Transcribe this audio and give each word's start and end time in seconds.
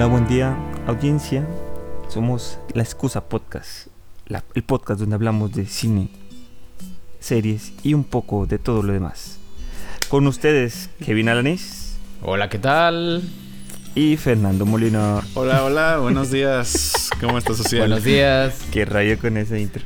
Hola, 0.00 0.06
buen 0.06 0.26
día, 0.26 0.56
audiencia. 0.86 1.46
Somos 2.08 2.58
La 2.72 2.82
Excusa 2.82 3.28
Podcast, 3.28 3.88
la- 4.28 4.42
el 4.54 4.62
podcast 4.62 4.98
donde 4.98 5.14
hablamos 5.14 5.52
de 5.52 5.66
cine, 5.66 6.08
series 7.18 7.74
y 7.82 7.92
un 7.92 8.04
poco 8.04 8.46
de 8.46 8.58
todo 8.58 8.82
lo 8.82 8.94
demás. 8.94 9.36
Con 10.08 10.26
ustedes, 10.26 10.88
Kevin 11.04 11.28
Alanís 11.28 11.98
Hola, 12.22 12.48
¿qué 12.48 12.58
tal? 12.58 13.22
y 13.94 14.16
Fernando 14.16 14.64
Molina. 14.64 15.20
Hola, 15.34 15.64
hola, 15.64 15.98
buenos 15.98 16.30
días. 16.30 17.10
¿Cómo 17.20 17.36
estás, 17.36 17.58
social? 17.58 17.80
Buenos 17.82 18.02
días. 18.02 18.54
Qué 18.72 18.86
rayo 18.86 19.18
con 19.18 19.36
ese 19.36 19.60
intro. 19.60 19.82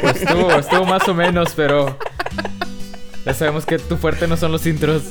Pues 0.00 0.22
estuvo, 0.22 0.52
estuvo 0.52 0.86
más 0.86 1.06
o 1.06 1.12
menos, 1.12 1.52
pero 1.54 1.98
ya 3.26 3.34
sabemos 3.34 3.66
que 3.66 3.78
tu 3.78 3.98
fuerte 3.98 4.26
no 4.26 4.38
son 4.38 4.52
los 4.52 4.64
intros. 4.66 5.02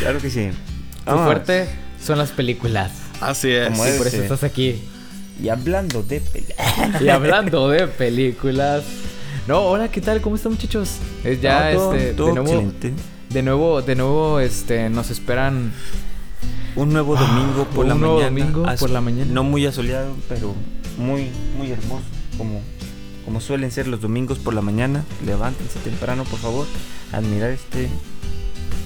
Claro 0.00 0.18
que 0.18 0.28
sí. 0.28 0.50
Tu 0.50 1.10
Vamos. 1.10 1.24
fuerte 1.24 1.70
son 2.04 2.18
las 2.18 2.32
películas. 2.32 3.01
Así 3.22 3.50
es. 3.50 3.68
Como 3.68 3.84
es. 3.84 3.96
por 3.96 4.06
eso 4.06 4.16
sí. 4.16 4.22
estás 4.22 4.44
aquí. 4.44 4.80
Y 5.42 5.48
hablando 5.48 6.02
de 6.02 6.20
peli- 6.20 6.46
Y 7.04 7.08
hablando 7.08 7.68
de 7.68 7.86
películas. 7.88 8.84
No, 9.48 9.60
hola, 9.62 9.90
¿qué 9.90 10.00
tal? 10.00 10.20
¿Cómo 10.20 10.36
están, 10.36 10.52
muchachos? 10.52 10.96
Es 11.24 11.40
ya 11.40 11.72
No, 11.72 11.78
todo- 11.78 11.94
este 11.94 12.12
todo 12.14 12.26
de 12.28 12.32
nuevo 12.34 12.48
excelente. 12.52 12.92
de 13.30 13.42
nuevo 13.42 13.82
de 13.82 13.94
nuevo 13.96 14.40
este 14.40 14.88
nos 14.90 15.10
esperan 15.10 15.72
Un 16.76 16.92
nuevo 16.92 17.16
domingo 17.16 17.64
por 17.74 17.84
Un 17.84 17.88
la 17.88 17.94
nuevo 17.96 18.14
mañana. 18.20 18.30
domingo 18.30 18.66
por 18.78 18.90
la 18.90 19.00
mañana. 19.00 19.30
No 19.32 19.42
muy 19.42 19.66
asoleado, 19.66 20.14
pero 20.28 20.54
muy, 20.98 21.28
muy 21.58 21.70
hermoso. 21.72 22.04
Como, 22.38 22.60
como 23.24 23.40
suelen 23.40 23.70
ser 23.72 23.88
los 23.88 24.00
domingos 24.00 24.38
por 24.38 24.54
la 24.54 24.60
mañana. 24.62 25.04
Levántense 25.26 25.78
temprano, 25.80 26.24
por 26.24 26.38
favor. 26.38 26.66
Admirar 27.12 27.50
este 27.50 27.88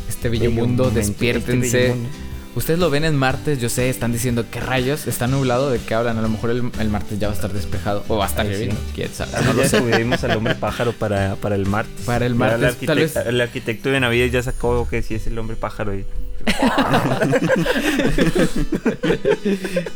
este 0.09 0.29
bello 0.31 0.51
bello 0.51 0.53
mundo, 0.67 0.85
momento, 0.85 1.01
este 1.01 1.13
despiértense. 1.13 1.79
bello 1.79 1.95
mundo. 1.97 2.09
Ustedes 2.57 2.81
lo 2.81 2.89
ven 2.89 3.05
en 3.05 3.15
martes, 3.17 3.61
yo 3.61 3.69
sé, 3.69 3.91
están 3.91 4.13
diciendo 4.13 4.47
qué 4.51 4.61
rayos, 4.61 5.07
está 5.07 5.27
nublado, 5.27 5.69
¿de 5.71 5.79
qué 5.79 5.95
hablan? 5.95 6.17
A 6.17 6.23
lo 6.23 6.29
mejor 6.31 6.49
el, 6.51 6.71
el 6.81 6.89
martes 6.89 7.19
ya 7.19 7.29
va 7.29 7.35
a 7.35 7.37
estar 7.37 7.53
despejado 7.53 8.03
o 8.09 8.17
va 8.17 8.25
a 8.25 8.29
estar 8.29 8.47
Ay, 8.47 8.53
sí. 8.53 8.59
lloviendo, 8.63 8.81
quién 8.95 9.11
sabe. 9.13 9.31
No 9.45 9.53
lo 9.53 9.63
ya 9.63 9.69
sé. 9.69 9.77
descubrimos 9.81 10.25
al 10.25 10.37
hombre 10.39 10.55
pájaro 10.55 10.93
para, 10.95 11.37
para 11.37 11.55
el 11.55 11.67
martes. 11.67 12.05
Para 12.07 12.25
el 12.25 12.35
martes, 12.35 12.77
el 12.81 12.87
tal 12.87 12.99
vez- 12.99 13.15
El 13.17 13.41
arquitecto 13.43 13.91
de 13.91 14.01
Navidad 14.01 14.27
ya 14.33 14.43
sacó 14.43 14.89
que 14.89 15.03
sí 15.03 15.15
es 15.17 15.27
el 15.27 15.39
hombre 15.39 15.55
pájaro. 15.57 15.95
Y... 15.95 16.07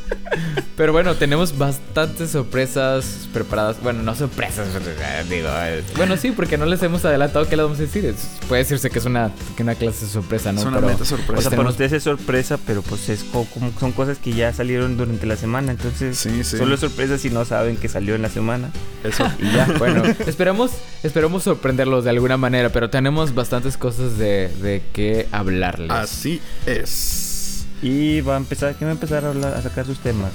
Pero 0.77 0.93
bueno, 0.93 1.15
tenemos 1.17 1.59
bastantes 1.59 2.31
sorpresas 2.31 3.29
preparadas. 3.35 3.83
Bueno, 3.83 4.03
no 4.03 4.15
sorpresas, 4.15 4.69
digo. 5.29 5.49
eh, 5.53 5.83
Bueno, 5.97 6.17
sí, 6.17 6.31
porque 6.31 6.57
no 6.57 6.65
les 6.67 6.83
hemos 6.83 7.05
adelantado 7.05 7.47
qué 7.49 7.57
les 7.57 7.65
vamos 7.65 7.79
a 7.79 7.83
decir. 7.83 8.15
Puede 8.49 8.63
decirse 8.63 8.89
que 8.89 8.99
es 8.99 9.05
una, 9.05 9.31
que 9.57 9.63
una 9.63 9.75
clase 9.75 10.07
de 10.07 10.11
sorpresa, 10.11 10.53
¿no? 10.53 10.61
Es 10.61 10.67
una 10.67 10.77
Pero 10.79 10.89
meta 10.89 11.03
O 11.03 11.07
sorpresa. 11.07 11.33
Pues 11.35 11.43
sea, 11.45 11.51
para 11.51 11.57
tenemos- 11.59 11.73
ustedes 11.73 11.93
es 11.93 12.03
sorpresa, 12.05 12.59
pero 12.67 12.81
pues 12.83 13.09
es 13.11 13.25
co- 13.25 13.47
como 13.53 13.73
son 13.79 13.93
cosas 13.93 14.17
que 14.19 14.33
ya 14.33 14.53
salieron 14.55 14.97
durante 14.97 15.27
la 15.27 15.37
semana. 15.37 15.73
Entonces, 15.73 16.17
Sí, 16.17 16.45
sí. 16.45 16.57
solo 16.57 16.75
es 16.75 16.81
sorpresa 16.81 17.19
si 17.19 17.29
no 17.31 17.45
saben 17.45 17.77
que 17.77 17.89
salió 17.89 18.15
en 18.15 18.23
la 18.23 18.31
semana. 18.31 18.71
Eso. 19.05 19.27
Y 19.41 19.53
ya, 19.53 19.67
bueno, 19.79 20.03
esperamos, 20.27 20.71
esperamos 21.03 21.43
sorprenderlos 21.43 22.05
de 22.05 22.11
alguna 22.11 22.37
manera, 22.39 22.71
pero 22.71 22.89
tenemos 22.91 23.35
bastantes 23.35 23.77
cosas 23.77 24.17
de, 24.19 24.49
de 24.63 24.83
qué 24.93 25.27
hablarles. 25.33 25.91
Así 25.91 26.40
es. 26.67 27.65
Y 27.83 28.21
va 28.21 28.35
a 28.35 28.37
empezar, 28.37 28.75
¿quién 28.77 28.89
va 28.89 28.93
a 28.93 28.95
empezar 28.95 29.25
a, 29.25 29.29
hablar- 29.31 29.55
a 29.55 29.63
sacar 29.63 29.87
sus 29.87 29.99
temas? 30.01 30.33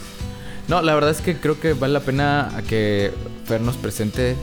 No, 0.67 0.81
la 0.81 0.95
verdad 0.95 1.12
es 1.12 1.22
que 1.22 1.38
creo 1.38 1.59
que 1.59 1.73
vale 1.73 1.94
la 1.94 2.00
pena 2.00 2.52
a 2.58 2.62
que 2.64 3.12
Fer 3.45 3.62
nos 3.62 3.78
presente 3.78 4.36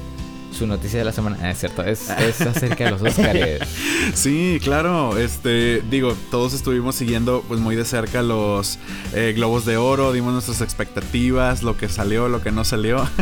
su 0.56 0.66
noticia 0.68 0.98
de 1.00 1.04
la 1.04 1.12
semana. 1.12 1.36
Ah, 1.42 1.50
es 1.50 1.58
cierto, 1.58 1.82
es, 1.82 2.10
es 2.10 2.40
acerca 2.42 2.84
de 2.84 2.90
los 2.92 3.02
Oscars. 3.02 3.68
Sí, 4.14 4.60
claro. 4.62 5.16
Este, 5.18 5.82
digo, 5.90 6.14
todos 6.30 6.52
estuvimos 6.52 6.94
siguiendo 6.94 7.42
pues 7.48 7.58
muy 7.58 7.74
de 7.74 7.84
cerca 7.84 8.22
los 8.22 8.78
eh, 9.14 9.32
globos 9.34 9.64
de 9.64 9.78
oro, 9.78 10.12
dimos 10.12 10.32
nuestras 10.32 10.60
expectativas, 10.60 11.62
lo 11.64 11.76
que 11.76 11.88
salió, 11.88 12.28
lo 12.28 12.40
que 12.42 12.52
no 12.52 12.64
salió. 12.64 13.04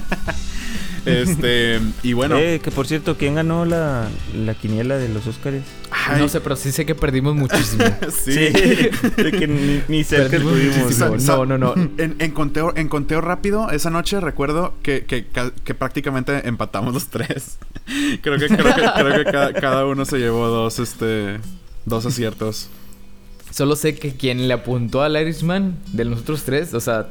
este, 1.07 1.81
y 2.03 2.13
bueno, 2.13 2.37
Eh, 2.39 2.61
que 2.63 2.71
por 2.71 2.87
cierto, 2.87 3.17
¿quién 3.17 3.35
ganó 3.35 3.65
la, 3.65 4.09
la 4.35 4.55
quiniela 4.55 4.97
de 4.99 5.09
los 5.09 5.27
Óscares? 5.27 5.63
No 6.19 6.29
sé, 6.29 6.41
pero 6.41 6.57
sí 6.57 6.73
sé 6.73 6.87
que 6.87 6.95
perdimos 6.95 7.35
muchísimo. 7.35 7.85
sí. 8.25 8.31
de 8.33 9.33
que 9.39 9.47
ni, 9.47 9.83
ni 9.89 10.05
cerca 10.05 10.37
estuvimos. 10.37 11.23
No, 11.25 11.45
no, 11.47 11.59
no. 11.59 11.75
En, 11.99 12.17
en 12.19 12.31
conteo, 12.33 12.73
en 12.77 12.89
conteo 12.89 13.21
rápido, 13.21 13.71
esa 13.71 13.91
noche 13.91 14.21
recuerdo 14.21 14.75
que, 14.83 15.05
que, 15.05 15.27
ca- 15.27 15.53
que 15.65 15.75
prácticamente 15.75 16.47
empatamos 16.49 16.95
los 16.95 17.09
tres. 17.09 17.59
creo 18.23 18.39
que, 18.39 18.47
creo 18.49 18.75
que, 18.75 18.83
creo 18.97 19.25
que 19.25 19.31
cada, 19.31 19.53
cada 19.53 19.87
uno 19.87 20.05
se 20.05 20.19
llevó 20.19 20.47
dos, 20.49 20.79
este, 20.79 21.39
dos 21.85 22.07
aciertos. 22.07 22.69
Solo 23.51 23.75
sé 23.75 23.97
que 23.97 24.15
quien 24.15 24.47
le 24.47 24.55
apuntó 24.55 25.03
al 25.03 25.21
Irishman 25.21 25.77
de 25.93 26.05
nosotros 26.05 26.45
tres, 26.45 26.73
o 26.73 26.81
sea, 26.81 27.09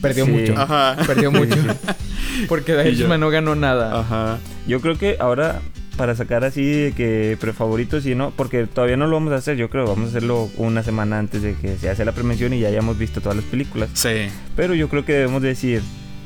perdió 0.00 0.24
Sí. 0.26 0.30
mucho. 0.30 0.54
Ajá. 0.58 0.96
Perdió 1.06 1.30
mucho. 1.32 1.56
Porque 2.48 2.72
The 2.74 2.88
Irishman 2.88 3.20
no 3.20 3.30
ganó 3.30 3.54
nada. 3.54 4.00
Ajá. 4.00 4.38
Yo 4.66 4.80
creo 4.80 4.96
que 4.98 5.16
ahora, 5.20 5.60
para 5.96 6.14
sacar 6.14 6.44
así 6.44 6.64
de 6.64 6.92
que 6.92 7.36
prefavoritos 7.40 8.06
y 8.06 8.14
no, 8.14 8.30
porque 8.30 8.66
todavía 8.66 8.96
no 8.96 9.06
lo 9.06 9.14
vamos 9.16 9.32
a 9.32 9.36
hacer, 9.36 9.56
yo 9.56 9.68
creo, 9.68 9.86
vamos 9.86 10.06
a 10.06 10.08
hacerlo 10.10 10.48
una 10.56 10.82
semana 10.82 11.18
antes 11.18 11.42
de 11.42 11.54
que 11.54 11.76
se 11.76 11.90
hace 11.90 12.04
la 12.04 12.12
prevención 12.12 12.54
y 12.54 12.60
ya 12.60 12.68
hayamos 12.68 12.96
visto 12.98 13.20
todas 13.20 13.36
las 13.36 13.44
películas. 13.46 13.90
Sí. 13.94 14.28
Pero 14.56 14.74
yo 14.74 14.88
creo 14.88 15.04
que 15.04 15.12
debemos 15.12 15.42
decir, 15.42 15.82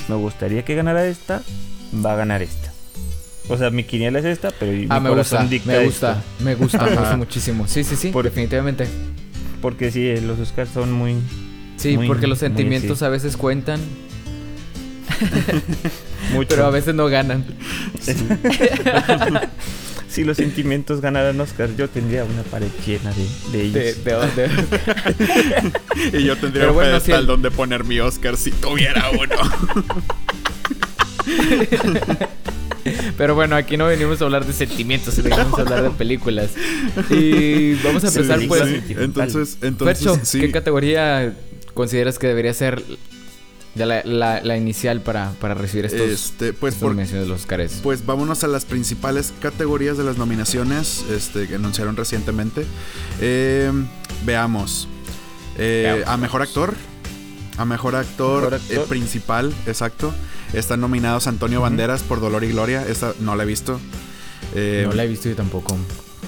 me 0.09 0.15
gustaría 0.17 0.65
que 0.65 0.75
ganara 0.77 1.07
esta, 1.07 1.43
va 2.05 2.13
a 2.13 2.17
ganar 2.17 2.43
esta. 2.43 2.73
O 3.49 3.57
sea, 3.59 3.71
mi 3.71 3.85
quiniela 3.85 4.19
es 4.21 4.25
esta, 4.25 4.51
pero 4.59 4.73
mi 4.73 4.87
Ah, 4.91 5.01
me 5.01 5.09
corazón 5.11 5.41
gusta, 5.41 5.51
dicta 5.51 5.73
me 5.73 5.85
gusta, 5.85 6.23
me 6.41 6.55
gusta, 6.55 6.85
me 6.85 6.97
gusta 6.97 7.17
muchísimo. 7.17 7.67
Sí, 7.67 7.83
sí, 7.85 7.97
sí, 7.97 8.09
Por- 8.11 8.25
definitivamente. 8.25 8.87
Porque 9.61 9.91
sí, 9.91 10.15
los 10.21 10.39
Oscars 10.39 10.71
son 10.71 10.93
muy... 10.93 11.17
Sí, 11.85 11.97
Muy- 11.99 12.07
porque 12.07 12.27
los 12.27 12.41
muy 12.41 12.49
sentimientos 12.49 13.03
a 13.03 13.09
veces 13.11 13.37
cuentan, 13.37 13.79
Mucho. 16.33 16.49
pero 16.49 16.65
a 16.67 16.71
veces 16.71 16.95
no 16.95 17.07
ganan. 17.09 17.45
si 20.09 20.25
los 20.25 20.37
sentimientos 20.39 21.01
ganaran 21.03 21.39
Oscar, 21.41 21.69
yo 21.77 21.89
tendría 21.91 22.25
una 22.25 22.43
pared 22.45 22.69
llena 22.87 23.13
de, 23.13 23.27
de 23.59 23.63
ellos. 23.65 24.05
De, 24.05 24.49
de- 24.49 24.49
de- 24.49 26.19
Y 26.21 26.25
yo 26.25 26.37
tendría 26.37 26.63
Pero 26.63 26.69
un 26.71 26.75
bueno, 26.77 26.91
pedestal 26.93 27.21
el- 27.21 27.27
donde 27.27 27.51
poner 27.51 27.85
mi 27.85 28.01
Oscar 28.01 28.37
si 28.39 28.51
tuviera 28.51 29.11
uno. 29.11 29.37
Pero 33.17 33.35
bueno, 33.35 33.57
aquí 33.57 33.77
no 33.77 33.87
venimos 33.87 34.21
a 34.21 34.25
hablar 34.25 34.45
de 34.45 34.53
sentimientos, 34.53 35.17
venimos 35.23 35.59
a 35.59 35.63
hablar 35.63 35.83
de 35.85 35.91
películas. 35.91 36.51
Y 37.11 37.75
vamos 37.83 38.05
a 38.05 38.09
empezar 38.09 38.41
sí, 38.41 38.47
pues. 38.47 38.63
sí. 38.87 38.95
Entonces, 38.99 39.59
entonces 39.63 39.99
Fercho, 39.99 40.21
sí. 40.25 40.41
¿qué 40.41 40.51
categoría 40.51 41.33
consideras 41.75 42.19
que 42.19 42.27
debería 42.29 42.55
ser 42.55 42.83
la, 43.75 44.03
la- 44.05 44.41
la 44.41 44.57
inicial 44.57 45.01
para, 45.01 45.33
para 45.41 45.55
recibir 45.55 45.85
estos, 45.87 46.09
Este, 46.09 46.53
pues 46.53 46.75
estas 46.75 46.83
por, 46.83 46.91
nominaciones 46.93 47.27
de 47.27 47.29
los 47.33 47.41
Oscars? 47.43 47.81
Pues 47.83 48.07
vámonos 48.07 48.45
a 48.45 48.47
las 48.49 48.65
principales 48.65 49.33
categorías 49.41 49.99
de 49.99 50.05
las 50.05 50.17
nominaciones 50.17 51.05
este, 51.11 51.49
que 51.49 51.57
anunciaron 51.57 51.97
recientemente. 51.97 52.65
Eh, 53.21 53.71
veamos. 54.25 54.87
Eh, 55.59 55.83
Veamos. 55.97 56.09
A 56.09 56.17
mejor 56.17 56.43
actor. 56.43 56.75
A 57.57 57.65
mejor 57.65 57.95
actor, 57.97 58.43
Mejor 58.45 58.55
actor. 58.55 58.77
eh, 58.77 58.87
principal, 58.89 59.53
exacto. 59.67 60.13
Están 60.53 60.81
nominados 60.81 61.27
Antonio. 61.27 61.61
Banderas 61.61 62.03
por 62.03 62.21
Dolor 62.21 62.43
y 62.45 62.49
Gloria. 62.49 62.85
Esta 62.89 63.13
no 63.21 63.35
la 63.37 63.43
he 63.43 63.47
visto. 63.47 63.81
No 64.55 64.93
la 64.93 65.05
he 65.05 65.09
visto 65.09 65.29
yo 65.29 65.35
tampoco. 65.37 65.77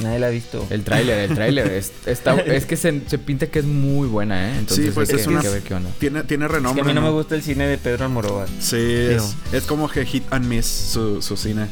Nadie 0.03 0.19
la 0.19 0.27
ha 0.27 0.31
visto. 0.31 0.67
El 0.71 0.83
tráiler, 0.85 1.31
el 1.31 1.35
tráiler. 1.35 1.67
es, 1.73 1.93
está- 2.07 2.35
es 2.41 2.67
que 2.67 2.77
se, 2.77 3.01
se 3.07 3.19
pinta 3.19 3.47
que 3.47 3.61
es 3.61 3.65
muy 3.65 4.09
buena, 4.09 4.51
¿eh? 4.51 4.59
Entonces 4.59 4.87
Sí, 4.87 4.91
pues 4.95 5.09
hay 5.11 5.17
es 5.17 5.23
que, 5.23 5.29
una- 5.29 5.39
hay 5.41 5.45
que 5.47 5.53
ver 5.53 5.63
qué 5.63 5.75
onda. 5.75 5.91
tiene, 5.99 6.23
tiene 6.25 6.45
Es 6.45 6.51
que 6.51 6.57
renombre. 6.57 6.83
a 6.83 6.85
mí 6.85 6.93
no, 6.95 7.01
¿no? 7.01 7.07
me 7.09 7.13
gusta 7.13 7.35
el 7.35 7.43
cine 7.43 7.67
de 7.67 7.79
Pedro 7.79 8.05
Almodóvar. 8.05 8.49
Sí, 8.61 8.77
es, 8.79 9.35
es 9.53 9.65
como 9.65 9.89
que 9.89 10.05
hit 10.05 10.25
and 10.31 10.47
miss 10.47 10.67
su, 10.67 11.23
su 11.23 11.37
cine. 11.37 11.67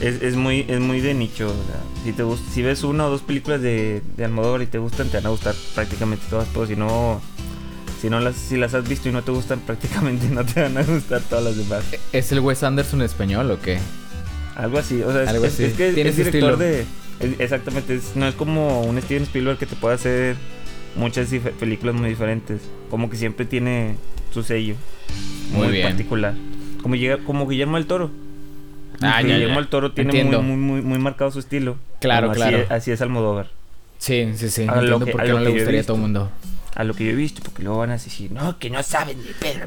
Es, 0.00 0.20
es 0.20 0.36
muy, 0.36 0.66
es 0.68 0.78
muy 0.80 1.00
de 1.00 1.14
nicho. 1.14 1.46
o 1.48 1.50
sea, 1.66 1.80
si, 2.04 2.12
te 2.12 2.22
gust- 2.22 2.46
si 2.52 2.60
ves 2.62 2.82
una 2.84 3.06
o 3.06 3.10
dos 3.10 3.22
películas 3.22 3.62
de, 3.62 4.02
de 4.16 4.24
Almodóvar 4.26 4.60
y 4.62 4.66
te 4.66 4.76
gustan, 4.78 5.08
te 5.08 5.16
van 5.16 5.26
a 5.26 5.30
gustar 5.30 5.54
prácticamente 5.74 6.24
todas. 6.28 6.46
Pero 6.52 6.66
si 6.66 6.76
no, 6.76 7.22
si 8.02 8.10
no 8.10 8.20
las, 8.20 8.36
si 8.36 8.58
las 8.58 8.74
has 8.74 8.86
visto 8.86 9.08
y 9.08 9.12
no 9.12 9.22
te 9.22 9.30
gustan, 9.30 9.60
prácticamente 9.66 10.28
no 10.28 10.44
te 10.44 10.60
van 10.60 10.76
a 10.76 10.82
gustar 10.82 11.22
todas 11.22 11.44
las 11.44 11.56
demás. 11.56 11.82
¿Es 12.12 12.30
el 12.32 12.40
Wes 12.40 12.62
Anderson 12.62 13.00
español 13.00 13.50
o 13.50 13.58
qué? 13.60 13.78
Algo 14.54 14.78
así. 14.78 15.00
O 15.02 15.10
sea, 15.12 15.22
es, 15.22 15.28
Algo 15.30 15.46
es- 15.46 15.54
así. 15.54 15.64
es 15.64 15.72
que 15.74 15.92
Tiene 15.92 16.10
es 16.10 16.16
director 16.16 16.52
estilo. 16.52 16.56
de. 16.58 16.84
Es- 17.20 17.40
exactamente. 17.40 17.94
es- 17.94 18.16
no 18.16 18.26
es 18.26 18.34
como 18.34 18.82
un 18.82 19.00
Steven 19.00 19.22
Spielberg 19.24 19.58
que 19.58 19.66
te 19.66 19.76
puede 19.76 19.94
hacer 19.94 20.36
muchas 20.96 21.28
películas 21.58 21.94
muy 21.94 22.08
diferentes. 22.08 22.60
Como 22.90 23.10
que 23.10 23.16
siempre 23.16 23.44
tiene 23.46 23.96
su 24.32 24.42
sello. 24.42 24.74
Muy 25.52 25.66
Muy, 25.66 25.72
bien. 25.76 25.88
particular. 25.88 26.34
Como, 26.82 26.94
llega, 26.96 27.18
como 27.18 27.46
Guillermo 27.48 27.76
del 27.76 27.86
Toro. 27.86 28.10
Ah, 29.00 29.20
ya, 29.20 29.28
Guillermo 29.28 29.54
ya. 29.54 29.60
del 29.60 29.68
Toro 29.68 29.92
tiene 29.92 30.24
muy, 30.24 30.36
muy, 30.38 30.56
muy, 30.56 30.82
muy 30.82 30.98
marcado 30.98 31.30
su 31.30 31.38
estilo. 31.38 31.76
Claro, 32.00 32.32
claro. 32.32 32.56
Así, 32.56 32.64
es- 32.64 32.70
así 32.70 32.90
es 32.92 33.00
Almodóvar. 33.02 33.48
Sí, 33.98 34.28
sí, 34.34 34.48
sí. 34.50 34.62
A 34.62 34.66
lo 34.66 34.80
Entiendo 34.80 35.04
que- 35.06 35.12
por 35.12 35.22
qué 35.22 35.28
no 35.30 35.38
le 35.40 35.50
gustaría 35.50 35.80
a 35.80 35.84
todo 35.84 35.96
el 35.96 36.02
mundo. 36.02 36.30
A 36.76 36.84
lo 36.84 36.92
que 36.94 37.04
yo 37.06 37.10
he 37.12 37.14
visto, 37.14 37.40
porque 37.42 37.62
luego 37.62 37.78
van 37.78 37.88
a 37.88 37.94
decir, 37.94 38.30
no, 38.30 38.58
que 38.58 38.68
no 38.68 38.82
saben 38.82 39.16
de 39.24 39.30
Pedro. 39.40 39.64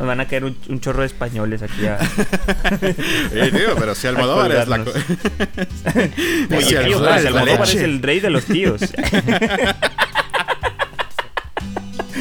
Nos 0.00 0.06
van 0.08 0.20
a 0.20 0.26
caer 0.26 0.44
un, 0.44 0.56
un 0.68 0.80
chorro 0.80 1.00
de 1.02 1.06
españoles 1.06 1.62
aquí 1.62 1.86
a. 1.86 1.96
Tío, 3.50 3.76
pero 3.78 3.94
si 3.94 4.08
Almodóvar 4.08 4.50
es 4.50 4.66
la... 4.66 4.80
Oye, 4.80 4.92
Si 6.60 6.68
tío, 6.70 6.78
Almodóvar 6.80 7.14
pero 7.14 7.14
es 7.14 7.22
si 7.22 7.24
la 7.24 7.40
Almodóvar 7.40 7.68
es 7.68 7.74
leche. 7.74 7.84
el 7.84 8.02
rey 8.02 8.18
de 8.20 8.30
los 8.30 8.44
tíos. 8.46 8.82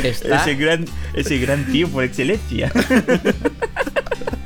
Está. 0.04 0.42
Ese 0.44 0.56
gran, 0.56 0.86
ese 1.14 1.38
gran 1.40 1.66
tío 1.66 1.90
por 1.90 2.04
excelencia. 2.04 2.72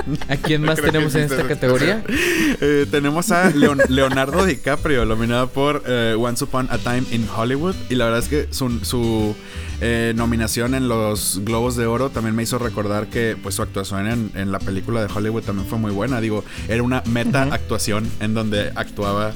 ¿A 0.29 0.35
quién 0.37 0.61
más 0.61 0.75
Creo 0.79 0.85
que 0.87 0.91
tenemos 0.91 1.15
en 1.15 1.23
esta 1.23 1.47
categoría? 1.47 2.03
Eh, 2.61 2.85
tenemos 2.89 3.31
a 3.31 3.49
Leon- 3.49 3.81
Leonardo 3.89 4.45
DiCaprio, 4.45 5.05
nominado 5.05 5.47
por 5.49 5.83
eh, 5.85 6.15
Once 6.17 6.43
Upon 6.43 6.67
a 6.71 6.77
Time 6.77 7.03
in 7.11 7.27
Hollywood. 7.35 7.75
Y 7.89 7.95
la 7.95 8.05
verdad 8.05 8.19
es 8.21 8.29
que 8.29 8.47
su, 8.53 8.79
su, 8.85 9.35
eh, 9.81 10.13
nominación 10.15 10.75
en 10.75 10.87
los 10.87 11.41
Globos 11.43 11.75
de 11.75 11.85
Oro 11.87 12.09
también 12.09 12.35
me 12.35 12.43
hizo 12.43 12.59
recordar 12.59 13.07
que 13.07 13.35
pues, 13.41 13.55
su 13.55 13.61
actuación 13.63 14.07
en, 14.07 14.31
en 14.35 14.51
la 14.51 14.59
película 14.59 15.03
de 15.05 15.11
Hollywood 15.13 15.43
también 15.43 15.67
fue 15.67 15.77
muy 15.79 15.91
buena. 15.91 16.21
Digo, 16.21 16.45
era 16.69 16.83
una 16.83 17.01
meta 17.05 17.43
actuación 17.51 18.09
en 18.19 18.33
donde 18.33 18.71
actuaba. 18.75 19.33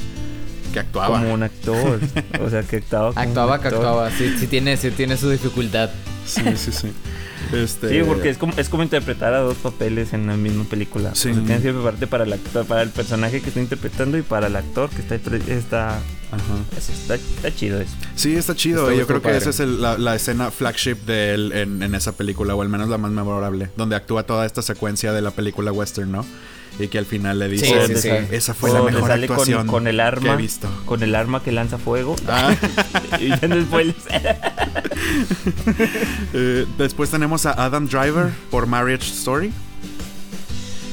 Que 0.74 0.80
actuaba. 0.80 1.20
Como 1.20 1.34
un 1.34 1.44
actor. 1.44 2.00
O 2.42 2.50
sea, 2.50 2.62
que 2.64 2.78
actuaba 2.78 3.10
como 3.14 3.22
un 3.24 3.28
Actuaba 3.30 3.60
que 3.62 3.68
actor. 3.68 3.82
actuaba. 3.86 4.12
Sí, 4.12 4.36
sí 4.40 4.48
tiene, 4.48 4.78
sí 4.78 4.92
tiene 4.92 5.18
su 5.18 5.30
dificultad. 5.30 5.90
Sí, 6.26 6.42
sí, 6.56 6.72
sí. 6.72 6.92
Este, 7.54 7.90
Sí, 7.90 8.06
porque 8.06 8.30
es 8.30 8.38
como, 8.38 8.54
es 8.58 8.70
como 8.70 8.84
interpretar 8.84 9.34
a 9.34 9.40
dos 9.40 9.58
papeles 9.58 10.14
en 10.14 10.28
la 10.28 10.36
misma 10.36 10.64
película. 10.66 11.16
Sí. 11.16 11.30
O 11.30 11.34
sea, 11.34 11.44
tienes 11.44 11.64
que 11.64 11.72
prepararte 11.72 12.08
para 12.08 12.24
el 12.24 12.34
actor, 12.34 12.66
para 12.66 12.82
el 12.82 12.90
personaje 12.90 13.42
que 13.42 13.50
está 13.50 13.60
interpretando 13.60 14.18
y 14.18 14.22
para 14.22 14.48
el 14.48 14.56
actor 14.56 14.90
que 14.90 15.02
está 15.02 15.16
está, 15.48 16.00
Ajá. 16.32 16.78
está, 16.78 17.16
está 17.16 17.56
chido 17.56 17.80
eso. 17.80 17.94
Sí, 18.16 18.36
está 18.36 18.54
chido. 18.56 18.92
Yo 18.92 19.08
creo 19.08 19.22
que 19.22 19.30
padre. 19.30 19.38
esa 19.38 19.52
es 19.52 19.60
el- 19.62 19.82
la, 19.82 19.98
la 19.98 20.16
escena 20.16 20.52
flagship 20.52 20.96
de 21.06 21.34
él 21.34 21.52
en, 21.54 21.82
en 21.84 21.96
esa 21.96 22.12
película, 22.12 22.54
o 22.56 22.62
al 22.62 22.68
menos 22.70 22.90
la 22.90 22.98
más 22.98 23.12
memorable, 23.12 23.70
donde 23.78 23.96
actúa 23.96 24.24
toda 24.24 24.46
esta 24.46 24.62
secuencia 24.62 25.14
de 25.14 25.22
la 25.22 25.32
película 25.32 25.72
western, 25.72 26.12
¿no? 26.12 26.26
Y 26.80 26.90
que 26.90 27.00
al 27.00 27.06
final 27.08 27.40
le 27.40 27.48
dice, 27.50 27.66
Sí, 27.66 27.72
sí, 27.72 27.78
Donde 27.80 28.02
sí. 28.02 28.08
sale- 28.10 28.28
esa 28.36 28.54
fue 28.54 28.70
la 28.72 28.80
donde 28.80 28.92
mejor 28.94 29.10
sale 29.10 29.26
actuación 29.26 29.66
con, 29.68 29.88
el 29.88 29.96
que 29.96 30.02
he 30.02 30.06
arma, 30.06 30.36
visto. 30.36 30.68
con 30.86 31.02
el 31.02 31.16
arma 31.16 31.42
que 31.42 31.52
lanza 31.52 31.78
fuego. 31.80 32.16
Ah, 32.28 32.54
y 33.20 33.30
ya 33.30 33.38
después 33.38 33.96
eh, 36.34 36.66
después 36.78 37.10
tenemos 37.10 37.46
a 37.46 37.52
Adam 37.54 37.88
Driver 37.88 38.30
por 38.52 38.68
Marriage 38.68 39.10
Story. 39.12 39.52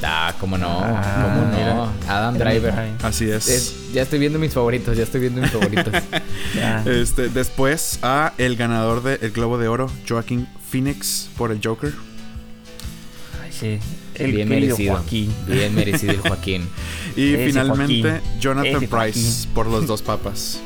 Ah, 0.06 0.34
cómo 0.40 0.58
no. 0.58 0.80
Ah, 0.82 1.22
cómo 1.34 1.50
no. 1.50 1.56
mira. 1.56 1.88
Adam 2.08 2.34
Driver. 2.38 2.74
Así 3.02 3.30
es. 3.30 3.48
Es- 3.48 3.74
ya 3.92 4.02
estoy 4.02 4.18
viendo 4.18 4.38
mis 4.38 4.52
favoritos, 4.52 4.96
ya 4.96 5.04
estoy 5.04 5.20
viendo 5.22 5.40
mis 5.40 5.50
favoritos. 5.50 5.92
Este, 6.86 7.28
después 7.28 7.98
a 8.02 8.32
el 8.38 8.56
ganador 8.56 9.02
del 9.02 9.30
Globo 9.32 9.58
de 9.58 9.68
Oro, 9.68 9.90
Joaquin 10.08 10.46
Phoenix 10.70 11.28
por 11.36 11.50
el 11.52 11.60
Joker. 11.62 11.92
Ay, 13.42 13.50
sí. 13.52 13.78
El 14.14 14.32
Bien 14.32 14.48
merecido. 14.48 14.94
Joaquín. 14.94 15.32
Bien 15.48 15.74
merecido 15.74 16.12
el 16.12 16.20
Joaquín. 16.20 16.68
Y 17.16 17.34
Ese 17.34 17.46
finalmente 17.46 18.02
Joaquín. 18.10 18.40
Jonathan 18.40 18.76
Ese 18.76 18.88
Price 18.88 19.20
Joaquín. 19.20 19.50
por 19.54 19.66
los 19.66 19.86
dos 19.86 20.02
papas. 20.02 20.60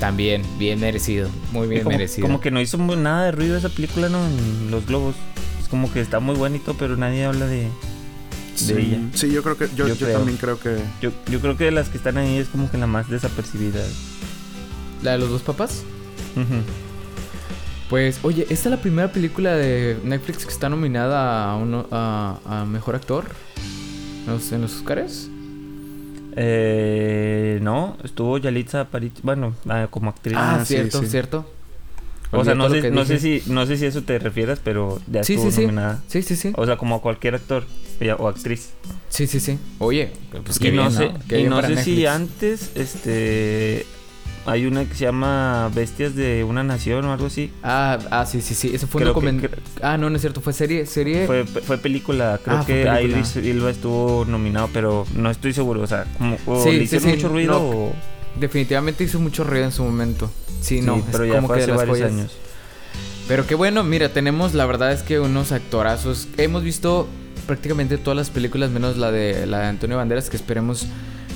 También, 0.00 0.42
bien 0.58 0.80
merecido. 0.80 1.28
Muy 1.52 1.68
bien 1.68 1.82
como, 1.84 1.96
merecido. 1.96 2.26
como 2.26 2.40
que 2.40 2.50
no 2.50 2.60
hizo 2.60 2.78
nada 2.78 3.26
de 3.26 3.32
ruido 3.32 3.56
esa 3.56 3.68
película, 3.68 4.08
¿no? 4.08 4.24
En 4.26 4.70
los 4.70 4.86
globos. 4.86 5.14
Es 5.62 5.68
como 5.68 5.92
que 5.92 6.00
está 6.00 6.18
muy 6.20 6.36
bonito, 6.36 6.74
pero 6.78 6.96
nadie 6.96 7.24
habla 7.24 7.46
de, 7.46 7.68
de 8.66 8.74
Sí, 8.74 8.80
ella. 8.80 8.98
sí, 9.14 9.32
yo 9.32 9.42
creo 9.42 9.56
que 9.56 9.68
yo, 9.74 9.88
Yo 9.88 9.94
yo 9.94 10.06
creo. 10.06 10.18
también 10.18 10.38
creo 10.38 10.58
que 10.60 10.78
Yo, 11.00 11.10
yo 11.30 11.40
creo 11.40 11.56
que 11.56 11.64
de 11.64 11.70
las 11.72 11.88
que 11.88 11.96
están 11.98 12.16
ahí 12.18 12.36
es 12.38 12.48
como 12.48 12.70
que 12.70 12.78
la 12.78 12.86
más 12.86 13.08
desapercibida. 13.10 13.80
¿La 15.02 15.12
de 15.12 15.18
los 15.18 15.30
dos 15.30 15.42
papás? 15.42 15.82
Pues, 17.88 18.20
oye, 18.22 18.42
esta 18.50 18.68
es 18.68 18.70
la 18.76 18.80
primera 18.80 19.10
película 19.12 19.54
de 19.54 19.98
Netflix 20.04 20.44
que 20.44 20.52
está 20.52 20.68
nominada 20.68 21.50
a, 21.50 21.56
uno, 21.56 21.86
a, 21.90 22.38
a 22.46 22.64
Mejor 22.64 22.94
Actor 22.94 23.24
en 24.26 24.32
los, 24.32 24.52
en 24.52 24.60
los 24.62 24.76
Oscars. 24.76 25.28
Eh, 26.36 27.58
no, 27.62 27.96
estuvo 28.04 28.38
Yalitza 28.38 28.82
Aparicio, 28.82 29.20
bueno, 29.24 29.54
ah, 29.68 29.88
como 29.90 30.10
actriz. 30.10 30.36
Ah, 30.38 30.58
Ah, 30.60 30.64
sí, 30.64 30.74
cierto, 30.74 31.00
sí. 31.00 31.06
cierto. 31.08 31.52
O 32.32 32.44
sea, 32.44 32.54
no 32.54 32.68
sé, 32.70 32.90
no 32.90 33.04
sé 33.04 33.18
si 33.18 33.42
no 33.46 33.66
sé 33.66 33.76
si 33.76 33.84
a 33.84 33.88
eso 33.88 34.02
te 34.02 34.18
refieres, 34.18 34.60
pero 34.62 35.00
ya 35.10 35.24
Sí, 35.24 35.34
estuvo 35.34 35.50
sí, 35.50 35.56
sí. 35.56 35.62
nominada. 35.62 36.00
Sí, 36.08 36.22
sí, 36.22 36.36
sí. 36.36 36.52
O 36.56 36.64
sea, 36.66 36.76
como 36.76 37.00
cualquier 37.02 37.34
actor 37.34 37.64
ya- 38.00 38.16
o 38.16 38.28
actriz. 38.28 38.70
Sí, 39.08 39.26
sí, 39.26 39.40
sí. 39.40 39.58
Oye, 39.78 40.12
pues 40.44 40.60
no 40.60 40.70
bien, 40.70 40.92
sé, 40.92 41.10
Qué 41.28 41.34
y 41.36 41.38
bien 41.38 41.50
no 41.50 41.62
sé 41.62 41.82
si 41.82 42.06
antes 42.06 42.70
este 42.76 43.84
hay 44.46 44.64
una 44.64 44.84
que 44.86 44.94
se 44.94 45.04
llama 45.04 45.70
Bestias 45.74 46.14
de 46.14 46.44
una 46.44 46.62
nación 46.64 47.04
o 47.04 47.12
algo 47.12 47.26
así. 47.26 47.50
Ah, 47.62 47.98
ah, 48.10 48.24
sí, 48.24 48.40
sí, 48.40 48.54
sí. 48.54 48.70
Eso 48.74 48.86
fue 48.86 49.00
un 49.00 49.02
Creo 49.12 49.14
que- 49.14 49.26
documental. 49.26 49.50
Ah, 49.82 49.98
no, 49.98 50.08
no 50.08 50.16
es 50.16 50.22
cierto. 50.22 50.40
Fue 50.40 50.52
serie. 50.54 50.86
Serie. 50.86 51.26
Fue, 51.26 51.44
fue 51.44 51.76
película, 51.78 52.40
creo 52.42 52.58
Ah, 52.58 52.64
que. 52.66 52.82
Idris 53.04 53.36
Elba 53.36 53.70
estuvo 53.70 54.24
nominado, 54.24 54.70
pero 54.72 55.06
no 55.14 55.30
estoy 55.30 55.52
seguro, 55.52 55.82
o 55.82 55.86
sea, 55.86 56.06
como 56.16 56.38
o 56.46 56.62
Sí, 56.64 56.70
le 56.70 56.78
sí, 56.78 56.84
hicieron 56.84 57.08
sí, 57.10 57.16
mucho 57.16 57.28
ruido 57.28 57.52
no. 57.52 57.58
o 57.60 57.92
Definitivamente 58.38 59.04
hizo 59.04 59.18
mucho 59.20 59.44
ruido 59.44 59.64
en 59.64 59.72
su 59.72 59.82
momento. 59.84 60.30
Sí, 60.60 60.80
sí, 60.80 60.80
no. 60.82 60.96
es 60.96 61.04
pero 61.10 61.24
ya 61.24 61.34
como 61.36 61.48
fue 61.48 61.56
que 61.58 61.60
de 61.60 61.62
hace 61.64 61.70
las 61.72 61.78
varios 61.78 61.98
joyas. 61.98 62.12
años. 62.12 62.32
Pero 63.28 63.46
qué 63.46 63.54
bueno, 63.54 63.84
mira, 63.84 64.08
tenemos 64.12 64.54
la 64.54 64.66
verdad 64.66 64.92
es 64.92 65.02
que 65.02 65.20
unos 65.20 65.52
actorazos. 65.52 66.28
Hemos 66.36 66.62
visto 66.62 67.08
prácticamente 67.46 67.98
todas 67.98 68.16
las 68.16 68.30
películas, 68.30 68.70
menos 68.70 68.96
la 68.96 69.10
de 69.12 69.46
la 69.46 69.60
de 69.60 69.66
Antonio 69.66 69.96
Banderas, 69.96 70.30
que 70.30 70.36
esperemos 70.36 70.86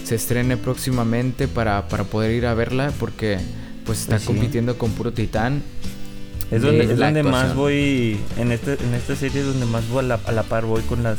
se 0.05 0.14
estrene 0.17 0.56
próximamente 0.56 1.49
para, 1.49 1.88
para 1.88 2.05
poder 2.05 2.31
ir 2.32 2.46
a 2.46 2.55
verla, 2.55 2.93
porque 3.00 3.38
pues 3.87 4.00
está 4.00 4.12
Pues 4.12 4.23
sí. 4.23 4.26
compitiendo 4.29 4.76
con 4.79 4.90
puro 4.93 5.12
titán. 5.12 5.62
Es 6.50 6.62
de 6.62 6.69
donde, 6.69 6.85
es 6.93 6.99
la 6.99 7.06
donde 7.06 7.23
más 7.23 7.55
voy 7.55 8.19
en 8.38 8.52
este 8.52 8.73
en 8.75 8.94
esta 8.94 9.17
serie 9.17 9.40
es 9.40 9.47
donde 9.47 9.67
más 9.67 9.88
voy 9.88 10.00
a 10.00 10.02
la, 10.02 10.20
a 10.26 10.32
la 10.32 10.43
par 10.43 10.67
voy 10.67 10.82
con 10.82 11.02
las 11.02 11.19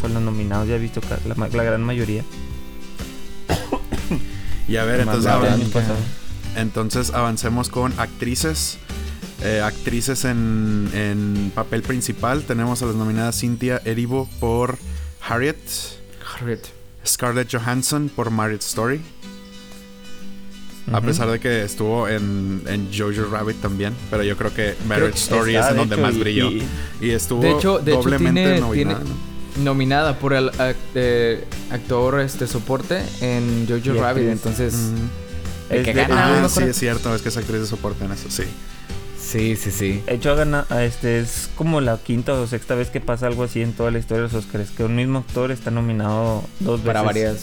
con 0.00 0.12
los 0.14 0.22
nominados, 0.22 0.68
ya 0.68 0.74
he 0.76 0.78
visto 0.78 1.00
la, 1.26 1.34
la 1.48 1.62
gran 1.64 1.82
mayoría. 1.82 2.24
Y 4.68 4.76
a 4.76 4.84
ver, 4.84 5.00
entonces, 5.00 5.30
avan- 5.30 5.60
entonces 6.56 7.10
avancemos 7.12 7.68
con 7.68 7.92
actrices. 7.98 8.78
Eh, 9.42 9.60
actrices 9.60 10.24
en, 10.24 10.88
en 10.94 11.52
papel 11.54 11.82
principal. 11.82 12.42
Tenemos 12.44 12.82
a 12.82 12.86
las 12.86 12.94
nominadas 12.94 13.38
Cynthia 13.40 13.80
Erivo 13.84 14.28
por 14.40 14.78
Harriet. 15.28 15.56
Harriet. 16.38 16.60
Scarlett 17.06 17.52
Johansson 17.54 18.10
por 18.14 18.30
Marriage 18.30 18.64
Story. 18.64 19.00
A 20.92 21.00
pesar 21.00 21.30
de 21.30 21.40
que 21.40 21.62
estuvo 21.64 22.08
en, 22.08 22.62
en 22.66 22.90
Jojo 22.96 23.24
Rabbit 23.30 23.56
también. 23.60 23.94
Pero 24.10 24.22
yo 24.22 24.36
creo 24.36 24.52
que 24.54 24.74
Marriage 24.86 25.12
que 25.12 25.18
Story 25.18 25.54
está, 25.56 25.66
es 25.68 25.70
en 25.70 25.74
de 25.74 25.78
donde 25.80 25.94
hecho, 25.96 26.02
más 26.02 26.18
brilló. 26.18 26.50
y- 26.50 26.66
Y, 27.00 27.10
estuvo 27.10 27.40
De 27.42 27.50
hecho- 27.52 27.78
de 27.78 27.92
hecho 27.92 28.02
doblemente 28.02 28.42
tiene- 28.44 28.60
nominada, 28.60 28.98
tiene- 29.00 29.10
¿no? 29.10 29.33
Nominada 29.58 30.18
por 30.18 30.32
el 30.34 30.50
act- 30.52 30.74
eh, 30.96 31.44
actor 31.70 32.20
este 32.20 32.46
soporte 32.48 33.02
en 33.20 33.66
Jojo 33.68 33.94
Y 33.96 33.98
Rabbit, 34.00 34.24
actriz. 34.24 34.28
entonces 34.32 34.74
Mm. 34.74 35.72
el 35.72 35.78
Es 35.78 35.84
que 35.84 35.94
de- 35.94 36.00
gana 36.06 36.44
Ah, 36.44 36.48
sí, 36.48 36.62
es 36.64 36.76
cierto. 36.76 37.14
Es 37.14 37.22
que 37.22 37.28
es 37.28 37.36
actriz 37.36 37.60
de 37.60 37.66
soporte 37.66 38.04
en 38.04 38.12
eso, 38.12 38.28
sí. 38.30 38.42
Sí, 39.20 39.56
sí, 39.56 39.70
sí. 39.70 40.02
De 40.06 40.14
hecho, 40.14 40.32
ha 40.32 40.34
gana- 40.34 40.66
a 40.70 40.82
este 40.84 41.18
es 41.20 41.48
como 41.56 41.80
la 41.80 41.96
quinta 41.98 42.34
o 42.34 42.46
sexta 42.46 42.74
vez 42.74 42.88
que 42.90 43.00
pasa 43.00 43.26
algo 43.26 43.44
así 43.44 43.62
en 43.62 43.72
toda 43.72 43.90
la 43.90 43.98
historia 43.98 44.24
de 44.24 44.32
los 44.32 44.44
Oscars, 44.44 44.70
que 44.70 44.84
un 44.84 44.94
mismo 44.96 45.20
actor 45.20 45.50
está 45.50 45.70
nominado 45.70 46.42
dos 46.60 46.80
veces 46.80 46.86
Para 46.86 47.02
varias. 47.02 47.36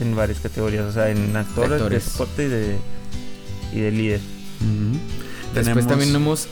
en 0.00 0.14
varias 0.14 0.38
categorías, 0.40 0.84
o 0.84 0.92
sea, 0.92 1.10
en 1.10 1.34
actores, 1.36 1.72
Actores. 1.72 2.04
de 2.04 2.10
soporte 2.10 2.44
y 2.44 2.48
de 2.48 2.76
y 3.74 3.80
de 3.80 3.90
líder. 3.90 4.20
Después 4.20 5.64
Tenemos- 5.66 5.86
también 5.86 6.08
tenemos 6.12 6.48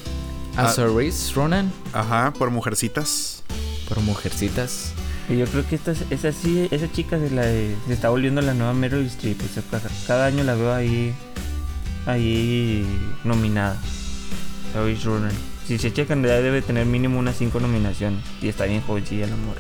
a 0.57 0.67
Ah. 0.67 0.73
Saoirse 0.73 1.33
Ronan 1.35 1.71
Ajá, 1.93 2.33
por 2.37 2.51
Mujercitas. 2.51 3.43
Por 3.89 4.01
Mujercitas. 4.01 4.93
Y 5.29 5.37
yo 5.37 5.47
creo 5.47 5.67
que 5.67 5.75
esta 5.75 5.93
es, 5.93 6.05
esa 6.11 6.33
sí, 6.33 6.69
esa 6.71 6.91
chica 6.91 7.19
se 7.19 7.31
la 7.31 7.43
se 7.43 7.93
está 7.93 8.11
volviendo 8.11 8.41
la 8.43 8.55
nueva 8.55 8.73
Meryl 8.73 9.07
Streep, 9.07 9.41
o 9.43 9.49
sea, 9.49 9.63
cada, 9.71 9.89
cada 10.07 10.27
año 10.27 10.45
la 10.45 10.55
veo 10.55 10.73
ahí 10.73 11.15
ahí 12.07 12.87
nominada. 13.25 13.81
Saoirse 14.73 15.07
Ronan. 15.07 15.33
Si 15.67 15.79
se 15.79 15.93
checan 15.93 16.23
ya 16.23 16.41
debe 16.41 16.63
tener 16.63 16.87
mínimo 16.87 17.19
unas 17.19 17.37
cinco 17.37 17.59
nominaciones 17.59 18.23
y 18.41 18.49
está 18.49 18.67
bien 18.67 18.83
jovencilla 18.83 19.27
la 19.27 19.35
amor. 19.35 19.57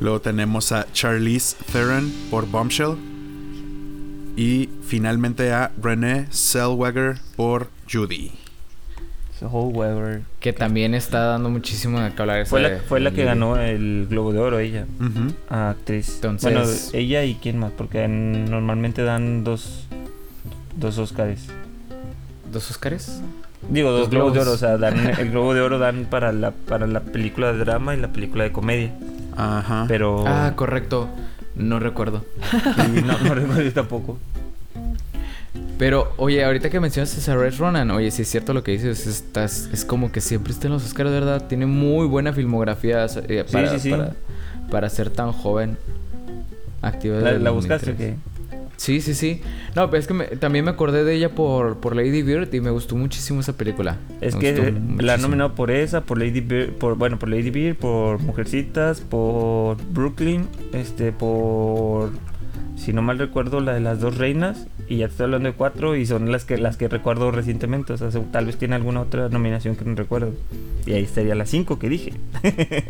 Luego 0.00 0.20
tenemos 0.20 0.72
a 0.72 0.90
Charlize 0.92 1.56
Theron 1.70 2.10
por 2.30 2.46
Bombshell. 2.46 2.96
Y 4.36 4.70
finalmente 4.86 5.52
a 5.52 5.72
Renee 5.82 6.28
Zellweger 6.32 7.18
por 7.36 7.70
Judy. 7.90 8.37
Que 10.40 10.52
también 10.52 10.94
está 10.94 11.20
dando 11.24 11.48
muchísimo 11.50 12.00
de 12.00 12.12
que 12.12 12.22
hablar. 12.22 12.40
esa 12.40 12.50
Fue 12.50 12.60
la, 12.60 12.70
de- 12.70 12.80
fue 12.80 13.00
la 13.00 13.10
que 13.12 13.24
ganó 13.24 13.56
el 13.56 14.06
Globo 14.08 14.32
de 14.32 14.38
Oro 14.40 14.58
ella, 14.58 14.86
a 15.48 15.70
actriz. 15.70 16.14
Entonces- 16.16 16.42
Bueno, 16.42 16.64
ella 16.92 17.24
y 17.24 17.34
quién 17.34 17.58
más, 17.58 17.70
porque 17.72 18.04
en- 18.04 18.50
normalmente 18.50 19.02
dan 19.02 19.44
dos 19.44 19.86
dos 20.76 20.98
Oscars. 20.98 21.46
¿Dos 22.52 22.70
Oscars? 22.70 23.20
Digo, 23.68 23.90
dos 23.90 24.02
Dos 24.02 24.10
globos 24.10 24.34
de 24.34 24.40
oro, 24.40 24.52
o 24.52 24.56
sea, 24.56 24.76
dan 24.78 24.94
el 25.20 25.30
globo 25.30 25.52
de 25.54 25.60
oro 25.60 25.78
dan 25.78 26.06
para 26.08 26.32
la 26.32 26.52
para 26.52 26.86
la 26.86 27.00
película 27.00 27.52
de 27.52 27.58
drama 27.58 27.94
y 27.94 28.00
la 28.00 28.08
película 28.08 28.44
de 28.44 28.52
comedia, 28.52 28.92
Ajá. 29.36 29.84
pero 29.88 30.24
Ah, 30.26 30.52
correcto. 30.54 31.08
No 31.56 31.80
recuerdo. 31.80 32.24
y 32.96 33.02
no, 33.02 33.18
no 33.18 33.34
recuerdo 33.34 33.72
tampoco. 33.72 34.18
Pero, 35.78 36.12
oye, 36.16 36.44
ahorita 36.44 36.70
que 36.70 36.80
mencionas 36.80 37.16
a 37.16 37.20
Saoirse 37.20 37.58
Ronan, 37.58 37.90
oye, 37.92 38.10
si 38.10 38.22
es 38.22 38.28
cierto 38.28 38.52
lo 38.52 38.64
que 38.64 38.72
dices, 38.72 39.06
estás, 39.06 39.68
es 39.72 39.84
como 39.84 40.10
que 40.10 40.20
siempre 40.20 40.52
está 40.52 40.66
en 40.66 40.72
los 40.72 40.84
Oscars, 40.84 41.10
de 41.10 41.14
verdad. 41.20 41.46
Tiene 41.48 41.66
muy 41.66 42.06
buena 42.06 42.32
filmografía 42.32 43.06
eh, 43.28 43.44
para, 43.50 43.70
sí, 43.70 43.78
sí. 43.80 43.90
Para, 43.90 44.12
para 44.70 44.88
ser 44.90 45.10
tan 45.10 45.32
joven. 45.32 45.76
Activa 46.82 47.20
¿La, 47.20 47.32
la 47.38 47.50
buscaste 47.50 47.90
o 47.90 47.94
2003. 47.94 47.96
qué? 47.96 48.38
Sí, 48.76 49.00
sí, 49.00 49.14
sí. 49.14 49.40
No, 49.74 49.90
pero 49.90 50.00
es 50.00 50.06
que 50.06 50.14
me- 50.14 50.26
también 50.26 50.64
me 50.64 50.70
acordé 50.70 51.02
de 51.02 51.14
ella 51.14 51.30
por, 51.30 51.78
por 51.78 51.96
Lady 51.96 52.22
Bird 52.22 52.52
y 52.54 52.60
me 52.60 52.70
gustó 52.70 52.94
muchísimo 52.94 53.40
esa 53.40 53.52
película. 53.54 53.96
Es 54.20 54.34
Me 54.36 54.40
que 54.40 54.70
gustó 54.70 55.02
la 55.02 55.14
han 55.14 55.22
nominado 55.22 55.54
por 55.56 55.72
esa, 55.72 56.02
por 56.02 56.18
Lady 56.18 56.40
Bird, 56.40 56.72
por, 56.74 56.96
bueno, 56.96 57.18
por 57.18 57.28
Lady 57.28 57.50
Bird, 57.50 57.76
por 57.76 58.20
Mujercitas, 58.20 59.00
por 59.00 59.76
Brooklyn, 59.92 60.46
este, 60.72 61.10
por, 61.10 62.10
si 62.78 62.92
no 62.92 63.02
mal 63.02 63.18
recuerdo, 63.18 63.60
la 63.60 63.74
de 63.74 63.80
las 63.80 64.00
dos 64.00 64.16
reinas, 64.18 64.66
y 64.88 64.98
ya 64.98 65.06
te 65.06 65.12
estoy 65.12 65.24
hablando 65.24 65.48
de 65.50 65.54
cuatro, 65.54 65.96
y 65.96 66.06
son 66.06 66.30
las 66.32 66.44
que 66.44 66.58
las 66.58 66.76
que 66.76 66.88
recuerdo 66.88 67.30
recientemente, 67.30 67.92
o 67.92 67.96
sea, 67.98 68.10
se- 68.10 68.20
tal 68.20 68.46
vez 68.46 68.56
tiene 68.56 68.74
alguna 68.76 69.00
otra 69.00 69.28
nominación 69.28 69.76
que 69.76 69.84
no 69.84 69.94
recuerdo. 69.94 70.32
Y 70.86 70.92
ahí 70.92 71.02
estaría 71.02 71.34
las 71.34 71.50
cinco 71.50 71.78
que 71.78 71.88
dije. 71.88 72.12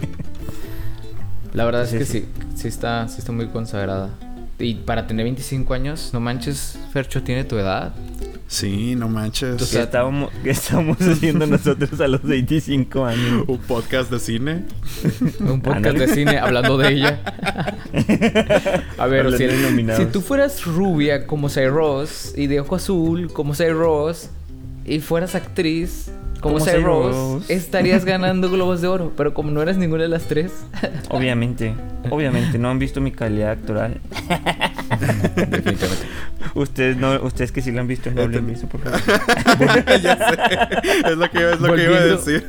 La 1.53 1.65
verdad 1.65 1.85
es 1.85 1.91
que 1.93 2.05
sí. 2.05 2.21
sí, 2.21 2.27
sí 2.55 2.69
está, 2.69 3.09
sí 3.09 3.19
está 3.21 3.33
muy 3.33 3.49
consagrada. 3.49 4.11
Y 4.59 4.75
para 4.75 5.07
tener 5.07 5.25
25 5.25 5.73
años, 5.75 6.11
no 6.13 6.21
manches, 6.21 6.79
Fercho 6.93 7.23
tiene 7.23 7.45
tu 7.45 7.57
edad. 7.57 7.95
Sí, 8.49 8.97
no 8.97 9.11
manches. 9.11 9.57
O 9.57 9.59
¿Qué 9.59 9.65
sea, 9.67 9.83
estábamos, 9.83 10.31
qué 10.43 10.51
estábamos 10.51 10.97
haciendo 11.03 11.47
nosotros 11.47 12.01
a 12.01 12.09
los 12.09 12.23
25 12.23 13.05
años? 13.05 13.45
Un 13.47 13.59
podcast 13.59 14.11
de 14.11 14.19
cine. 14.19 14.65
Un 15.41 15.61
podcast 15.61 15.99
de 15.99 16.09
cine 16.09 16.39
hablando 16.39 16.79
de 16.79 16.89
ella. 16.95 17.21
A 18.99 19.07
ver, 19.07 19.37
si, 19.37 19.45
nominados. 19.47 20.03
si 20.03 20.11
tú 20.11 20.23
fueras 20.23 20.65
rubia 20.65 21.27
como 21.27 21.51
Say 21.51 21.69
Ross 21.69 22.33
y 22.37 22.47
de 22.47 22.61
ojo 22.61 22.75
azul 22.75 23.31
como 23.33 23.55
Say 23.55 23.71
Ross 23.71 24.31
y 24.87 25.01
fueras 25.01 25.35
actriz 25.35 26.11
como, 26.41 26.59
Say 26.61 26.75
Say 26.77 26.83
Ross, 26.83 27.15
Ross. 27.15 27.51
estarías 27.51 28.07
ganando 28.07 28.49
globos 28.51 28.81
de 28.81 28.89
oro. 28.89 29.13
Pero 29.15 29.35
como 29.35 29.51
no 29.51 29.61
eres 29.61 29.77
ninguna 29.77 30.05
de 30.05 30.09
las 30.09 30.25
tres, 30.25 30.53
Obviamente, 31.11 31.75
obviamente, 32.11 32.59
no 32.59 32.71
han 32.71 32.79
visto 32.79 33.01
mi 33.03 33.11
calidad 33.11 33.51
actoral. 33.51 34.01
definitivamente. 35.37 36.07
Ustedes 36.55 36.97
no, 36.97 37.21
ustedes 37.23 37.53
que 37.53 37.61
sí 37.63 37.71
lo 37.73 37.81
han 37.81 37.87
visto, 37.89 38.11
no 38.11 38.23
hablen 38.23 38.47
de 38.47 38.53
eso, 38.55 38.67
por 38.69 38.81
favor. 38.83 39.01
ya 40.03 40.17
sé. 40.17 41.09
Es 41.11 41.17
lo 41.17 41.31
que, 41.31 41.53
es 41.53 41.61
lo 41.61 41.75
que 41.75 41.83
iba 41.85 41.97
a 41.97 42.01
Volviendo- 42.01 42.17
decir. 42.17 42.47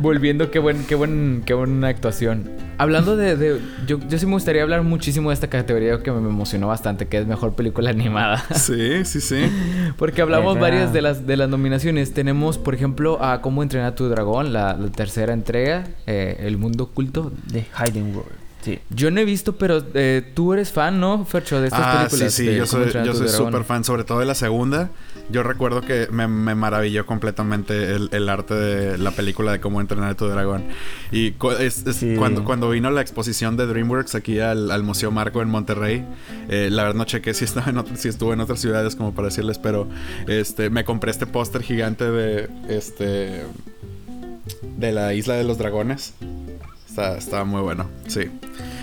Volviendo, 0.00 0.50
qué 0.52 0.58
buen, 0.60 0.84
qué 0.84 0.94
buen, 0.94 1.42
qué 1.44 1.54
buena 1.54 1.88
actuación. 1.88 2.50
Hablando 2.78 3.16
de, 3.16 3.36
de- 3.36 3.60
yo, 3.86 3.98
yo 4.08 4.18
sí 4.18 4.26
me 4.26 4.32
gustaría 4.32 4.62
hablar 4.62 4.82
muchísimo 4.84 5.30
de 5.30 5.34
esta 5.34 5.48
categoría 5.48 6.00
que 6.02 6.12
me 6.12 6.18
emocionó 6.18 6.68
bastante, 6.68 7.08
que 7.08 7.18
es 7.18 7.26
mejor 7.26 7.54
película 7.56 7.90
animada. 7.90 8.44
Sí, 8.54 9.04
sí, 9.04 9.20
sí. 9.20 9.50
Porque 9.96 10.22
hablamos 10.22 10.58
varias 10.60 10.92
de 10.92 11.02
las, 11.02 11.26
de 11.26 11.36
las 11.36 11.48
nominaciones. 11.48 12.14
Tenemos, 12.14 12.58
por 12.58 12.74
ejemplo, 12.76 13.22
a 13.24 13.40
Cómo 13.42 13.62
entrenar 13.64 13.92
a 13.92 13.94
tu 13.96 14.08
dragón, 14.08 14.52
la, 14.52 14.74
la 14.74 14.88
tercera 14.90 15.32
entrega, 15.32 15.84
eh, 16.06 16.36
El 16.40 16.58
mundo 16.58 16.84
oculto. 16.84 17.32
De 17.46 17.64
Hiding 17.76 18.14
World. 18.14 18.30
Sí. 18.68 18.78
Yo 18.90 19.10
no 19.10 19.20
he 19.20 19.24
visto, 19.24 19.56
pero 19.56 19.82
eh, 19.94 20.22
tú 20.34 20.52
eres 20.52 20.72
fan, 20.72 21.00
¿no, 21.00 21.24
Fercho, 21.24 21.60
de 21.60 21.68
estas 21.68 21.80
Ah, 21.82 22.06
películas? 22.08 22.34
sí, 22.34 22.46
sí, 22.48 22.54
yo 22.54 22.66
soy, 22.66 22.90
yo 23.04 23.14
soy 23.14 23.28
súper 23.28 23.64
fan, 23.64 23.84
sobre 23.84 24.04
todo 24.04 24.18
de 24.20 24.26
la 24.26 24.34
segunda. 24.34 24.90
Yo 25.30 25.42
recuerdo 25.42 25.82
que 25.82 26.08
me, 26.10 26.26
me 26.26 26.54
maravilló 26.54 27.04
completamente 27.04 27.92
el, 27.94 28.08
el 28.12 28.28
arte 28.28 28.54
de 28.54 28.98
la 28.98 29.10
película 29.10 29.52
de 29.52 29.60
cómo 29.60 29.80
entrenar 29.80 30.10
a 30.10 30.14
tu 30.14 30.26
dragón. 30.26 30.64
Y 31.12 31.32
cu- 31.32 31.50
es- 31.52 31.86
es 31.86 31.96
Sí. 31.96 32.14
cuando, 32.16 32.44
cuando 32.44 32.70
vino 32.70 32.90
la 32.90 33.00
exposición 33.02 33.56
de 33.56 33.66
DreamWorks 33.66 34.14
aquí 34.14 34.40
al, 34.40 34.70
al 34.70 34.82
Museo 34.82 35.10
Marco 35.10 35.42
en 35.42 35.50
Monterrey, 35.50 36.04
eh, 36.48 36.68
la 36.70 36.84
verdad 36.84 36.96
no 36.96 37.04
chequé 37.04 37.34
si, 37.34 37.44
estaba 37.44 37.70
en 37.70 37.78
otro- 37.78 37.96
si 37.96 38.08
estuvo 38.08 38.32
en 38.32 38.40
otras 38.40 38.60
ciudades 38.60 38.96
como 38.96 39.14
para 39.14 39.28
decirles, 39.28 39.58
pero 39.58 39.86
este, 40.26 40.70
me 40.70 40.84
compré 40.84 41.10
este 41.10 41.26
póster 41.26 41.62
gigante 41.62 42.10
de, 42.10 42.48
este, 42.68 43.44
de 44.78 44.92
la 44.92 45.12
Isla 45.14 45.34
de 45.34 45.44
los 45.44 45.58
Dragones. 45.58 46.14
Está, 47.00 47.16
está 47.16 47.44
muy 47.44 47.60
bueno, 47.62 47.88
sí. 48.06 48.22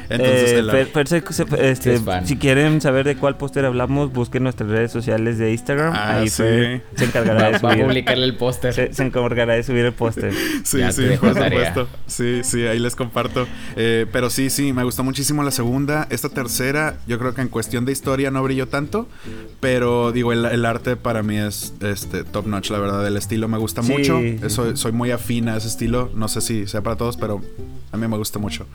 Entonces, 0.07 0.51
Eh, 0.51 0.59
el- 0.59 0.69
Fer- 0.69 0.91
Fer 0.91 1.07
se- 1.07 1.21
se- 1.33 1.71
este, 1.71 1.89
Sí, 1.89 1.89
es 1.97 2.01
fan. 2.03 2.27
si 2.27 2.37
quieren 2.37 2.79
saber 2.79 3.07
de 3.07 3.15
cuál 3.17 3.37
póster 3.37 3.65
hablamos, 3.65 4.13
busquen 4.13 4.43
nuestras 4.43 4.69
redes 4.69 4.91
sociales 4.91 5.39
de 5.39 5.51
Instagram. 5.51 5.93
Ah, 5.95 6.17
Ahí 6.19 6.29
sí. 6.29 6.43
Fer 6.43 6.83
se 6.95 7.05
encargará 7.05 7.39
Va, 7.39 7.45
de 7.47 7.51
va 7.57 7.69
a 7.69 7.71
subir. 7.73 7.85
publicarle 7.87 8.23
el 8.25 8.37
póster. 8.37 8.71
Se, 8.73 8.93
se 8.93 9.03
encargará 9.03 9.55
de 9.55 9.63
subir 9.63 9.83
el 9.83 9.93
póster. 9.93 10.31
Sí, 10.63 10.77
Ya 10.77 10.91
sí, 10.91 11.05
por 11.19 11.33
tarea. 11.33 11.69
supuesto. 11.73 11.87
Sí, 12.05 12.41
sí, 12.43 12.67
ahí 12.67 12.77
les 12.77 12.95
comparto. 12.95 13.47
Eh, 13.75 14.05
pero 14.11 14.29
sí, 14.29 14.51
sí, 14.51 14.73
me 14.73 14.83
gustó 14.83 15.03
muchísimo 15.03 15.41
la 15.41 15.49
segunda. 15.49 16.05
Esta 16.11 16.29
tercera, 16.29 16.97
yo 17.07 17.17
creo 17.17 17.33
que 17.33 17.41
en 17.41 17.49
cuestión 17.49 17.85
de 17.85 17.91
historia 17.91 18.29
no 18.29 18.43
brilló 18.43 18.67
tanto. 18.67 19.07
Pero 19.59 20.11
digo, 20.11 20.31
el, 20.33 20.45
el 20.45 20.65
arte 20.65 20.97
para 20.97 21.23
mí 21.23 21.37
es 21.37 21.73
este, 21.81 22.23
top 22.23 22.45
notch, 22.45 22.69
la 22.69 22.77
verdad. 22.77 23.05
El 23.07 23.17
estilo 23.17 23.47
me 23.47 23.57
gusta 23.57 23.81
Sí, 23.81 23.91
mucho. 23.91 24.19
sí. 24.19 24.37
Soy, 24.49 24.77
soy 24.77 24.91
muy 24.91 25.09
afín 25.09 25.49
a 25.49 25.57
ese 25.57 25.67
estilo. 25.67 26.11
No 26.13 26.27
sé 26.27 26.41
si 26.41 26.67
sea 26.67 26.81
para 26.81 26.95
todos, 26.95 27.17
pero 27.17 27.41
a 27.95 27.97
mí 27.97 28.07
me 28.07 28.17
gusta 28.17 28.39
mucho. 28.39 28.65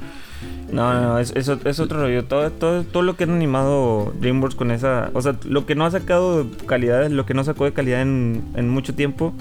No, 0.72 0.92
no, 0.94 1.00
no, 1.00 1.18
es, 1.18 1.32
es, 1.36 1.48
es 1.48 1.80
otro 1.80 2.00
rollo. 2.00 2.24
Todo, 2.24 2.50
todo, 2.50 2.84
todo 2.84 3.02
lo 3.02 3.16
que 3.16 3.24
han 3.24 3.30
animado 3.30 4.12
DreamWorks 4.20 4.54
con 4.56 4.70
esa. 4.70 5.10
O 5.14 5.22
sea, 5.22 5.36
lo 5.44 5.66
que 5.66 5.74
no 5.74 5.84
ha 5.86 5.90
sacado 5.90 6.44
de 6.44 6.50
calidad, 6.66 7.08
lo 7.10 7.26
que 7.26 7.34
no 7.34 7.42
sacó 7.44 7.64
de 7.64 7.72
calidad 7.72 8.02
en, 8.02 8.42
en 8.56 8.68
mucho 8.68 8.94
tiempo. 8.94 9.32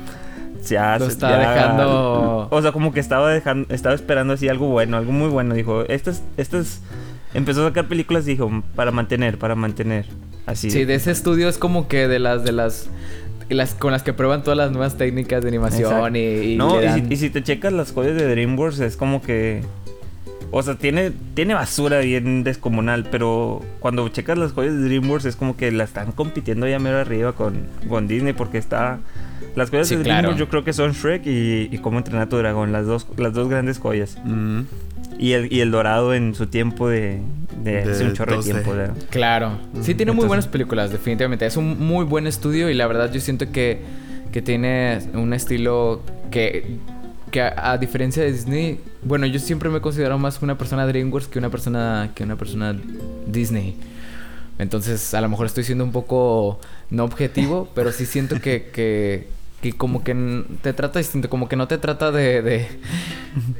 Ya 0.67 0.97
Lo 0.99 1.05
se- 1.05 1.11
está 1.11 1.29
ya- 1.31 1.37
dejando- 1.53 2.47
O 2.51 2.61
sea, 2.61 2.71
como 2.71 2.91
que 2.91 2.99
estaba 2.99 3.29
dejando, 3.31 3.73
estaba 3.73 3.95
esperando 3.95 4.33
así 4.33 4.49
algo 4.49 4.67
bueno, 4.67 4.97
algo 4.97 5.11
muy 5.11 5.29
bueno. 5.29 5.53
Dijo, 5.55 5.83
estas, 5.87 6.21
estas. 6.37 6.81
Empezó 7.33 7.63
a 7.63 7.67
sacar 7.69 7.87
películas 7.87 8.25
y 8.27 8.31
dijo, 8.31 8.49
para 8.75 8.91
mantener, 8.91 9.37
para 9.37 9.53
mantener. 9.55 10.07
Así. 10.47 10.71
Sí, 10.71 10.83
de 10.83 10.95
ese 10.95 11.11
estudio 11.11 11.47
es 11.47 11.59
como 11.59 11.87
que 11.87 12.07
de 12.07 12.17
las 12.17 12.43
de 12.43 12.51
las, 12.51 12.89
las 13.49 13.73
con 13.73 13.91
las 13.91 14.03
que 14.03 14.13
prueban 14.13 14.43
todas 14.43 14.57
las 14.57 14.71
nuevas 14.71 14.97
técnicas 14.97 15.41
de 15.41 15.47
animación 15.49 16.15
y, 16.15 16.19
y 16.53 16.55
no, 16.57 16.77
y 16.77 16.79
si, 16.79 16.85
dan- 16.85 17.11
y 17.11 17.15
si 17.17 17.29
te 17.29 17.43
checas 17.43 17.73
las 17.73 17.91
joyas 17.91 18.15
de 18.15 18.27
DreamWorks, 18.27 18.79
es 18.79 18.95
como 18.97 19.21
que. 19.21 19.61
O 20.51 20.63
sea, 20.63 20.73
tiene, 20.75 21.11
tiene 21.35 21.53
basura 21.53 21.99
bien 21.99 22.43
descomunal, 22.43 23.05
pero 23.11 23.61
cuando 23.79 24.09
checas 24.09 24.35
las 24.35 24.51
joyas 24.53 24.73
de 24.73 24.79
DreamWorks 24.81 25.25
es 25.25 25.35
como 25.35 25.55
que 25.55 25.71
la 25.71 25.83
están 25.83 26.11
compitiendo 26.11 26.67
ya 26.67 26.79
mero 26.79 26.97
arriba 26.97 27.33
con, 27.33 27.67
con 27.87 28.07
Disney 28.07 28.33
porque 28.33 28.57
está... 28.57 28.97
Las 29.55 29.69
joyas 29.69 29.87
Sí, 29.89 29.95
de 29.95 30.01
claro. 30.01 30.29
DreamWorks 30.29 30.39
yo 30.39 30.49
creo 30.49 30.63
que 30.63 30.73
son 30.73 30.93
Shrek 30.93 31.27
y, 31.27 31.69
y 31.71 31.77
Cómo 31.77 31.99
entrenar 31.99 32.23
a 32.23 32.29
tu 32.29 32.37
dragón, 32.37 32.71
las 32.71 32.87
dos, 32.87 33.05
las 33.17 33.33
dos 33.35 33.47
grandes 33.47 33.77
joyas. 33.77 34.17
Mm. 34.25 34.61
Y 35.17 35.33
el, 35.33 35.51
y 35.51 35.59
el 35.61 35.71
dorado 35.71 36.13
en 36.13 36.33
su 36.33 36.47
tiempo 36.47 36.87
de... 36.87 37.19
de, 37.61 37.83
De 37.83 37.91
hace 37.91 38.05
un 38.05 38.13
chorro 38.13 38.33
de 38.33 38.39
2D. 38.39 38.43
tiempo. 38.43 38.71
¿verdad? 38.71 38.95
Claro. 39.09 39.59
Sí, 39.81 39.93
tiene 39.95 40.11
muy 40.13 40.25
buenas 40.25 40.47
películas, 40.47 40.91
definitivamente. 40.91 41.45
Es 41.45 41.57
un 41.57 41.77
muy 41.79 42.05
buen 42.05 42.25
estudio 42.25 42.69
y 42.69 42.73
la 42.73 42.87
verdad 42.87 43.11
yo 43.11 43.19
siento 43.19 43.51
que, 43.51 43.81
que 44.31 44.41
tiene 44.41 44.99
un 45.13 45.33
estilo 45.33 46.01
que, 46.31 46.77
que 47.31 47.41
a, 47.41 47.71
a 47.71 47.77
diferencia 47.77 48.23
de 48.23 48.31
Disney... 48.31 48.79
Bueno, 49.03 49.25
yo 49.25 49.39
siempre 49.39 49.69
me 49.69 49.79
he 49.79 49.81
considerado 49.81 50.19
más 50.19 50.41
una 50.41 50.57
persona 50.57 50.87
DreamWorks 50.87 51.27
que 51.27 51.39
una 51.39 51.49
persona, 51.49 52.11
que 52.15 52.23
una 52.23 52.37
persona 52.37 52.75
Disney. 53.27 53.75
Entonces, 54.57 55.13
a 55.13 55.21
lo 55.21 55.29
mejor 55.29 55.45
estoy 55.45 55.63
siendo 55.63 55.85
un 55.85 55.93
poco 55.93 56.59
no 56.89 57.05
objetivo, 57.05 57.69
pero 57.73 57.93
sí 57.93 58.05
siento 58.05 58.41
que, 58.41 58.69
que, 58.73 59.27
que 59.61 59.73
como 59.73 60.03
que 60.03 60.43
te 60.61 60.73
trata 60.73 60.99
distinto, 60.99 61.29
como 61.29 61.49
que 61.49 61.55
no 61.55 61.67
te 61.67 61.77
trata 61.77 62.11
de, 62.11 62.41
de, 62.41 62.67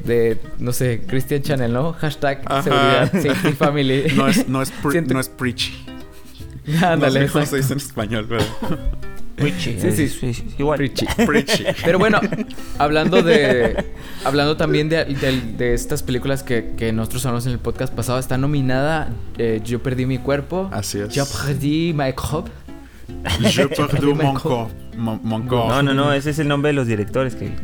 de 0.06 0.38
no 0.60 0.72
sé, 0.72 1.02
Christian 1.08 1.42
Channel, 1.42 1.74
¿no? 1.74 1.94
Hashtag 1.94 2.42
Ajá. 2.46 2.64
seguridad, 2.64 3.12
safety 3.12 3.54
family. 3.58 4.04
No 4.16 4.28
es, 4.28 4.48
no 4.48 4.62
es, 4.62 4.72
pre- 4.72 4.92
Siento- 4.92 5.14
no 5.14 5.20
es 5.20 5.30
preachy. 5.30 5.74
Ándale, 6.82 7.22
no 7.22 7.26
sé 7.28 7.32
cómo 7.34 7.44
exacto. 7.44 7.46
se 7.50 7.58
dice 7.58 7.74
en 7.74 7.78
español, 7.80 8.26
pero... 8.30 8.44
Richie, 9.38 9.80
Sí, 9.80 9.92
sí. 9.94 10.04
es- 10.04 10.24
es 10.24 10.44
igual. 10.60 10.76
Preachy. 10.78 11.06
preachy. 11.26 11.64
Pero 11.86 11.98
bueno, 11.98 12.20
hablando 12.78 13.24
de. 13.24 13.86
Hablando 14.26 14.58
también 14.58 14.90
de, 14.90 15.06
de- 15.06 15.42
de 15.58 15.74
estas 15.74 16.04
películas 16.04 16.44
que, 16.44 16.74
que 16.78 16.92
nosotros 16.92 17.26
hablamos 17.26 17.46
en 17.46 17.54
el 17.54 17.60
podcast 17.60 17.94
pasado, 17.94 18.20
está 18.20 18.38
nominada 18.38 19.08
eh, 19.38 19.62
Yo 19.64 19.82
perdí 19.82 20.06
mi 20.06 20.18
cuerpo. 20.18 20.70
Así 20.74 21.00
es. 21.00 21.14
Yo 21.14 21.24
perdí 21.26 21.94
my 21.96 22.12
corps. 22.12 22.52
Je 23.50 23.64
perdu 23.68 24.14
mon 24.14 24.34
corps. 24.34 24.70
Mon, 24.98 25.20
mon 25.24 25.42
corps. 25.48 25.70
No, 25.70 25.82
no, 25.84 25.94
no, 25.94 26.12
ese 26.14 26.30
es 26.32 26.40
el 26.40 26.48
nombre 26.48 26.70
de 26.70 26.74
los 26.74 26.88
directores 26.88 27.36
que... 27.36 27.52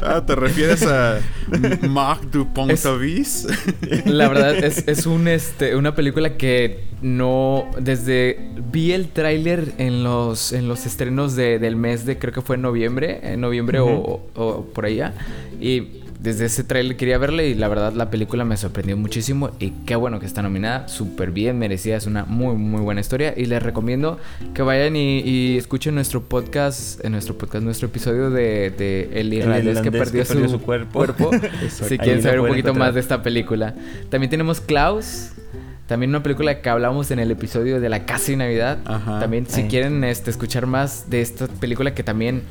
Ah, 0.00 0.22
¿te 0.26 0.34
refieres 0.34 0.82
a 0.84 1.20
Marc 1.88 2.22
Dupont-Avis? 2.30 3.46
La 4.06 4.28
verdad 4.28 4.56
es, 4.56 4.86
es 4.88 5.06
un, 5.06 5.28
este, 5.28 5.76
una 5.76 5.94
película 5.94 6.36
que 6.36 6.84
no... 7.02 7.66
Desde... 7.78 8.38
Vi 8.72 8.92
el 8.92 9.08
tráiler 9.08 9.72
en 9.78 10.02
los, 10.02 10.52
en 10.52 10.68
los 10.68 10.86
estrenos 10.86 11.36
de- 11.36 11.58
del 11.58 11.76
mes 11.76 12.04
de... 12.06 12.18
Creo 12.18 12.32
que 12.32 12.40
fue 12.40 12.56
en 12.56 12.62
noviembre. 12.62 13.20
En 13.22 13.40
noviembre 13.40 13.80
o, 13.80 14.22
o 14.34 14.64
por 14.74 14.86
allá. 14.86 15.12
Y 15.60 16.01
desde 16.22 16.44
ese 16.44 16.62
tráiler 16.62 16.96
quería 16.96 17.18
verle 17.18 17.48
y 17.48 17.54
la 17.54 17.66
verdad 17.66 17.92
la 17.94 18.08
película 18.08 18.44
me 18.44 18.56
sorprendió 18.56 18.96
muchísimo. 18.96 19.50
Y 19.58 19.70
qué 19.86 19.96
bueno 19.96 20.20
que 20.20 20.26
está 20.26 20.40
nominada. 20.40 20.86
Súper 20.86 21.32
bien 21.32 21.58
merecida. 21.58 21.96
Es 21.96 22.06
una 22.06 22.24
muy, 22.24 22.54
muy 22.54 22.80
buena 22.80 23.00
historia. 23.00 23.34
Y 23.36 23.46
les 23.46 23.60
recomiendo 23.60 24.20
que 24.54 24.62
vayan 24.62 24.94
y, 24.94 25.20
y 25.20 25.58
escuchen 25.58 25.96
nuestro 25.96 26.22
podcast... 26.22 27.04
En 27.04 27.12
nuestro 27.12 27.36
podcast, 27.36 27.64
nuestro 27.64 27.88
episodio 27.88 28.30
de, 28.30 28.70
de 28.70 29.10
El 29.20 29.34
irlandés 29.34 29.80
que 29.80 29.90
perdió, 29.90 30.22
que 30.22 30.28
perdió 30.28 30.48
su, 30.48 30.58
su 30.58 30.60
cuerpo. 30.60 31.04
si 31.68 31.98
quieren 31.98 32.22
saber 32.22 32.40
un 32.40 32.48
poquito 32.48 32.68
encontrar. 32.68 32.88
más 32.88 32.94
de 32.94 33.00
esta 33.00 33.22
película. 33.22 33.74
También 34.08 34.30
tenemos 34.30 34.60
Klaus. 34.60 35.30
También 35.88 36.10
una 36.10 36.22
película 36.22 36.62
que 36.62 36.68
hablamos 36.70 37.10
en 37.10 37.18
el 37.18 37.32
episodio 37.32 37.80
de 37.80 37.88
la 37.88 38.06
casa 38.06 38.30
de 38.30 38.36
Navidad. 38.36 38.78
Ajá. 38.84 39.18
También 39.18 39.46
si 39.48 39.62
Ahí. 39.62 39.68
quieren 39.68 40.04
este, 40.04 40.30
escuchar 40.30 40.66
más 40.66 41.10
de 41.10 41.20
esta 41.20 41.48
película 41.48 41.94
que 41.94 42.04
también 42.04 42.42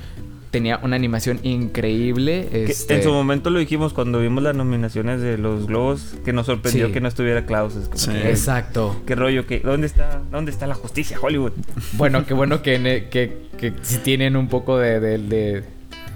tenía 0.51 0.79
una 0.83 0.95
animación 0.97 1.39
increíble. 1.43 2.47
Que 2.51 2.65
este, 2.65 2.95
En 2.97 3.03
su 3.03 3.11
momento 3.11 3.49
lo 3.49 3.59
dijimos 3.59 3.93
cuando 3.93 4.19
vimos 4.19 4.43
las 4.43 4.55
nominaciones 4.55 5.21
de 5.21 5.37
los 5.37 5.65
Globos, 5.65 6.15
que 6.23 6.33
nos 6.33 6.45
sorprendió 6.45 6.87
Sí. 6.87 6.93
que 6.93 7.01
no 7.01 7.07
estuviera 7.07 7.45
Klaus. 7.45 7.75
Es 7.75 7.89
Sí. 7.95 8.11
que, 8.11 8.29
Exacto. 8.29 9.01
¿Qué 9.07 9.15
rollo? 9.15 9.47
¿Qué, 9.47 9.59
dónde, 9.61 9.87
está, 9.87 10.21
¿Dónde 10.29 10.51
está 10.51 10.67
la 10.67 10.75
justicia, 10.75 11.17
Hollywood? 11.21 11.53
Bueno, 11.93 12.25
qué 12.25 12.33
bueno 12.33 12.61
que, 12.61 13.07
que, 13.09 13.37
que 13.57 13.73
sí 13.81 13.97
tienen 14.03 14.35
un 14.35 14.47
poco 14.49 14.77
de, 14.77 14.99
de, 14.99 15.17
de- 15.17 15.63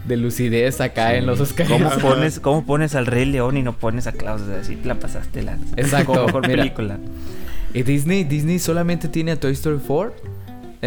de 0.06 0.18
lucidez 0.18 0.82
acá 0.82 1.15
en 1.15 1.25
los 1.25 1.39
Oscars. 1.39 1.68
¿Cómo 1.68 1.89
pones, 1.89 2.39
¿Cómo 2.39 2.63
pones 2.63 2.94
al 2.94 3.08
Rey 3.08 3.25
León 3.25 3.58
y 3.58 3.63
no 3.63 3.74
pones 3.74 4.06
a 4.06 4.12
Klaus? 4.12 4.42
O 4.42 4.46
sea, 4.46 4.60
así 4.60 4.75
te 4.75 4.88
la 4.88 5.00
pasaste 5.00 5.42
la 5.42 5.58
Exacto, 5.77 6.25
mejor 6.27 6.48
mira. 6.48 6.62
película. 6.62 7.00
Y 7.74 7.82
Disney, 7.82 8.24
Disney 8.24 8.60
solamente 8.60 9.08
tiene 9.08 9.32
a 9.32 9.39
Toy 9.39 9.54
Story 9.54 9.80
4. 9.86 10.13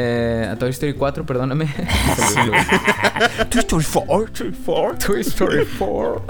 Eh, 0.00 0.49
a 0.50 0.57
Toy 0.57 0.71
Story 0.71 0.95
4, 0.95 1.26
perdóname. 1.26 1.67
Toy 3.50 3.61
Story 3.61 3.85
4, 3.85 4.33
Toy 4.33 4.50
Story 4.50 4.55
4. 4.64 4.99
Toy 5.07 5.21
Story 5.21 5.67
4. 5.78 6.25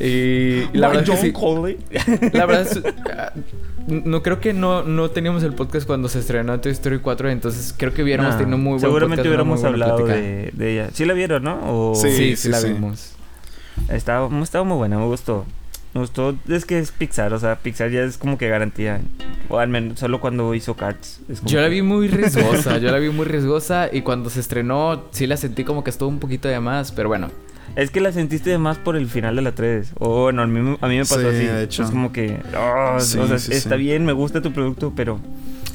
y 0.00 0.76
la 0.76 0.88
verdad 0.88 1.02
es 1.04 1.10
que 1.10 1.16
sí. 1.32 1.32
La 2.32 2.46
verdad 2.46 2.62
es, 2.62 2.80
ah, 3.16 3.32
no 3.88 4.22
creo 4.22 4.40
que 4.40 4.52
no, 4.52 4.82
no 4.84 5.10
teníamos 5.10 5.42
el 5.42 5.54
podcast 5.54 5.86
cuando 5.86 6.08
se 6.08 6.20
estrenó 6.20 6.58
Toy 6.60 6.72
Story 6.72 6.98
4, 7.00 7.30
entonces 7.30 7.74
creo 7.76 7.92
que 7.92 8.02
hubiéramos 8.02 8.32
Nah, 8.34 8.38
tenido 8.38 8.58
muy 8.58 8.70
buen 8.72 8.80
Seguramente 8.80 9.22
podcast, 9.22 9.28
hubiéramos 9.28 9.60
buena 9.60 9.68
hablado 9.74 10.06
de, 10.06 10.50
de 10.52 10.72
ella. 10.72 10.90
¿Sí 10.92 11.04
la 11.04 11.14
vieron, 11.14 11.42
no? 11.42 11.58
O... 11.90 11.94
Sí, 11.94 12.10
Sí, 12.10 12.16
sí, 12.16 12.36
sí, 12.36 12.48
la 12.48 12.60
sí. 12.60 12.68
vimos. 12.72 13.12
Estaba, 13.88 14.28
estaba 14.42 14.64
muy 14.64 14.76
buena, 14.76 14.98
me 14.98 15.06
gustó. 15.06 15.44
Me 15.94 16.00
gustó. 16.00 16.34
Es 16.48 16.64
que 16.64 16.78
es 16.78 16.90
Pixar, 16.90 17.32
o 17.34 17.38
sea, 17.38 17.56
Pixar 17.56 17.90
ya 17.90 18.00
es 18.02 18.16
como 18.16 18.38
que 18.38 18.48
garantía. 18.48 19.00
O 19.48 19.58
al 19.58 19.68
menos 19.68 19.98
solo 19.98 20.20
cuando 20.20 20.54
hizo 20.54 20.74
Cards. 20.74 21.20
es 21.28 21.40
como 21.40 21.50
Yo 21.50 21.60
la 21.60 21.68
que- 21.68 21.74
vi 21.74 21.82
muy 21.82 22.08
riesgosa, 22.08 22.78
yo 22.78 22.90
la 22.90 22.98
vi 22.98 23.10
muy 23.10 23.26
riesgosa 23.26 23.88
y 23.92 24.00
cuando 24.02 24.30
se 24.30 24.40
estrenó 24.40 25.04
sí 25.10 25.26
la 25.26 25.36
sentí 25.36 25.64
como 25.64 25.84
que 25.84 25.90
estuvo 25.90 26.08
un 26.08 26.18
poquito 26.18 26.48
de 26.48 26.58
más, 26.60 26.92
pero 26.92 27.08
bueno. 27.08 27.30
Es 27.76 27.90
que 27.90 28.00
la 28.00 28.12
sentiste 28.12 28.50
de 28.50 28.58
más 28.58 28.76
por 28.78 28.96
el 28.96 29.06
final 29.06 29.36
de 29.36 29.42
la 29.42 29.52
3. 29.52 29.92
O 29.98 30.22
bueno, 30.24 30.42
a 30.42 30.46
mí, 30.46 30.60
me- 30.60 30.78
a 30.80 30.88
mí 30.88 30.96
me 30.96 31.02
pasó 31.02 31.20
Sí, 31.20 31.26
así. 31.26 31.44
de 31.46 31.62
hecho. 31.64 31.82
Es 31.82 31.90
como 31.90 32.12
que. 32.12 32.38
ah, 32.54 32.96
Sí, 33.00 33.18
o 33.18 33.26
sea, 33.26 33.38
sí, 33.38 33.52
está 33.52 33.76
sí. 33.76 33.82
bien, 33.82 34.04
me 34.04 34.12
gusta 34.12 34.40
tu 34.42 34.52
producto, 34.52 34.92
pero 34.96 35.20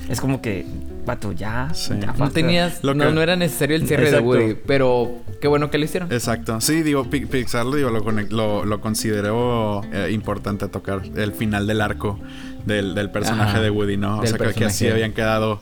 es 0.09 0.19
como 0.21 0.41
que. 0.41 0.65
Vato, 1.07 1.31
ya. 1.31 1.73
Sí. 1.73 1.93
ya 1.99 2.13
No 2.13 2.29
tenías, 2.29 2.83
Lo 2.83 2.93
no, 2.93 3.05
que- 3.05 3.11
no 3.13 3.21
era 3.21 3.35
necesario 3.35 3.75
el 3.77 3.87
cierre 3.87 4.09
Exacto. 4.09 4.33
de 4.33 4.39
Woody, 4.43 4.57
pero 4.67 5.15
qué 5.41 5.47
bueno 5.47 5.71
que 5.71 5.79
lo 5.79 5.85
hicieron. 5.85 6.11
Exacto. 6.11 6.61
Sí, 6.61 6.83
digo, 6.83 7.09
Pi- 7.09 7.25
Pixar 7.25 7.65
digo, 7.65 7.89
lo, 7.89 8.01
lo, 8.11 8.65
lo 8.65 8.81
consideró 8.81 9.81
eh, 9.91 10.11
importante 10.11 10.67
tocar 10.67 11.01
el 11.15 11.31
final 11.33 11.65
del 11.65 11.81
arco 11.81 12.19
del, 12.65 12.93
del 12.93 13.09
personaje 13.09 13.51
Ajá, 13.51 13.61
de 13.61 13.69
Woody, 13.71 13.97
¿no? 13.97 14.17
O 14.17 14.21
del 14.21 14.29
sea, 14.29 14.37
creo 14.37 14.49
que 14.53 14.65
así 14.65 14.83
personaje. 14.85 14.91
habían 14.91 15.13
quedado 15.13 15.59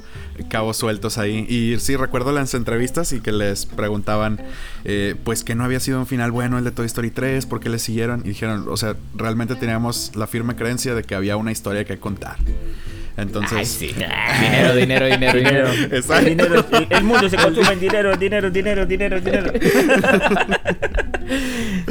cabos 0.50 0.75
sueltos 0.78 1.18
ahí. 1.20 1.46
Y 1.48 1.80
sí, 1.80 1.96
recuerdo 1.96 2.32
las 2.32 2.54
entrevistas 2.56 3.14
y 3.14 3.22
que 3.22 3.32
les 3.32 3.68
preguntaban, 3.68 4.42
eh, 4.84 5.16
pues 5.24 5.44
que 5.44 5.54
no 5.56 5.64
había 5.64 5.80
sido 5.80 6.00
un 6.00 6.08
final 6.08 6.32
bueno 6.32 6.58
el 6.58 6.64
de 6.64 6.72
Toy 6.72 6.88
Story 6.88 7.12
3, 7.12 7.46
¿por 7.46 7.60
qué 7.60 7.70
le 7.70 7.78
siguieron? 7.80 8.22
Y 8.25 8.30
dijeron, 8.30 8.66
o 8.68 8.75
sea, 8.78 8.96
realmente 9.14 9.56
teníamos 9.56 10.12
la 10.16 10.25
firme 10.28 10.56
creencia 10.56 10.96
de 10.96 11.04
que 11.04 11.14
había 11.14 11.38
una 11.38 11.52
historia 11.52 11.86
que 11.86 11.98
contar. 12.00 12.38
Entonces, 13.18 13.58
Ay, 13.58 13.66
sí. 13.66 13.88
dinero, 14.42 14.76
dinero, 14.76 15.06
dinero, 15.08 15.38
dinero. 15.40 15.68
Exacto. 15.92 16.16
El, 16.18 16.26
dinero, 16.38 16.66
el, 16.72 16.88
el 16.90 17.04
mundo 17.04 17.30
se 17.30 17.38
consume 17.38 17.74
en 17.74 17.80
dinero, 17.80 18.16
dinero, 18.18 18.50
dinero, 18.52 18.86
dinero, 18.86 19.22
dinero. 19.22 19.54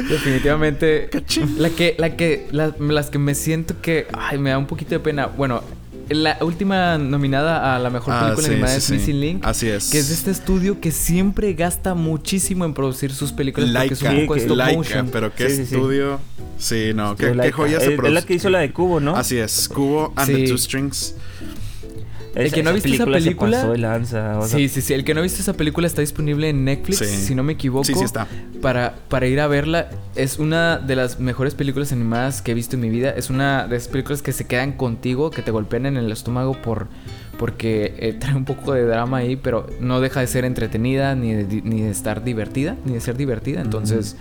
Definitivamente. 0.09 1.09
La 1.57 1.69
que, 1.69 1.95
la 1.97 2.15
que, 2.15 2.47
la- 2.51 2.73
las 2.79 3.09
que 3.09 3.17
me 3.19 3.35
siento 3.35 3.81
que, 3.81 4.07
ay, 4.13 4.37
me 4.37 4.51
da 4.51 4.57
un 4.57 4.67
poquito 4.67 4.91
de 4.91 4.99
pena. 4.99 5.27
Bueno, 5.27 5.63
la 6.09 6.37
última 6.41 6.97
nominada 6.97 7.75
a 7.75 7.79
la 7.79 7.89
mejor 7.89 8.13
Ah, 8.13 8.19
película 8.35 8.45
sí, 8.47 8.51
animada 8.53 8.71
sí, 8.73 8.77
es 8.77 8.83
sí. 8.85 8.93
Missing 8.93 9.19
Link. 9.21 9.45
Así 9.45 9.67
es. 9.67 9.89
Que 9.89 9.99
es 9.99 10.07
de 10.09 10.13
este 10.15 10.31
estudio 10.31 10.79
que 10.79 10.91
siempre 10.91 11.53
gasta 11.53 11.93
muchísimo 11.95 12.65
en 12.65 12.73
producir 12.73 13.11
sus 13.13 13.31
películas 13.31 13.69
porque 13.71 13.93
es 13.93 14.01
un 14.01 14.07
Laika, 14.07 14.21
poco 14.21 14.33
que- 14.35 14.39
stop 14.41 14.57
Laika, 14.57 14.77
motion. 14.77 15.09
pero 15.11 15.33
qué 15.33 15.49
Sí, 15.49 15.55
sí, 15.57 15.65
sí. 15.65 15.75
estudio. 15.75 16.19
Sí, 16.57 16.91
no, 16.95 17.15
qué, 17.15 17.51
joya 17.51 17.79
se 17.79 17.85
es, 17.85 17.91
es 17.91 17.97
produce. 17.97 18.13
la 18.13 18.21
que 18.21 18.33
hizo 18.35 18.49
la 18.49 18.59
de 18.59 18.71
Cubo, 18.71 18.99
¿no? 18.99 19.15
Así 19.15 19.37
es, 19.37 19.67
Cubo 19.67 20.13
and 20.15 20.27
the. 20.33 20.47
Two 20.47 20.57
Strings. 20.57 21.15
El 22.35 22.51
que 22.51 22.63
no 22.63 22.69
ha 22.69 22.73
visto 22.73 22.89
esa 22.89 23.05
se 23.05 23.11
película- 23.11 23.57
pasó 23.57 23.71
de 23.71 23.77
lanza, 23.77 24.39
o 24.39 24.45
sea, 24.47 24.57
Sí, 24.57 24.67
sí, 24.69 24.81
sí. 24.81 24.93
El 24.93 25.03
que 25.03 25.13
no 25.13 25.21
ha 25.21 25.23
visto 25.23 25.41
esa 25.41 25.53
película 25.53 25.87
está 25.87 26.01
disponible 26.01 26.49
en 26.49 26.65
Netflix, 26.65 26.99
Sí. 26.99 27.05
si 27.05 27.35
no 27.35 27.43
me 27.43 27.53
equivoco. 27.53 27.85
Sí, 27.85 27.93
sí 27.95 28.03
está. 28.03 28.27
Para, 28.61 28.95
para 29.09 29.27
ir 29.27 29.39
a 29.39 29.47
verla. 29.47 29.89
Es 30.15 30.37
una 30.39 30.77
de 30.77 30.95
las 30.95 31.19
mejores 31.19 31.55
películas 31.55 31.91
animadas 31.91 32.41
que 32.41 32.51
he 32.51 32.53
visto 32.53 32.75
en 32.75 32.81
mi 32.81 32.89
vida. 32.89 33.11
Es 33.11 33.29
una 33.29 33.67
de 33.67 33.77
esas 33.77 33.87
películas 33.87 34.21
que 34.21 34.33
se 34.33 34.45
quedan 34.45 34.73
contigo, 34.73 35.31
que 35.31 35.41
te 35.41 35.51
golpean 35.51 35.85
en 35.85 35.97
el 35.97 36.11
estómago 36.11 36.53
por 36.61 36.87
porque 37.37 37.93
eh, 37.99 38.13
trae 38.19 38.35
un 38.35 38.45
poco 38.45 38.73
de 38.73 38.83
drama 38.85 39.17
ahí, 39.17 39.35
pero 39.35 39.67
no 39.81 39.99
deja 40.01 40.21
de 40.21 40.27
ser 40.27 40.45
entretenida, 40.45 41.15
ni 41.15 41.33
de, 41.33 41.61
ni 41.63 41.81
de 41.81 41.89
estar 41.91 42.23
divertida, 42.23 42.75
ni 42.85 42.93
de 42.93 43.01
ser 43.01 43.17
divertida. 43.17 43.61
Entonces, 43.61 44.15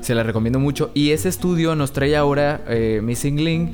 se 0.00 0.14
la 0.14 0.22
recomiendo 0.22 0.58
mucho. 0.60 0.90
Y 0.94 1.10
ese 1.10 1.28
estudio 1.28 1.74
nos 1.74 1.92
trae 1.92 2.16
ahora 2.16 2.60
eh, 2.68 3.00
Missing 3.02 3.44
Link, 3.44 3.72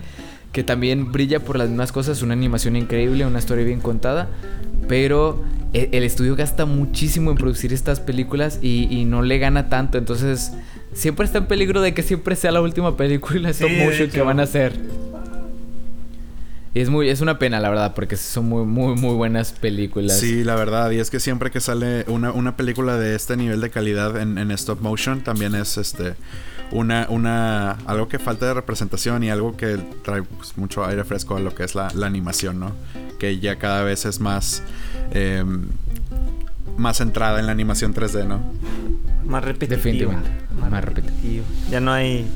que 0.56 0.64
también 0.64 1.12
brilla 1.12 1.40
por 1.40 1.58
las 1.58 1.68
mismas 1.68 1.92
cosas, 1.92 2.22
una 2.22 2.32
animación 2.32 2.76
increíble, 2.76 3.26
una 3.26 3.40
historia 3.40 3.62
bien 3.62 3.80
contada, 3.80 4.30
pero 4.88 5.44
e- 5.74 5.90
el 5.92 6.02
estudio 6.02 6.34
gasta 6.34 6.64
muchísimo 6.64 7.30
en 7.30 7.36
producir 7.36 7.74
estas 7.74 8.00
películas 8.00 8.58
y, 8.62 8.88
y 8.90 9.04
no 9.04 9.20
le 9.20 9.36
gana 9.36 9.68
tanto, 9.68 9.98
entonces 9.98 10.54
siempre 10.94 11.26
está 11.26 11.36
en 11.36 11.44
peligro 11.46 11.82
de 11.82 11.92
que 11.92 12.02
siempre 12.02 12.36
sea 12.36 12.52
la 12.52 12.62
última 12.62 12.96
película 12.96 13.50
stop 13.50 13.68
Sí, 13.68 13.74
de 13.76 13.84
motion 13.84 14.08
que 14.08 14.22
van 14.22 14.40
a 14.40 14.44
hacer. 14.44 14.72
Y 16.76 16.80
es 16.80 16.90
muy 16.90 17.08
es 17.08 17.22
una 17.22 17.38
pena 17.38 17.58
la 17.58 17.70
verdad 17.70 17.94
porque 17.94 18.18
son 18.18 18.50
muy 18.50 18.66
muy 18.66 18.96
muy 18.96 19.14
buenas 19.14 19.52
películas. 19.52 20.20
Sí, 20.20 20.44
la 20.44 20.56
verdad. 20.56 20.90
Y 20.90 20.98
es 20.98 21.08
que 21.08 21.20
siempre 21.20 21.50
que 21.50 21.58
sale 21.58 22.04
una, 22.06 22.32
una 22.32 22.54
película 22.54 22.98
de 22.98 23.14
este 23.14 23.34
nivel 23.38 23.62
de 23.62 23.70
calidad 23.70 24.20
en, 24.20 24.36
en 24.36 24.50
stop 24.50 24.82
motion, 24.82 25.22
también 25.22 25.54
es 25.54 25.78
este 25.78 26.16
una, 26.72 27.06
una 27.08 27.78
algo 27.86 28.08
que 28.08 28.18
falta 28.18 28.44
de 28.44 28.52
representación 28.52 29.24
y 29.24 29.30
algo 29.30 29.56
que 29.56 29.78
trae 30.04 30.22
pues, 30.22 30.58
mucho 30.58 30.84
aire 30.84 31.02
fresco 31.04 31.34
a 31.34 31.40
lo 31.40 31.54
que 31.54 31.64
es 31.64 31.74
la, 31.74 31.88
la 31.94 32.08
animación, 32.08 32.60
¿no? 32.60 32.72
Que 33.18 33.38
ya 33.38 33.56
cada 33.56 33.82
vez 33.82 34.04
es 34.04 34.20
más 34.20 34.62
em, 35.12 35.68
más 36.76 36.98
centrada 36.98 37.40
en 37.40 37.46
la 37.46 37.52
animación 37.52 37.94
3D, 37.94 38.26
¿no? 38.26 38.42
más 39.24 39.42
repetitiva. 39.42 39.76
Definitivamente, 39.78 40.30
más 40.70 40.84
repetitivo. 40.84 41.44
Ya 41.70 41.80
no 41.80 41.90
hay. 41.90 42.26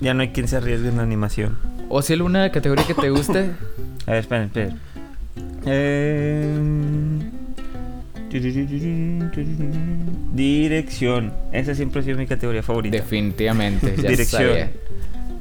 Ya 0.00 0.12
no 0.12 0.22
hay 0.22 0.30
quien 0.30 0.48
se 0.48 0.56
arriesgue 0.56 0.88
en 0.88 0.96
la 0.96 1.04
animación. 1.04 1.73
O 1.96 2.02
si 2.02 2.12
alguna 2.12 2.50
categoría 2.50 2.84
que 2.86 2.94
te 2.94 3.08
guste, 3.10 3.50
A 4.06 4.10
ver, 4.10 4.20
esperen, 4.20 4.44
esperen. 4.46 4.78
Eh... 5.64 6.58
Dirección. 10.32 11.32
Esa 11.52 11.74
siempre 11.74 12.00
ha 12.00 12.04
sido 12.04 12.18
mi 12.18 12.26
categoría 12.26 12.62
favorita. 12.62 12.96
definitivamente, 12.96 13.94
ya 14.02 14.08
Dirección. 14.10 14.42
sabía. 14.42 14.70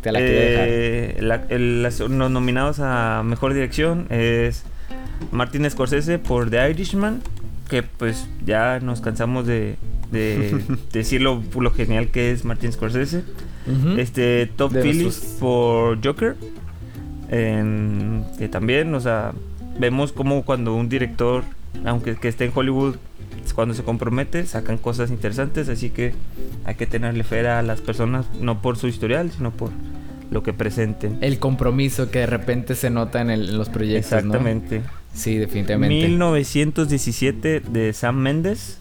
Te 0.02 0.12
la. 0.12 0.20
Eh, 0.22 1.18
la- 1.22 1.44
el- 1.50 1.82
las- 1.84 2.00
los 2.00 2.30
nominados 2.32 2.80
a 2.80 3.24
mejor 3.26 3.54
dirección 3.54 4.06
es 4.12 4.64
Martin 5.32 5.70
Scorsese 5.70 6.20
por 6.20 6.50
The 6.50 6.70
Irishman, 6.70 7.22
que 7.70 7.82
pues 7.84 8.28
ya 8.46 8.80
nos 8.80 9.02
cansamos 9.02 9.48
de, 9.48 9.76
de 10.12 10.62
decir 10.94 11.22
lo, 11.22 11.42
lo 11.60 11.72
genial 11.72 12.10
que 12.10 12.32
es 12.32 12.46
Martin 12.46 12.72
Scorsese. 12.74 13.24
Este 13.98 14.48
Top 14.56 14.72
Phillips 14.84 15.38
por 15.40 16.04
Joker, 16.06 16.36
en- 17.30 18.26
que 18.38 18.50
también, 18.50 18.94
o 18.94 19.00
sea, 19.00 19.34
vemos 19.80 20.12
como 20.12 20.44
cuando 20.44 20.76
un 20.76 20.90
director, 20.90 21.44
aunque 21.86 22.16
que 22.16 22.28
esté 22.28 22.46
en 22.46 22.52
Hollywood, 22.54 22.96
cuando 23.56 23.74
se 23.74 23.84
compromete, 23.84 24.46
sacan 24.46 24.78
cosas 24.78 25.10
interesantes, 25.12 25.68
así 25.70 25.90
que 25.90 26.14
hay 26.66 26.76
que 26.76 26.86
tenerle 26.86 27.24
fe 27.24 27.48
a 27.48 27.62
las 27.62 27.82
personas, 27.82 28.26
no 28.40 28.62
por 28.62 28.78
su 28.78 28.88
historial, 28.88 29.32
sino 29.32 29.52
por 29.52 29.70
lo 30.32 30.44
que 30.44 30.54
presenten. 30.54 31.18
El 31.22 31.40
compromiso 31.40 32.10
que 32.10 32.20
de 32.20 32.26
repente 32.26 32.76
se 32.76 32.90
nota 32.90 33.22
en, 33.22 33.30
el- 33.30 33.50
en 33.50 33.58
los 33.58 33.70
proyectos, 33.70 34.24
¿no? 34.24 34.34
Sí, 35.14 35.38
definitivamente. 35.38 36.08
1917 36.08 37.60
de 37.60 37.94
Sam 37.94 38.18
Mendes, 38.18 38.80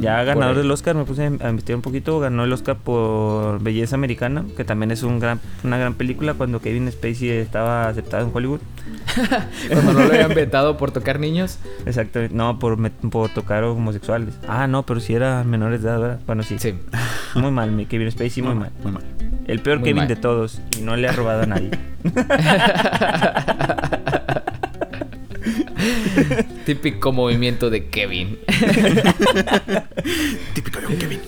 ya 0.00 0.24
ganador 0.24 0.56
del 0.56 0.68
Oscar, 0.72 0.96
me 0.96 1.04
puse 1.04 1.22
a 1.22 1.26
investigar 1.26 1.76
un 1.76 1.82
poquito, 1.82 2.18
ganó 2.18 2.42
el 2.44 2.52
Oscar 2.52 2.76
por 2.76 3.62
Belleza 3.62 3.94
Americana, 3.94 4.44
que 4.56 4.64
también 4.64 4.90
es 4.90 5.04
un 5.04 5.20
gran, 5.20 5.38
una 5.62 5.78
gran 5.78 5.94
película 5.94 6.34
cuando 6.34 6.60
Kevin 6.60 6.90
Spacey 6.90 7.28
estaba 7.30 7.88
aceptado 7.88 8.26
en 8.26 8.32
Hollywood. 8.34 8.60
Cuando 9.70 9.92
no 9.92 10.00
lo 10.00 10.12
habían 10.14 10.34
vetado 10.34 10.76
por 10.78 10.90
tocar 10.92 11.20
niños. 11.20 11.58
Exactamente, 11.84 12.34
no, 12.34 12.58
por, 12.58 12.78
met- 12.78 13.10
por 13.10 13.28
tocar 13.28 13.62
homosexuales. 13.64 14.34
Ah, 14.48 14.66
no, 14.66 14.84
pero 14.84 14.98
si 15.00 15.12
eran 15.14 15.48
menores 15.50 15.82
de 15.82 15.88
edad, 15.90 16.00
¿verdad? 16.00 16.20
Bueno, 16.26 16.42
sí. 16.42 16.56
Sí. 16.58 16.74
Muy 17.34 17.50
mal, 17.50 17.70
mi 17.72 17.84
Kevin 17.86 18.10
Spacey, 18.10 18.42
muy 18.42 18.54
mal. 18.54 18.70
Muy 18.82 18.92
mal. 18.92 19.02
El 19.46 19.60
peor 19.60 19.78
Muy 19.78 19.84
Kevin 19.84 19.96
mal. 19.98 20.08
de 20.08 20.16
todos 20.16 20.60
y 20.78 20.82
no 20.82 20.96
le 20.96 21.06
ha 21.08 21.12
robado 21.12 21.42
a 21.42 21.46
nadie. 21.46 21.70
Típico 26.68 27.12
movimiento 27.12 27.70
de 27.70 27.86
Kevin. 27.86 28.38
Típico 30.54 30.80
de 30.80 30.86
un 30.86 30.98
Kevin. 30.98 31.20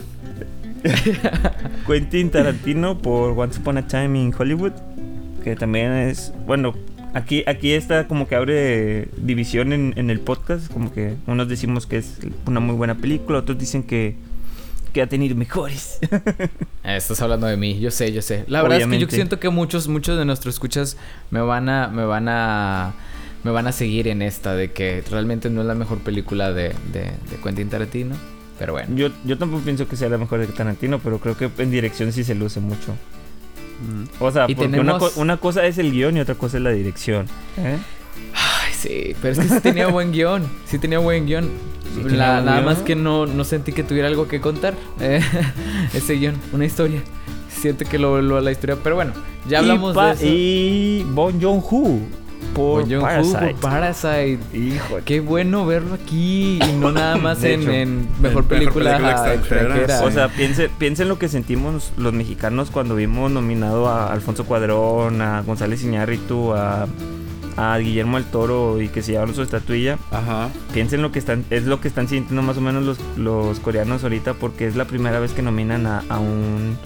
Quentin 1.86 2.30
Tarantino 2.30 2.98
por 2.98 3.30
Once 3.38 3.58
Upon 3.58 3.78
a 3.78 3.86
Time 3.86 4.20
in 4.20 4.34
Hollywood, 4.38 4.72
que 5.42 5.56
también 5.56 5.92
es, 5.92 6.34
bueno, 6.44 6.74
aquí 7.14 7.42
aquí 7.46 7.72
está 7.72 8.06
como 8.06 8.28
que 8.28 8.34
abre 8.34 9.08
división 9.16 9.72
en, 9.72 9.94
en 9.96 10.10
el 10.10 10.20
podcast, 10.20 10.70
como 10.70 10.92
que 10.92 11.14
unos 11.26 11.48
decimos 11.48 11.86
que 11.86 11.96
es 11.96 12.18
una 12.44 12.60
muy 12.60 12.74
buena 12.74 12.96
película, 12.96 13.38
otros 13.38 13.56
dicen 13.56 13.82
que 13.82 14.16
que 14.92 15.00
ha 15.00 15.06
tenido 15.06 15.36
mejores. 15.36 16.00
Eh, 16.02 16.50
Estás 16.96 17.22
hablando 17.22 17.46
de 17.46 17.56
mí, 17.56 17.80
yo 17.80 17.90
sé, 17.90 18.12
yo 18.12 18.20
sé. 18.20 18.44
La 18.46 18.60
verdad 18.62 18.78
es 18.78 18.84
que 18.84 18.90
yo 18.90 18.96
Obviamente. 18.96 19.14
siento 19.14 19.40
que 19.40 19.48
muchos, 19.48 19.88
muchos 19.88 20.18
de 20.18 20.24
nuestros 20.26 20.54
escuchas 20.56 20.98
me 21.30 21.40
van 21.40 21.70
a, 21.70 21.88
me 21.88 22.04
van 22.04 22.28
a, 22.28 22.92
me 23.44 23.50
van 23.50 23.66
a 23.66 23.72
seguir 23.72 24.08
en 24.08 24.22
esta 24.22 24.54
de 24.54 24.72
que 24.72 25.02
realmente 25.10 25.48
no 25.50 25.60
es 25.62 25.66
la 25.66 25.74
mejor 25.74 25.98
película 25.98 26.52
de, 26.52 26.74
de, 26.92 27.00
de 27.02 27.36
Quentin 27.42 27.68
Tarantino. 27.68 28.14
Pero 28.58 28.74
bueno. 28.74 28.94
yo, 28.94 29.08
yo 29.24 29.38
tampoco 29.38 29.62
pienso 29.64 29.88
que 29.88 29.96
sea 29.96 30.08
la 30.10 30.18
mejor 30.18 30.40
de 30.40 30.46
Tarantino, 30.48 30.98
pero 30.98 31.18
creo 31.18 31.36
que 31.36 31.48
en 31.58 31.70
dirección 31.70 32.12
sí 32.12 32.24
se 32.24 32.34
luce 32.34 32.60
mucho. 32.60 32.92
Mm. 33.80 34.22
O 34.22 34.30
sea, 34.30 34.46
porque 34.46 34.64
una, 34.66 34.76
tenemos- 34.76 34.98
co- 35.14 35.20
una 35.20 35.36
cosa 35.38 35.64
es 35.64 35.78
el 35.78 35.90
guion 35.92 36.16
y 36.18 36.20
otra 36.20 36.34
cosa 36.34 36.58
es 36.58 36.62
la 36.62 36.70
dirección. 36.70 37.24
¿eh? 37.56 37.78
Ay, 38.34 38.72
sí, 38.74 39.16
pero 39.22 39.32
es 39.32 39.38
que 39.38 39.48
sí 39.54 39.60
tenía 39.62 39.86
buen 39.88 40.12
guion. 40.12 40.46
Sí 40.66 40.78
tenía 40.78 40.98
buen 40.98 41.24
guion. 41.26 41.48
Sí 41.94 42.02
La- 42.14 42.42
nada 42.42 42.52
guion. 42.60 42.64
más 42.66 42.78
que 42.80 42.94
no, 42.94 43.24
no 43.24 43.44
sentí 43.44 43.72
que 43.72 43.82
tuviera 43.82 44.08
algo 44.08 44.28
que 44.28 44.42
contar. 44.42 44.74
eh, 45.00 45.22
ese 45.94 46.14
guion, 46.16 46.34
una 46.52 46.66
historia. 46.66 47.00
Siento 47.48 47.86
que 47.86 47.98
lo, 47.98 48.20
lo- 48.20 48.42
la 48.42 48.52
historia. 48.52 48.76
Pero 48.82 48.96
bueno, 48.96 49.12
ya 49.48 49.60
hablamos 49.60 49.96
y, 49.96 50.00
de 50.00 50.12
eso. 50.12 50.22
y 50.26 51.06
Bon 51.14 51.40
Joon-ho 51.40 51.98
por 52.60 52.88
Bong 52.88 53.00
Parasite. 53.00 53.38
por 53.38 53.54
Parasite. 53.60 54.38
Hijo, 54.52 54.98
Qué 55.04 55.20
bueno 55.20 55.66
verlo 55.66 55.94
aquí 55.94 56.58
y 56.62 56.72
no 56.72 56.92
nada 56.92 57.16
más 57.18 57.42
en, 57.44 57.62
hecho, 57.62 57.70
en 57.70 58.00
mejor 58.20 58.20
mejor 58.20 58.44
película, 58.46 58.90
película 58.98 59.34
extranjera, 59.34 59.60
extranjera. 59.62 59.98
sí. 59.98 60.04
O 60.04 60.10
sea, 60.10 60.28
piensen, 60.28 60.70
piensen 60.78 61.08
lo 61.08 61.18
que 61.18 61.28
sentimos 61.28 61.92
los 61.96 62.12
mexicanos 62.12 62.70
cuando 62.70 62.94
vimos 62.94 63.30
nominado 63.30 63.88
a 63.88 64.12
Alfonso 64.12 64.44
Cuadrón, 64.44 65.20
a 65.22 65.42
González 65.42 65.82
Iñárritu, 65.82 66.52
a, 66.54 66.86
a 67.56 67.78
Guillermo 67.78 68.16
del 68.16 68.26
Toro 68.26 68.80
y 68.80 68.88
que 68.88 69.02
se 69.02 69.12
llevaron 69.12 69.34
su 69.34 69.42
estatuilla. 69.42 69.98
Ajá. 70.10 70.48
Piensen 70.72 71.02
lo 71.02 71.12
que 71.12 71.18
están, 71.18 71.44
es 71.50 71.64
lo 71.64 71.80
que 71.80 71.88
están 71.88 72.08
sintiendo 72.08 72.42
más 72.42 72.56
o 72.56 72.60
menos 72.60 72.84
los, 72.84 72.98
los 73.16 73.60
coreanos 73.60 74.02
ahorita 74.02 74.34
porque 74.34 74.66
es 74.66 74.76
la 74.76 74.84
primera 74.86 75.20
vez 75.20 75.32
que 75.32 75.42
nominan 75.42 75.86
a, 75.86 76.02
a 76.08 76.18
un 76.18 76.78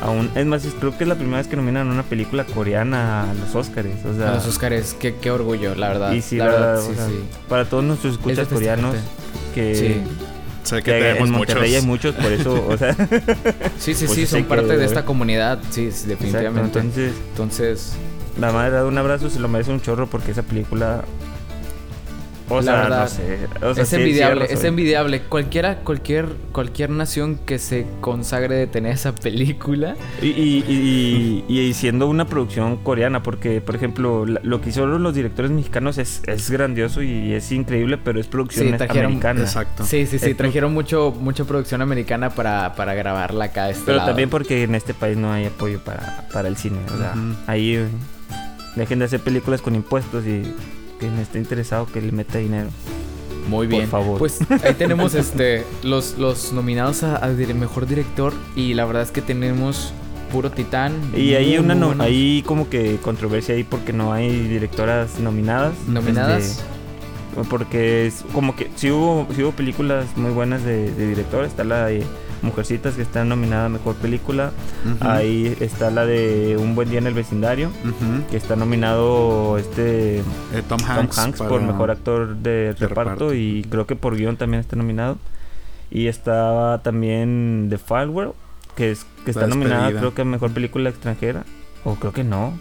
a 0.00 0.10
un 0.10 0.30
es 0.34 0.44
más 0.46 0.64
es- 0.64 0.74
creo 0.74 0.96
que 0.96 1.04
es 1.04 1.08
la 1.08 1.14
primera 1.14 1.38
vez 1.38 1.46
que 1.46 1.56
nominan 1.56 1.88
a 1.88 1.92
una 1.92 2.02
película 2.02 2.44
coreana 2.44 3.30
a 3.30 3.34
los 3.34 3.54
Oscars, 3.54 3.88
o 4.04 4.14
sea, 4.14 4.32
a 4.32 4.34
los 4.34 4.46
Oscars, 4.46 4.94
qué, 4.98 5.14
qué 5.16 5.30
orgullo, 5.30 5.74
la 5.74 5.88
verdad. 5.88 6.12
y 6.12 6.20
sí, 6.22 6.36
la 6.36 6.46
la 6.46 6.50
verdad, 6.52 6.68
verdad, 6.74 6.84
sí, 6.86 6.92
o 6.92 6.94
sea, 6.96 7.06
sí. 7.06 7.14
para 7.48 7.64
todos 7.66 7.84
nuestros 7.84 8.14
escuchas 8.14 8.48
coreanos 8.48 8.94
que, 9.54 9.74
Sí. 9.74 10.02
Sé 10.64 10.76
que, 10.76 10.82
que 10.82 10.92
tenemos 10.92 11.28
en 11.28 11.34
Monterrey 11.34 11.74
hay 11.74 11.82
muchos. 11.82 12.14
muchos, 12.14 12.24
por 12.24 12.32
eso, 12.32 12.66
o 12.68 12.76
sea, 12.78 12.94
Sí, 13.78 13.92
sí, 13.94 14.06
Pues 14.06 14.10
sí, 14.16 14.20
sí 14.22 14.26
son 14.26 14.44
parte 14.44 14.66
que- 14.68 14.76
de 14.78 14.84
esta 14.86 15.04
comunidad, 15.04 15.58
sí, 15.70 15.90
sí, 15.92 16.04
exacto, 16.04 16.08
definitivamente. 16.08 16.78
entonces 16.78 17.12
Entonces, 17.30 17.92
La 18.40 18.50
madre 18.50 18.70
da 18.72 18.84
un 18.86 18.96
abrazo, 18.98 19.28
se 19.30 19.38
lo 19.40 19.46
merece 19.48 19.70
un 19.72 19.80
chorro 19.82 20.06
porque 20.08 20.30
esa 20.32 20.42
película. 20.42 21.04
O 22.50 22.56
La 22.56 22.62
sea, 22.62 22.74
verdad, 22.74 23.02
no 23.02 23.08
sé. 23.08 23.38
O 23.66 23.74
sea, 23.74 23.82
es 23.84 23.88
sí- 23.88 23.96
envidiable, 23.96 24.46
es 24.50 24.64
envidiable. 24.64 25.22
Cualquiera, 25.22 25.76
cualquier, 25.78 26.26
cualquier 26.52 26.90
nación 26.90 27.38
que 27.46 27.58
se 27.58 27.86
consagre 28.02 28.54
de 28.56 28.66
tener 28.66 28.92
esa 28.92 29.14
película. 29.14 29.96
Y, 30.20 30.26
y, 30.26 31.44
y- 31.48 31.58
y 31.58 31.72
siendo 31.72 32.06
una 32.06 32.26
producción 32.26 32.76
coreana, 32.76 33.22
porque, 33.22 33.62
por 33.62 33.76
ejemplo, 33.76 34.26
lo 34.26 34.60
que 34.60 34.68
hicieron 34.68 35.02
los 35.02 35.14
directores 35.14 35.50
mexicanos 35.50 35.96
es, 35.96 36.22
es 36.26 36.50
grandioso 36.50 37.02
y 37.02 37.32
es 37.32 37.50
increíble, 37.50 37.96
pero 37.96 38.20
es 38.20 38.26
producción 38.26 38.66
Sí, 38.68 38.72
trajeron- 38.74 39.06
americana. 39.06 39.40
Exacto. 39.40 39.84
Sí, 39.86 40.06
sí, 40.06 40.18
sí, 40.18 40.30
Es 40.30 40.36
trajeron 40.36 40.74
mucho, 40.74 41.14
mucha 41.18 41.44
producción 41.44 41.80
americana 41.80 42.28
para, 42.30 42.74
para 42.74 42.92
grabarla 42.94 43.46
acá. 43.46 43.70
Este 43.70 43.84
Pero 43.86 43.96
lado. 43.98 44.08
también 44.10 44.28
porque 44.28 44.64
en 44.64 44.74
este 44.74 44.92
país 44.92 45.16
no 45.16 45.32
hay 45.32 45.46
apoyo 45.46 45.78
para, 45.80 46.28
para 46.32 46.48
el 46.48 46.56
cine. 46.58 46.76
O 46.94 46.98
sea, 46.98 47.12
Ujú. 47.16 47.34
ahí 47.46 47.78
dejen 48.76 48.98
de 48.98 49.04
hacer 49.06 49.20
películas 49.20 49.62
con 49.62 49.74
impuestos 49.74 50.26
y 50.26 50.42
quien 51.08 51.18
esté 51.18 51.38
interesado 51.38 51.86
que 51.86 52.00
le 52.00 52.12
meta 52.12 52.38
dinero. 52.38 52.68
Muy 53.48 53.66
Por 53.68 53.76
bien. 53.76 53.88
favor. 53.90 54.18
Pues 54.18 54.38
ahí 54.64 54.74
tenemos 54.74 55.14
este 55.14 55.64
los, 55.82 56.16
los 56.18 56.52
nominados 56.52 57.02
a, 57.02 57.26
mejor 57.28 57.86
director. 57.86 58.32
Y 58.56 58.74
la 58.74 58.84
verdad 58.86 59.02
es 59.02 59.10
que 59.10 59.20
tenemos 59.20 59.92
puro 60.32 60.50
titán. 60.50 60.94
Y 61.14 61.34
hay 61.34 61.58
una 61.58 61.74
no- 61.74 61.94
hay 61.98 62.42
como 62.46 62.68
que 62.70 62.96
controversia 63.02 63.54
ahí 63.54 63.64
porque 63.64 63.92
no 63.92 64.12
hay 64.12 64.30
directoras 64.48 65.18
nominadas. 65.18 65.74
nominadas. 65.86 66.42
Este, 66.44 66.62
porque 67.50 68.06
es 68.06 68.24
como 68.32 68.56
que 68.56 68.70
sí 68.76 68.90
hubo, 68.90 69.26
sí 69.34 69.42
hubo 69.42 69.52
películas 69.52 70.06
muy 70.16 70.30
buenas 70.30 70.64
de, 70.64 70.90
de 70.92 71.08
director. 71.08 71.44
Está 71.44 71.64
la 71.64 71.86
de 71.86 72.02
Mujercitas 72.44 72.94
que 72.94 73.02
está 73.02 73.24
nominada 73.24 73.66
a 73.66 73.68
mejor 73.68 73.94
película. 73.96 74.52
Ahí 75.00 75.56
está 75.60 75.90
la 75.90 76.04
de 76.06 76.56
Un 76.60 76.74
buen 76.74 76.90
día 76.90 76.98
en 76.98 77.06
el 77.06 77.14
vecindario. 77.14 77.70
Que 78.30 78.36
está 78.36 78.54
nominado 78.54 79.58
este 79.58 80.18
Eh, 80.18 80.22
Tom 80.68 80.78
Tom 80.78 80.88
Hanks, 80.90 81.18
Hanks 81.18 81.42
por 81.42 81.60
mejor 81.62 81.90
actor 81.90 82.36
de, 82.36 82.74
reparto, 82.78 82.88
reparto. 82.88 83.34
y 83.34 83.66
creo 83.70 83.86
que 83.86 83.96
por 83.96 84.16
guion 84.16 84.36
también 84.36 84.60
está 84.60 84.76
nominado. 84.76 85.18
Y 85.90 86.06
estaba 86.08 86.82
también 86.82 87.66
The 87.70 87.78
Firewall, 87.78 88.32
que 88.76 88.90
es 88.90 89.06
que 89.24 89.30
está 89.30 89.46
nominada 89.46 89.90
creo 89.90 90.12
que 90.14 90.22
a 90.22 90.24
mejor 90.24 90.50
película 90.52 90.90
extranjera. 90.90 91.44
O 91.84 91.94
creo 91.96 92.12
que 92.12 92.24
no, 92.24 92.58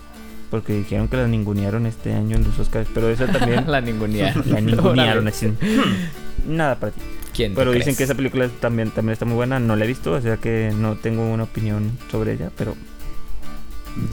porque 0.51 0.73
dijeron 0.73 1.07
que 1.07 1.17
la 1.17 1.27
ningunearon 1.27 1.85
este 1.87 2.13
año 2.13 2.35
en 2.35 2.43
los 2.43 2.59
Oscars, 2.59 2.87
pero 2.93 3.09
esa 3.09 3.25
también 3.27 3.69
la 3.71 3.81
ningunea. 3.89 4.33
la 4.45 4.61
ningunearon 4.61 5.27
así. 5.29 5.47
"Hmm, 5.47 6.55
Nada 6.55 6.75
para 6.75 6.91
ti. 6.91 7.01
¿Quién 7.33 7.53
Pero 7.55 7.71
dicen 7.71 7.83
crees? 7.85 7.97
que 7.97 8.03
esa 8.03 8.15
película 8.15 8.47
también, 8.59 8.91
también 8.91 9.13
está 9.13 9.25
muy 9.25 9.35
buena, 9.35 9.59
no 9.59 9.75
la 9.75 9.85
he 9.85 9.87
visto, 9.87 10.11
o 10.13 10.21
sea 10.21 10.37
que 10.37 10.71
no 10.77 10.95
tengo 10.95 11.25
una 11.25 11.43
opinión 11.43 11.97
sobre 12.11 12.33
ella, 12.33 12.49
pero 12.57 12.75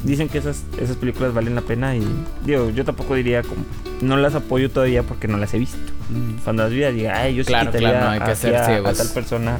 dicen 0.04 0.28
que 0.28 0.38
esas, 0.38 0.62
esas 0.78 0.96
películas 0.96 1.32
valen 1.32 1.54
la 1.54 1.62
pena 1.62 1.96
y 1.96 2.02
digo, 2.44 2.68
yo 2.70 2.84
tampoco 2.84 3.14
diría 3.14 3.42
como 3.42 3.64
no 4.02 4.16
las 4.18 4.34
apoyo 4.34 4.70
todavía 4.70 5.02
porque 5.02 5.26
no 5.28 5.38
las 5.38 5.54
he 5.54 5.58
visto. 5.58 5.78
Ujú. 6.10 6.42
Cuando 6.44 6.64
las 6.64 6.72
vea 6.72 6.90
diga, 6.90 7.18
ay, 7.18 7.34
yo 7.34 7.44
sí 7.44 7.48
Claro, 7.48 7.70
quitaría 7.70 7.90
claro, 7.90 8.04
no 8.06 8.10
hay 8.12 8.20
que 8.20 8.36
ser 8.36 8.56
a- 8.56 8.92
tal 8.92 9.08
persona, 9.14 9.58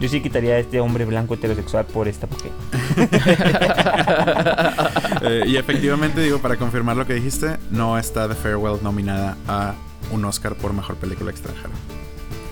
yo 0.00 0.08
sí 0.08 0.20
quitaría 0.20 0.54
a 0.54 0.58
este 0.58 0.80
hombre 0.80 1.04
blanco 1.04 1.34
heterosexual 1.34 1.84
por 1.86 2.08
esta 2.08 2.26
porque 2.26 2.50
Eh, 5.26 5.44
y 5.46 5.56
efectivamente, 5.56 6.20
digo, 6.20 6.38
para 6.40 6.56
confirmar 6.56 6.96
lo 6.96 7.06
que 7.06 7.14
dijiste, 7.14 7.56
no 7.70 7.96
está 7.98 8.28
The 8.28 8.34
Farewell 8.34 8.82
nominada 8.82 9.36
a 9.48 9.74
un 10.10 10.22
Oscar 10.26 10.54
por 10.54 10.74
mejor 10.74 10.96
película 10.96 11.30
extranjera. 11.30 11.70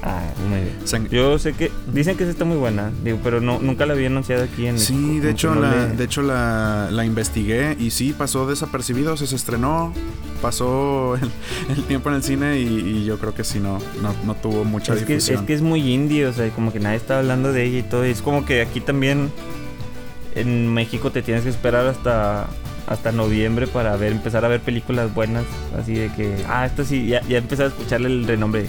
Ah, 0.03 0.23
muy 0.49 0.61
bien. 0.61 1.09
Yo 1.11 1.39
sé 1.39 1.53
que 1.53 1.71
dicen 1.93 2.17
que 2.17 2.25
esa 2.25 2.33
está 2.33 2.45
muy 2.45 2.57
buena, 2.57 2.91
digo, 3.05 3.19
pero 3.23 3.41
no 3.41 3.59
nunca 3.61 3.87
la 3.87 3.93
había 3.95 4.09
anunciado 4.09 4.45
aquí 4.45 4.67
en 4.67 4.79
Sí, 4.79 4.95
México, 4.95 5.25
de 5.27 5.31
hecho, 5.31 5.55
no 5.55 5.61
la, 5.63 5.87
le- 5.89 5.97
de 5.97 6.05
hecho 6.05 6.23
la, 6.23 6.89
la 6.91 7.05
investigué 7.05 7.77
y 7.79 7.91
sí, 7.91 8.13
pasó 8.17 8.47
desapercibido, 8.47 9.15
o 9.15 9.17
sea, 9.17 9.27
se 9.27 9.37
estrenó, 9.37 9.93
pasó 10.41 11.15
el, 11.21 11.31
el 11.77 11.85
tiempo 11.85 12.09
en 12.11 12.17
el 12.17 12.23
cine 12.23 12.59
y, 12.61 12.65
y 12.67 13.05
yo 13.05 13.19
creo 13.19 13.35
que 13.35 13.45
sí, 13.45 13.61
no, 13.61 13.79
no, 14.03 14.15
no 14.25 14.35
tuvo 14.35 14.65
mucha 14.65 14.95
es 14.95 15.05
que, 15.05 15.17
es 15.17 15.31
que 15.47 15.53
es 15.55 15.63
muy 15.63 15.93
indie, 15.93 16.27
o 16.27 16.33
sea, 16.33 16.49
como 16.51 16.73
que 16.73 16.81
nadie 16.81 16.97
está 16.97 17.19
hablando 17.19 17.53
de 17.53 17.65
ella 17.65 17.79
y 17.79 17.83
todo. 17.85 18.07
y 18.07 18.11
Es 18.11 18.23
como 18.23 18.45
que 18.45 18.61
aquí 18.63 18.81
también 18.81 19.31
en 20.35 20.73
México 20.73 21.11
te 21.13 21.23
tienes 21.23 21.45
que 21.45 21.51
esperar 21.51 21.87
hasta 21.87 22.47
hasta 22.87 23.13
noviembre 23.13 23.67
para 23.67 23.97
ver 23.97 24.13
empezar 24.13 24.45
a 24.45 24.49
ver 24.49 24.61
películas 24.61 25.15
buenas, 25.15 25.45
así 25.79 25.95
de 25.95 26.09
que 26.13 26.35
ah, 26.49 26.67
esto 26.67 26.85
sí 26.85 27.07
ya 27.07 27.21
ya 27.29 27.39
empezar 27.39 27.67
a 27.67 27.69
escucharle 27.69 28.09
el 28.09 28.27
renombre. 28.27 28.67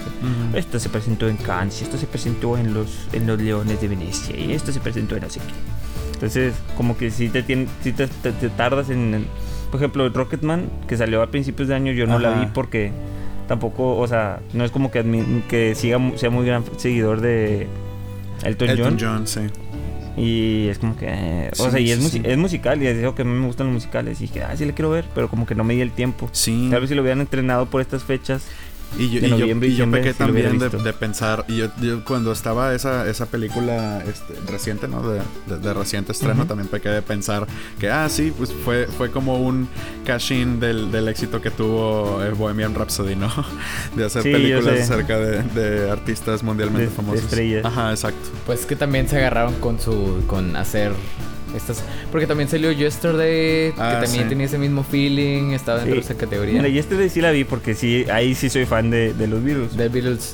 Esto 0.54 0.80
se 0.80 0.90
presentó 0.90 1.28
en 1.28 1.38
Cannes, 1.38 1.82
esto 1.82 1.98
se 1.98 2.06
presentó 2.08 2.58
en 2.58 2.74
los 2.74 3.08
en 3.14 3.26
los 3.28 3.40
Leones 3.42 3.82
de 3.82 3.88
Venecia 3.88 4.36
y 4.38 4.54
esto 4.54 4.72
se 4.72 4.80
presentó 4.80 5.16
en 5.16 5.24
no 5.24 5.30
sé 5.30 5.40
qué. 5.40 6.14
Entonces, 6.14 6.54
como 6.78 6.96
que 6.98 7.12
si 7.12 7.28
te 7.30 7.44
tien- 7.46 7.68
sí 7.84 7.92
te, 7.92 8.08
te- 8.08 8.32
te 8.32 8.50
tardas 8.50 8.90
en, 8.90 9.14
en- 9.14 9.28
por 9.72 9.80
ejemplo, 9.82 10.08
Rocketman 10.08 10.70
que 10.88 10.96
salió 10.96 11.22
a 11.22 11.28
principios 11.28 11.68
de 11.68 11.76
año, 11.76 11.92
yo 11.92 12.06
no 12.06 12.20
la 12.20 12.30
vi 12.40 12.46
porque 12.54 12.92
tampoco, 13.48 13.98
o 13.98 14.08
sea, 14.08 14.40
no 14.54 14.64
es 14.64 14.72
como 14.72 14.90
que 14.92 15.04
que 15.50 15.76
siga 15.76 16.00
sea 16.16 16.30
muy 16.30 16.46
gran 16.46 16.64
seguidor 16.78 17.20
de 17.20 17.68
Elton, 18.44 18.70
Elton 18.70 18.98
John 19.00 19.18
John, 19.18 19.28
sí. 19.28 19.42
Y 20.16 20.68
es 20.68 20.80
como 20.80 20.96
que 20.96 21.50
o 21.58 21.66
Sí, 21.66 21.72
sea, 21.72 21.80
y 21.80 21.92
es, 21.92 22.00
sí, 22.04 22.22
es 22.24 22.38
musical 22.38 22.82
y 22.82 22.88
es 22.88 22.98
algo 23.00 23.16
que 23.16 23.24
a 23.24 23.26
mí 23.26 23.32
me 23.32 23.48
gustan 23.48 23.68
los 23.68 23.74
musicales 23.74 24.20
y 24.22 24.28
dije, 24.28 24.44
ah, 24.44 24.56
sí 24.56 24.66
le 24.66 24.74
quiero 24.74 24.90
ver, 24.90 25.06
pero 25.16 25.30
como 25.30 25.46
que 25.46 25.56
no 25.56 25.64
me 25.64 25.74
di 25.74 25.82
el 25.82 25.92
tiempo. 25.92 26.30
Sí. 26.32 26.68
Tal 26.72 26.82
vez 26.82 26.90
si 26.90 26.96
lo 26.96 27.02
hubieran 27.02 27.22
entrenado 27.22 27.66
por 27.66 27.82
estas 27.82 28.04
fechas, 28.04 28.44
Y 28.98 29.10
yo, 29.10 29.22
de 29.22 29.28
y 29.28 29.30
yo- 29.38 29.46
y 29.66 29.76
yo 29.76 29.90
pequé 29.92 30.14
también 30.14 30.60
de, 30.60 30.94
pensar, 30.94 31.46
y 31.48 31.58
yo, 31.58 31.68
yo 31.82 32.04
cuando 32.06 32.32
estaba 32.32 32.76
esa, 32.76 33.10
esa 33.10 33.26
película 33.26 34.04
este, 34.08 34.36
reciente, 34.52 34.88
¿no? 34.88 35.02
De, 35.08 35.20
de- 35.48 35.58
de 35.60 35.74
reciente 35.74 36.12
estreno, 36.12 36.40
Ujú. 36.42 36.46
también 36.46 36.68
pequé 36.70 36.90
de 36.90 37.02
pensar 37.02 37.48
que, 37.80 37.90
ah, 37.90 38.08
sí, 38.10 38.32
pues 38.38 38.54
fue, 38.64 38.86
fue 38.88 39.10
como 39.10 39.38
un 39.40 39.68
cash-in 40.06 40.60
del, 40.60 40.92
del 40.92 41.08
éxito 41.08 41.42
que 41.42 41.50
tuvo 41.50 42.22
eh, 42.24 42.32
Bohemian 42.32 42.76
Rhapsody, 42.76 43.16
¿no? 43.16 43.32
De 43.96 44.06
hacer 44.06 44.24
Sí, 44.24 44.32
películas 44.32 44.82
acerca 44.82 45.18
de, 45.18 45.42
de 45.44 45.90
artistas 45.90 46.44
mundialmente 46.44 46.84
De- 46.84 46.90
de 46.90 46.96
famosos. 46.96 47.24
estrellas. 47.24 47.66
Ajá, 47.66 47.90
exacto. 47.92 48.30
Pues 48.46 48.66
que 48.66 48.76
también 48.76 49.08
se 49.10 49.18
agarraron 49.18 49.56
con 49.56 49.80
su. 49.80 50.24
con 50.28 50.56
hacer. 50.56 50.92
Estas, 51.56 51.84
porque 52.12 52.26
también 52.28 52.50
salió 52.50 52.72
Yesterday, 52.72 53.74
Ah, 53.78 53.90
que 54.00 54.06
también 54.06 54.24
sí. 54.24 54.30
tenía 54.30 54.46
ese 54.48 54.58
mismo 54.58 54.84
feeling, 54.84 55.52
estaba 55.52 55.80
dentro 55.80 55.96
Sí. 56.02 56.08
de 56.08 56.14
esa 56.14 56.20
categoría. 56.20 56.56
Mira, 56.56 56.68
y 56.68 56.80
este 56.80 56.96
de 56.96 57.10
sí 57.10 57.22
la 57.22 57.32
vi 57.32 57.44
porque 57.44 57.76
sí, 57.76 58.06
ahí 58.12 58.34
sí 58.36 58.50
soy 58.50 58.66
fan 58.66 58.90
de, 58.90 59.14
de 59.14 59.28
los 59.28 59.44
virus. 59.44 59.78
The 59.78 59.90
Beatles. 59.90 60.34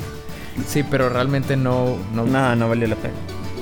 Sí, 0.67 0.83
pero 0.89 1.09
realmente 1.09 1.55
no. 1.57 1.97
no 2.13 2.25
No, 2.25 2.55
no 2.55 2.69
valió 2.69 2.87
la 2.87 2.95
pena. 2.95 3.13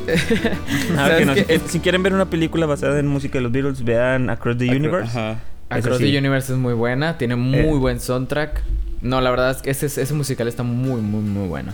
Si, 1.68 1.80
quieren 1.80 2.04
ver 2.04 2.14
una 2.14 2.30
película 2.30 2.66
basada 2.66 3.00
en 3.00 3.08
música 3.08 3.38
de 3.38 3.42
los 3.42 3.52
Beatles, 3.52 3.84
vean 3.84 4.30
Across 4.30 4.58
the 4.58 4.66
Acro- 4.66 4.78
Universe. 4.78 5.10
Ajá. 5.20 5.40
Across 5.70 5.98
sí. 5.98 6.12
the 6.12 6.18
Universe 6.18 6.54
es 6.54 6.60
muy 6.60 6.74
buena, 6.74 7.18
tiene 7.18 7.36
muy 7.36 7.60
Eh. 7.60 7.80
buen 7.80 8.00
soundtrack. 8.00 8.64
No, 9.02 9.22
la 9.22 9.30
verdad 9.30 9.52
es 9.52 9.62
que 9.62 9.70
ese, 9.70 9.86
ese 9.88 10.14
musical 10.14 10.48
está 10.48 10.64
muy, 10.64 11.02
muy, 11.02 11.22
muy 11.22 11.48
bueno. 11.48 11.74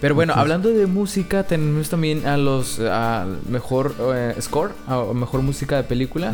Pero 0.00 0.14
bueno, 0.14 0.32
hablando 0.34 0.70
de 0.70 0.86
música, 0.86 1.42
tenemos 1.42 1.90
también 1.90 2.26
a 2.26 2.36
los 2.38 2.80
a 2.80 3.26
mejor 3.48 3.94
eh, 4.14 4.34
score, 4.40 4.72
o 4.88 5.12
mejor 5.12 5.42
música 5.42 5.76
de 5.76 5.82
película. 5.84 6.32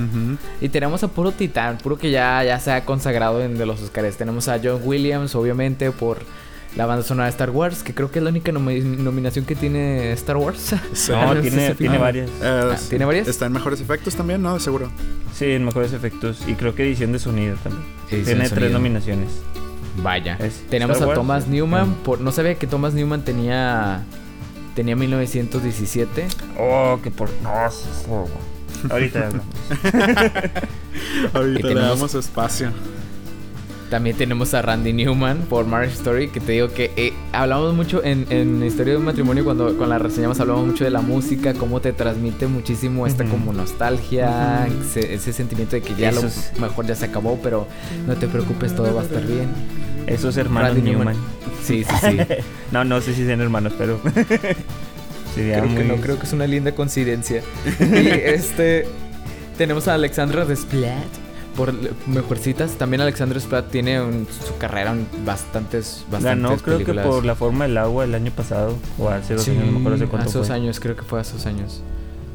Y 0.61 0.69
tenemos 0.69 1.03
a 1.03 1.09
puro 1.09 1.33
titán, 1.33 1.79
puro 1.79 1.99
que 1.99 2.11
ya, 2.11 2.45
ya 2.45 2.61
se 2.61 2.71
ha 2.71 2.85
consagrado 2.85 3.43
en 3.43 3.59
de 3.59 3.67
los 3.67 3.83
Oscars. 3.83 4.17
Tenemos 4.17 4.47
a 4.49 4.61
John 4.63 4.81
Williams, 4.85 5.35
obviamente, 5.35 5.91
por 5.91 6.19
la 6.77 6.85
banda 6.87 7.03
sonora 7.03 7.25
de 7.25 7.31
Star 7.31 7.51
Wars, 7.51 7.83
que 7.83 7.95
creo 7.95 8.11
que 8.11 8.19
es 8.19 8.23
la 8.23 8.29
única 8.31 8.53
nomi- 8.53 8.83
nominación 8.85 9.47
que 9.47 9.57
tiene 9.57 10.13
Star 10.13 10.37
Wars. 10.37 10.73
No, 11.09 11.35
tiene, 11.41 11.69
si- 11.71 11.75
tiene 11.75 11.99
varias. 11.99 12.29
Eh, 12.29 12.71
Ah, 12.73 12.77
¿tiene 12.89 13.05
varias? 13.07 13.27
Está 13.29 13.47
en 13.47 13.53
mejores 13.53 13.81
efectos 13.81 14.15
también, 14.15 14.43
¿no? 14.43 14.61
Seguro. 14.61 14.91
Sí, 15.35 15.47
en 15.47 15.65
mejores 15.65 15.93
efectos. 15.93 16.39
Y 16.47 16.53
creo 16.55 16.75
que 16.75 16.85
edición 16.87 17.13
de 17.13 17.19
sonido 17.19 17.57
también. 17.65 17.85
Edición 18.11 18.25
tiene 18.39 18.49
tres 18.51 18.71
nominaciones. 18.73 19.29
Vaya. 20.03 20.37
Es 20.41 20.63
Tenemos 20.71 20.97
Star 20.97 21.05
a 21.05 21.09
Wars, 21.09 21.19
Thomas 21.19 21.45
sí. 21.45 21.51
Newman. 21.51 21.91
Mm. 21.91 21.95
Por, 22.05 22.21
no 22.21 22.33
sabía 22.33 22.55
que 22.57 22.67
Thomas 22.67 22.95
Newman 22.95 23.23
tenía 23.23 24.03
tenía 24.75 24.95
1917. 24.97 26.27
Oh, 26.59 26.99
que 27.03 27.11
por. 27.11 27.31
No, 27.43 27.51
oh. 28.11 28.29
Ahorita 28.91 29.27
hablamos. 29.27 29.47
Ahorita 31.35 31.61
Y 31.61 31.63
le 31.63 31.69
tenemos- 31.75 31.89
damos 31.89 32.15
espacio. 32.15 32.71
También 33.91 34.17
tenemos 34.17 34.53
a 34.53 34.63
Randy 34.63 34.93
Newman 34.93 35.43
por 35.49 35.65
Marriage 35.65 35.95
Story, 35.95 36.27
que 36.27 36.41
te 36.41 36.51
digo 36.51 36.71
que 36.73 36.91
eh, 36.97 37.13
hablamos 37.33 37.73
mucho 37.73 38.03
en, 38.03 38.27
en 38.31 38.61
Historia 38.65 38.95
de 38.95 38.99
un 38.99 39.05
matrimonio, 39.05 39.45
cuando 39.45 39.79
con 39.79 39.89
la 39.89 39.97
reseñamos 40.01 40.41
hablamos 40.41 40.67
mucho 40.67 40.83
de 40.83 40.91
la 40.91 41.03
música, 41.03 41.55
cómo 41.55 41.81
te 41.81 41.93
transmite 41.93 42.49
muchísimo 42.49 43.07
esta 43.07 43.25
como 43.25 43.53
nostalgia, 43.53 44.67
ese, 44.67 45.15
ese 45.15 45.33
sentimiento 45.33 45.77
de 45.77 45.83
que 45.83 45.95
ya 45.95 46.09
Eso 46.09 46.23
lo 46.23 46.27
es- 46.27 46.51
mejor 46.59 46.85
ya 46.87 46.97
se 46.97 47.05
acabó, 47.05 47.39
pero 47.41 47.69
no 48.09 48.15
te 48.17 48.27
preocupes, 48.27 48.75
todo 48.75 48.93
va 48.93 49.03
a 49.03 49.05
estar 49.05 49.25
bien. 49.25 49.47
Esos 50.07 50.37
hermanos 50.37 50.71
Randy 50.75 50.91
Newman. 50.91 51.15
Newman. 51.15 51.23
Sí, 51.65 51.85
sí, 51.85 51.95
sí. 52.01 52.19
no, 52.73 52.85
no 52.85 53.01
sé 53.01 53.15
si 53.15 53.25
sean 53.27 53.41
hermanos, 53.41 53.73
pero. 53.77 54.01
Sería 55.35 55.61
creo 55.61 55.75
que 55.77 55.85
no, 55.85 55.97
creo 55.97 56.19
que 56.19 56.27
es 56.27 56.33
una 56.33 56.47
linda 56.47 56.73
coincidencia. 56.73 57.43
y 57.81 58.07
este 58.09 58.87
tenemos 59.59 59.87
a 59.89 59.95
Alexandra 59.95 60.45
Desplat 60.45 61.05
por 61.57 61.75
Mejorcitas. 62.07 62.73
También 62.73 63.01
Alexandra 63.03 63.35
Desplat 63.35 63.71
tiene 63.71 64.01
un- 64.01 64.27
su 64.47 64.57
carrera 64.57 64.93
en 64.93 65.07
bastantes, 65.27 66.05
bastantes 66.11 66.25
Ganó, 66.43 66.57
creo 66.57 66.77
películas. 66.79 67.05
que 67.05 67.11
por 67.11 67.25
la 67.25 67.35
forma 67.35 67.67
del 67.67 67.77
agua 67.79 68.05
el 68.05 68.15
año 68.15 68.31
pasado. 68.33 68.77
O 68.99 69.09
hace 69.11 69.35
dos 69.35 69.45
Sí, 69.45 69.51
años, 69.51 69.67
no 69.67 69.79
me 69.81 70.05
acuerdo 70.05 70.17
hace 70.27 70.39
dos 70.39 70.51
años, 70.51 70.81
creo 70.81 70.97
que 70.97 71.03
fue 71.03 71.21
hace 71.21 71.35
dos 71.35 71.47
años. 71.47 71.83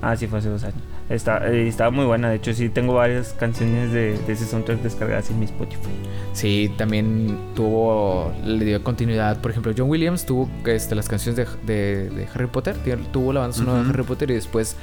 Ah, 0.02 0.16
sí, 0.16 0.28
fue 0.28 0.40
hace 0.40 0.50
dos 0.50 0.64
años. 0.64 0.78
Está, 1.12 1.45
eh, 1.52 1.67
estaba 1.67 1.91
muy 1.91 2.06
buena. 2.06 2.30
De 2.30 2.38
hecho, 2.38 2.54
sí 2.54 2.69
tengo 2.69 2.93
varias 2.93 3.34
canciones 3.34 3.91
de, 3.91 4.17
de 4.17 4.34
ese 4.34 4.45
soundtrack 4.45 4.82
descargadas 4.82 5.30
en 5.30 5.39
mi 5.39 5.45
Spotify. 5.45 5.89
Sí, 6.34 6.71
también 6.78 7.38
tuvo, 7.56 8.34
le 8.45 8.63
dio 8.63 8.84
continuidad. 8.84 9.41
Por 9.41 9.52
ejemplo, 9.52 9.74
John 9.78 9.89
Williams 9.89 10.26
tuvo 10.26 10.50
este, 10.65 10.95
las 10.95 11.10
canciones 11.10 11.36
de, 11.36 11.45
de- 11.74 12.10
de 12.10 12.28
Harry 12.34 12.47
Potter, 12.47 12.76
tuvo 13.12 13.34
la 13.34 13.41
banda 13.41 13.56
sonora 13.58 13.80
Ujú. 13.82 13.88
de 13.88 13.93
Harry 13.93 14.04
Potter 14.04 14.32
y 14.32 14.36
después, 14.36 14.78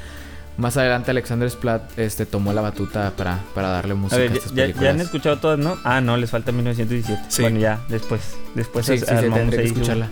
más 0.59 0.77
adelante, 0.77 1.11
Alexander 1.13 1.49
Splat 1.49 1.99
este, 1.99 2.27
tomó 2.27 2.53
la 2.53 2.61
batuta 2.61 3.13
para, 3.17 3.39
para 3.55 3.69
darle 3.69 3.93
A 3.93 3.97
música 3.97 4.17
a, 4.17 4.19
ver, 4.19 4.31
ya, 4.33 4.37
estas 4.37 4.51
ya- 4.53 4.63
películas. 4.65 4.85
ya 4.85 4.91
han 4.91 5.01
escuchado 5.01 5.39
todas, 5.39 5.59
¿no? 5.59 5.77
Ah, 5.85 6.01
no, 6.03 6.17
les 6.19 6.31
falta 6.31 6.53
1917. 6.53 7.23
Sí. 7.29 7.43
Bueno, 7.43 7.59
ya, 7.59 7.81
después. 7.89 8.37
Después 8.55 8.85
sí, 8.85 8.99
sí, 8.99 9.07
sí, 9.07 9.57
escucharla. 9.63 10.11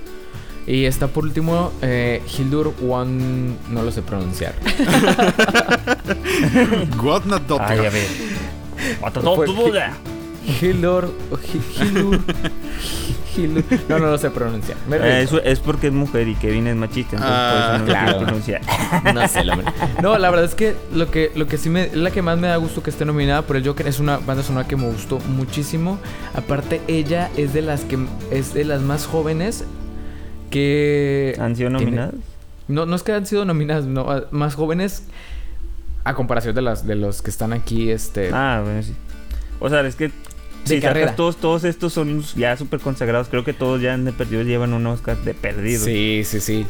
Y 0.67 0.85
está 0.85 1.07
por 1.07 1.25
último 1.25 1.71
eh, 1.81 2.23
Hildur 2.37 2.75
One, 2.89 3.55
no 3.71 3.83
lo 3.83 3.93
sé 3.93 4.03
pronunciar. 4.03 4.55
Ay, 7.61 7.79
a 7.79 7.91
ver. 7.91 8.07
Hildur, 10.61 11.13
Hi- 11.53 11.83
Hildur, 11.83 12.21
Hildur, 13.37 13.65
no, 13.89 13.99
no 13.99 14.07
lo 14.13 14.19
sé 14.19 14.31
pronunciar. 14.31 14.79
Eh, 14.93 15.23
eso 15.25 15.43
es 15.43 15.59
porque 15.59 15.89
es 15.89 15.93
mujer 15.93 16.29
y 16.29 16.35
Kevin 16.37 16.69
es 16.69 16.77
machista, 16.77 17.17
entonces 17.17 17.37
Ah, 17.37 17.51
por 17.51 17.59
eso 17.67 17.79
no 17.79 17.85
lo 17.87 17.93
claro. 17.93 18.19
pronunciar. 18.25 18.61
No 19.15 19.29
sé, 19.29 19.45
la 19.45 19.57
verdad. 19.57 19.73
No, 20.03 20.17
la 20.19 20.31
verdad 20.31 20.45
es 20.47 20.55
que 20.55 20.77
lo 20.95 21.11
que, 21.11 21.33
lo 21.35 21.49
que 21.49 21.59
sí 21.59 21.69
me, 21.69 21.85
es 21.87 21.95
la 21.97 22.13
que 22.13 22.23
más 22.23 22.39
me 22.39 22.47
da 22.47 22.57
gusto 22.57 22.81
que 22.83 22.91
esté 22.91 23.05
nominada 23.05 23.43
por 23.43 23.57
el 23.57 23.67
Joker 23.67 23.89
es 23.89 23.99
una 23.99 24.19
banda 24.19 24.43
sonora 24.45 24.69
que 24.69 24.77
me 24.77 24.87
gustó 24.87 25.19
muchísimo. 25.19 25.99
Aparte, 26.35 26.81
ella 26.87 27.29
es 27.37 27.53
de 27.53 27.63
las 27.63 27.81
que 27.83 27.99
es 28.31 28.55
de 28.55 28.65
las 28.65 28.83
más 28.83 29.05
jóvenes 29.07 29.65
que 30.51 31.35
¿Han 31.39 31.57
sido 31.57 31.69
tiene- 31.71 31.85
nominadas? 31.85 32.15
No, 32.69 32.85
no 32.87 32.97
es 32.97 33.03
que 33.03 33.13
han 33.13 33.27
sido 33.27 33.45
nominadas, 33.45 33.85
no, 33.87 34.11
a- 34.11 34.25
más 34.31 34.55
jóvenes 34.55 35.05
a 36.05 36.15
comparación 36.15 36.55
de 36.55 36.63
las 36.63 36.87
de 36.87 36.95
los 36.97 37.23
que 37.23 37.31
están 37.31 37.53
aquí, 37.53 37.91
este. 37.91 38.31
Ah, 38.33 38.61
bueno, 38.65 38.83
sí. 38.83 38.95
O 39.61 39.69
sea, 39.69 39.81
es 39.87 39.97
que 39.97 40.11
si 40.65 40.81
todos, 41.17 41.37
todos 41.37 41.65
estos 41.65 41.93
son 41.93 42.23
ya 42.37 42.57
súper 42.57 42.81
consagrados. 42.81 43.29
Creo 43.29 43.45
que 43.45 43.53
todos 43.53 43.81
ya 43.81 43.97
de 43.97 44.13
perdido 44.13 44.43
llevan 44.43 44.73
un 44.73 44.87
Oscar 44.87 45.17
de 45.19 45.33
perdido. 45.35 45.85
sí, 45.85 46.23
sí, 46.25 46.41
sí. 46.41 46.67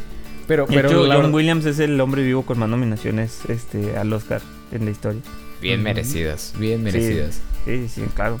Pero, 0.47 0.65
De 0.65 0.75
pero 0.75 0.87
hecho, 0.89 1.05
la 1.07 1.15
John 1.15 1.23
verdad- 1.25 1.35
Williams 1.35 1.65
es 1.65 1.79
el 1.79 1.99
hombre 1.99 2.23
vivo 2.23 2.43
con 2.43 2.57
más 2.59 2.69
nominaciones 2.69 3.41
este, 3.49 3.97
al 3.97 4.13
Oscar 4.13 4.41
en 4.71 4.85
la 4.85 4.91
historia. 4.91 5.21
bien 5.61 5.81
merecidas, 5.83 6.53
bien 6.59 6.77
Sí. 6.79 6.83
merecidas. 6.83 7.41
Sí, 7.65 7.87
sí, 7.89 8.03
claro. 8.15 8.37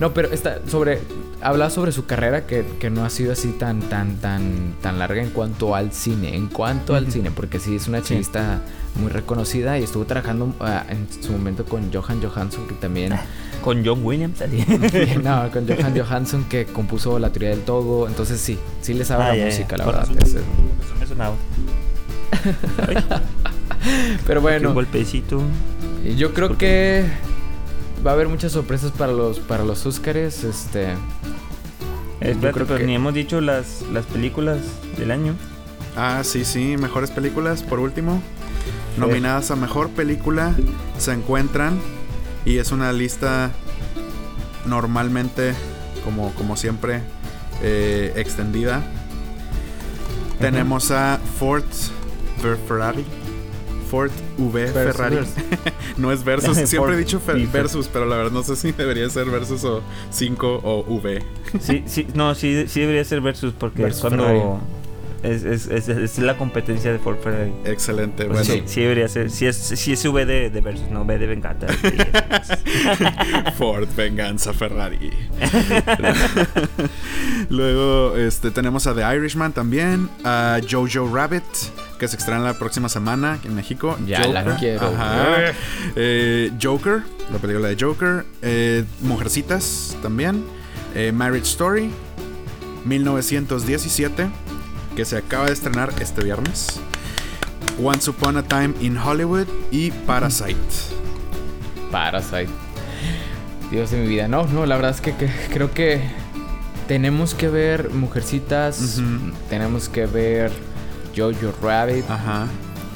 No, 0.00 0.12
pero 0.14 0.28
está 0.32 0.58
sobre. 0.68 1.00
Habla 1.40 1.70
sobre 1.70 1.90
su 1.90 2.06
carrera 2.06 2.46
que, 2.46 2.64
que 2.78 2.88
no 2.88 3.04
ha 3.04 3.10
sido 3.10 3.32
así 3.32 3.48
tan, 3.58 3.80
tan, 3.80 4.16
tan, 4.18 4.74
tan 4.80 4.98
larga 5.00 5.20
en 5.22 5.30
cuanto 5.30 5.74
al 5.74 5.92
cine. 5.92 6.36
En 6.36 6.46
cuanto 6.46 6.94
al 6.94 7.10
cine, 7.10 7.32
porque 7.32 7.58
sí 7.58 7.74
es 7.74 7.88
una 7.88 7.98
Sí. 7.98 8.10
chelista 8.10 8.60
muy 9.00 9.10
reconocida 9.10 9.76
y 9.78 9.82
estuvo 9.82 10.04
trabajando 10.04 10.54
ah, 10.60 10.84
en 10.88 11.08
su 11.20 11.32
momento 11.32 11.64
con 11.64 11.92
Johan 11.92 12.22
Johansson, 12.22 12.66
que 12.68 12.74
también. 12.74 13.12
Con 13.62 13.84
John 13.86 14.00
Williams, 14.04 14.42
así. 14.42 14.64
no, 15.22 15.48
con 15.52 15.68
Johan 15.68 15.96
Johansson, 15.96 16.42
que 16.48 16.64
compuso 16.64 17.20
La 17.20 17.30
teoría 17.30 17.50
del 17.50 17.60
todo. 17.60 18.08
Entonces 18.08 18.40
sí, 18.40 18.58
sí 18.80 18.92
le 18.92 19.04
sabe 19.04 19.22
Ah, 19.22 19.34
la 19.36 19.44
música, 19.44 19.76
la 19.76 19.86
verdad. 19.86 20.00
razón. 20.00 20.18
es- 20.18 20.28
Eso 20.30 20.42
me 20.98 21.06
sonaba. 21.06 21.36
Pero 24.26 24.40
Un 24.40 24.42
bueno, 24.42 24.74
golpecito. 24.74 25.40
yo 26.16 26.32
creo 26.34 26.48
¿Por 26.48 26.56
que 26.58 27.04
va 28.04 28.10
a 28.12 28.14
haber 28.14 28.28
muchas 28.28 28.52
sorpresas 28.52 28.90
para 28.92 29.12
los, 29.12 29.38
para 29.40 29.64
los 29.64 29.84
Óscares. 29.86 30.44
Este. 30.44 30.92
Espérate, 32.20 32.52
creo 32.54 32.66
pero 32.66 32.78
que- 32.78 32.86
ni 32.86 32.94
hemos 32.94 33.14
dicho 33.14 33.40
las, 33.40 33.82
las 33.92 34.06
películas 34.06 34.58
del 34.96 35.10
año. 35.10 35.34
Ah, 35.96 36.22
sí, 36.24 36.44
sí. 36.44 36.76
Mejores 36.78 37.10
películas, 37.10 37.62
por 37.62 37.78
último. 37.80 38.22
Nominadas 38.96 39.50
a 39.50 39.56
mejor 39.56 39.90
película 39.90 40.54
se 40.98 41.12
encuentran. 41.12 41.78
Y 42.44 42.58
es 42.58 42.72
una 42.72 42.92
lista 42.92 43.50
normalmente, 44.66 45.54
como, 46.04 46.32
como 46.34 46.56
siempre, 46.56 47.02
eh, 47.62 48.12
extendida. 48.16 48.82
Tenemos 50.40 50.90
a 50.90 51.20
Ford 51.38 51.62
Ferrari. 52.66 53.04
Ford 53.92 54.10
V 54.38 54.72
Versus- 54.72 54.96
Ferrari. 54.96 55.18
no 55.98 56.10
es 56.12 56.24
versus. 56.24 56.56
Siempre 56.68 56.78
Ford 56.78 56.92
he 56.94 56.96
dicho 56.96 57.20
V. 57.24 57.46
versus, 57.52 57.88
pero 57.92 58.06
la 58.06 58.16
verdad 58.16 58.32
no 58.32 58.42
sé 58.42 58.56
si 58.56 58.72
debería 58.72 59.06
ser 59.10 59.26
versus 59.26 59.62
o 59.64 59.82
5 60.10 60.60
o 60.64 60.80
V. 60.88 61.22
Sí, 61.60 61.82
sí, 61.84 62.06
no, 62.14 62.34
sí, 62.34 62.64
sí 62.68 62.80
debería 62.80 63.04
ser 63.04 63.20
Versus 63.20 63.52
porque 63.52 63.82
Versus 63.82 64.00
cuando 64.00 64.62
es, 65.22 65.44
es, 65.44 65.68
es, 65.68 65.88
es 65.88 66.18
la 66.18 66.38
competencia 66.38 66.90
de 66.90 66.98
Ford 66.98 67.18
Ferrari. 67.22 67.52
Excelente. 67.66 68.24
Pues 68.24 68.48
bueno, 68.48 68.64
sí, 68.66 68.72
sí 68.74 68.80
debería 68.80 69.06
ser. 69.08 69.30
Sí 69.30 69.44
es, 69.46 69.56
sí 69.56 69.92
es 69.92 70.02
V 70.04 70.24
de, 70.24 70.48
de 70.48 70.60
Versus, 70.62 70.88
no 70.90 71.02
V 71.02 71.18
de 71.18 71.26
Venganza. 71.26 71.66
Ford 73.58 73.86
Venganza 73.94 74.54
Ferrari. 74.54 75.10
Luego 77.50 78.16
este, 78.16 78.50
tenemos 78.50 78.86
a 78.86 78.94
The 78.94 79.16
Irishman 79.16 79.52
también. 79.52 80.08
A 80.24 80.58
Jojo 80.68 81.08
Rabbit, 81.14 81.44
que 82.02 82.08
se 82.08 82.16
estrena 82.16 82.40
la 82.40 82.54
próxima 82.54 82.88
semana 82.88 83.38
en 83.44 83.54
México. 83.54 83.96
Ya 84.04 84.26
la 84.26 84.56
quiero 84.56 84.88
Ajá. 84.88 85.52
Eh, 85.94 86.50
Joker, 86.60 87.04
la 87.30 87.38
película 87.38 87.68
de 87.68 87.76
Joker. 87.78 88.26
Eh, 88.42 88.84
Mujercitas 89.02 89.96
también. 90.02 90.44
Eh, 90.96 91.12
Marriage 91.12 91.46
Story. 91.46 91.92
1917, 92.86 94.28
que 94.96 95.04
se 95.04 95.16
acaba 95.16 95.46
de 95.46 95.52
estrenar 95.52 95.92
este 96.00 96.24
viernes. 96.24 96.80
Once 97.80 98.10
Upon 98.10 98.36
a 98.36 98.42
Time 98.42 98.74
in 98.80 98.98
Hollywood 98.98 99.46
y 99.70 99.92
Parasite. 99.92 100.56
Parasite. 101.92 102.48
Dios 103.70 103.92
de 103.92 103.98
mi 103.98 104.08
vida. 104.08 104.26
No, 104.26 104.44
no, 104.48 104.66
la 104.66 104.74
verdad 104.74 104.90
es 104.90 105.00
que, 105.00 105.14
que 105.14 105.30
creo 105.52 105.72
que 105.72 106.00
tenemos 106.88 107.36
que 107.36 107.46
ver 107.46 107.90
Mujercitas. 107.90 109.00
Tenemos 109.48 109.88
que 109.88 110.06
ver 110.06 110.50
Jojo 111.16 111.52
Rabbit. 111.62 112.08
Ajá. 112.10 112.46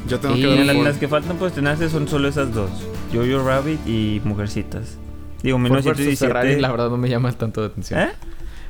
Yo 0.08 0.20
tengo 0.20 0.36
Y- 0.36 0.40
que 0.42 0.46
ver 0.46 0.76
las, 0.76 0.96
que 0.98 1.08
faltan 1.08 1.36
por 1.36 1.48
estrenarse 1.48 1.88
son 1.90 2.06
solo 2.08 2.28
esas 2.28 2.52
dos: 2.54 2.70
Jojo 3.12 3.44
Rabbit 3.46 3.86
y 3.86 4.20
Mujercitas. 4.24 4.98
Digo, 5.42 5.58
Ford 5.58 5.70
versus 5.70 5.84
1917. 5.98 6.26
Ferrari, 6.26 6.60
la 6.60 6.70
verdad, 6.70 6.90
no 6.90 6.96
me 6.96 7.08
llama 7.08 7.32
tanto 7.32 7.60
la 7.60 7.66
atención. 7.68 8.00
¿Eh? 8.00 8.08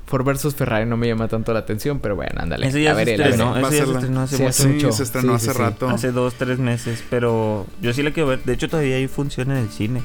Ford 0.06 0.24
versus 0.24 0.54
Ferrari 0.54 0.86
no 0.88 0.96
me 0.96 1.08
llama 1.08 1.26
tanto 1.26 1.52
la 1.52 1.58
atención, 1.60 1.98
pero 2.00 2.14
bueno, 2.16 2.32
ándale. 2.40 2.68
Eso 2.68 2.78
ya 2.78 2.92
a 2.92 2.94
ver, 2.94 3.08
el- 3.08 3.20
estrenó, 3.20 3.54
a 3.54 3.60
eso 3.60 3.70
ya 3.70 3.84
se 3.86 3.92
estrenó 3.92 4.20
hace 4.22 4.36
Sí, 4.36 4.42
mucho. 4.42 4.50
hace 4.50 4.62
Sí, 4.62 4.68
mucho. 4.68 4.92
se 4.92 5.02
estrenó 5.02 5.38
Sí, 5.38 5.48
hace 5.50 5.58
rato. 5.58 5.88
Hace 5.88 6.12
dos, 6.12 6.34
tres 6.34 6.58
meses, 6.58 7.02
pero 7.10 7.66
yo 7.82 7.92
sí 7.92 8.02
la 8.02 8.12
quiero 8.12 8.28
ver. 8.28 8.42
De 8.44 8.52
hecho, 8.52 8.68
todavía 8.68 8.96
hay 8.96 9.08
función 9.08 9.50
en 9.50 9.56
el 9.58 9.68
cine. 9.68 10.02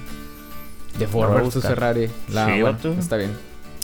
De 0.97 1.07
Ford 1.07 1.33
versus. 1.33 1.63
Ferrari. 1.63 2.09
La, 2.33 2.47
Sí, 2.47 2.61
bueno, 2.61 2.77
está 2.99 3.15
bien. 3.17 3.31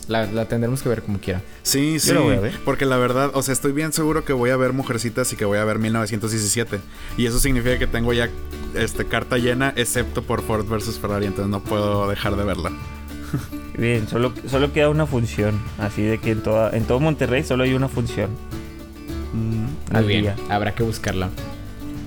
La, 0.07 0.25
la 0.25 0.45
tendremos 0.47 0.81
que 0.81 0.89
ver 0.89 1.03
como 1.03 1.19
quiera. 1.19 1.41
Sí, 1.63 1.99
sí. 1.99 2.09
Yo 2.09 2.15
la 2.15 2.21
voy 2.21 2.35
a 2.35 2.39
ver. 2.39 2.59
Porque 2.63 2.85
la 2.85 2.95
verdad, 2.97 3.31
o 3.33 3.43
sea, 3.43 3.51
estoy 3.53 3.73
bien 3.73 3.91
seguro 3.91 4.23
que 4.23 4.31
voy 4.33 4.51
a 4.51 4.57
ver 4.57 4.71
Mujercitas 4.71 5.31
y 5.33 5.35
que 5.35 5.43
voy 5.45 5.57
a 5.57 5.65
ver 5.65 5.79
1917. 5.79 6.79
Y 7.17 7.25
eso 7.25 7.39
significa 7.39 7.77
que 7.77 7.87
tengo 7.87 8.13
ya 8.13 8.29
este, 8.73 9.05
carta 9.05 9.37
llena, 9.37 9.73
excepto 9.75 10.21
por 10.23 10.41
Ford 10.43 10.65
vs. 10.65 10.97
Ferrari. 10.99 11.25
Entonces 11.25 11.51
no 11.51 11.61
puedo 11.61 12.07
dejar 12.09 12.35
de 12.37 12.43
verla. 12.45 12.71
Bien, 13.77 14.07
solo, 14.07 14.33
solo 14.47 14.71
queda 14.71 14.89
una 14.89 15.05
función. 15.05 15.59
Así 15.77 16.01
de 16.03 16.19
que 16.19 16.31
en, 16.31 16.41
toda, 16.41 16.71
en 16.75 16.85
todo 16.85 16.99
Monterrey 17.01 17.43
solo 17.43 17.63
hay 17.63 17.73
una 17.73 17.89
función. 17.89 18.29
Mm, 19.33 19.63
Muy 19.63 19.69
al 19.93 20.05
bien. 20.05 20.21
día. 20.21 20.35
Habrá 20.49 20.73
que 20.73 20.83
buscarla. 20.83 21.29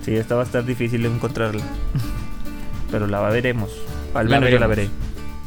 Sí, 0.04 0.14
esta 0.16 0.34
va 0.34 0.40
a 0.40 0.44
estar 0.46 0.64
difícil 0.64 1.02
de 1.02 1.08
encontrarla. 1.10 1.62
Pero 2.90 3.06
la 3.06 3.20
veremos. 3.28 3.70
Al 4.14 4.28
La 4.30 4.40
menos 4.40 4.50
yo 4.52 4.58
la 4.58 4.66
veré. 4.66 4.88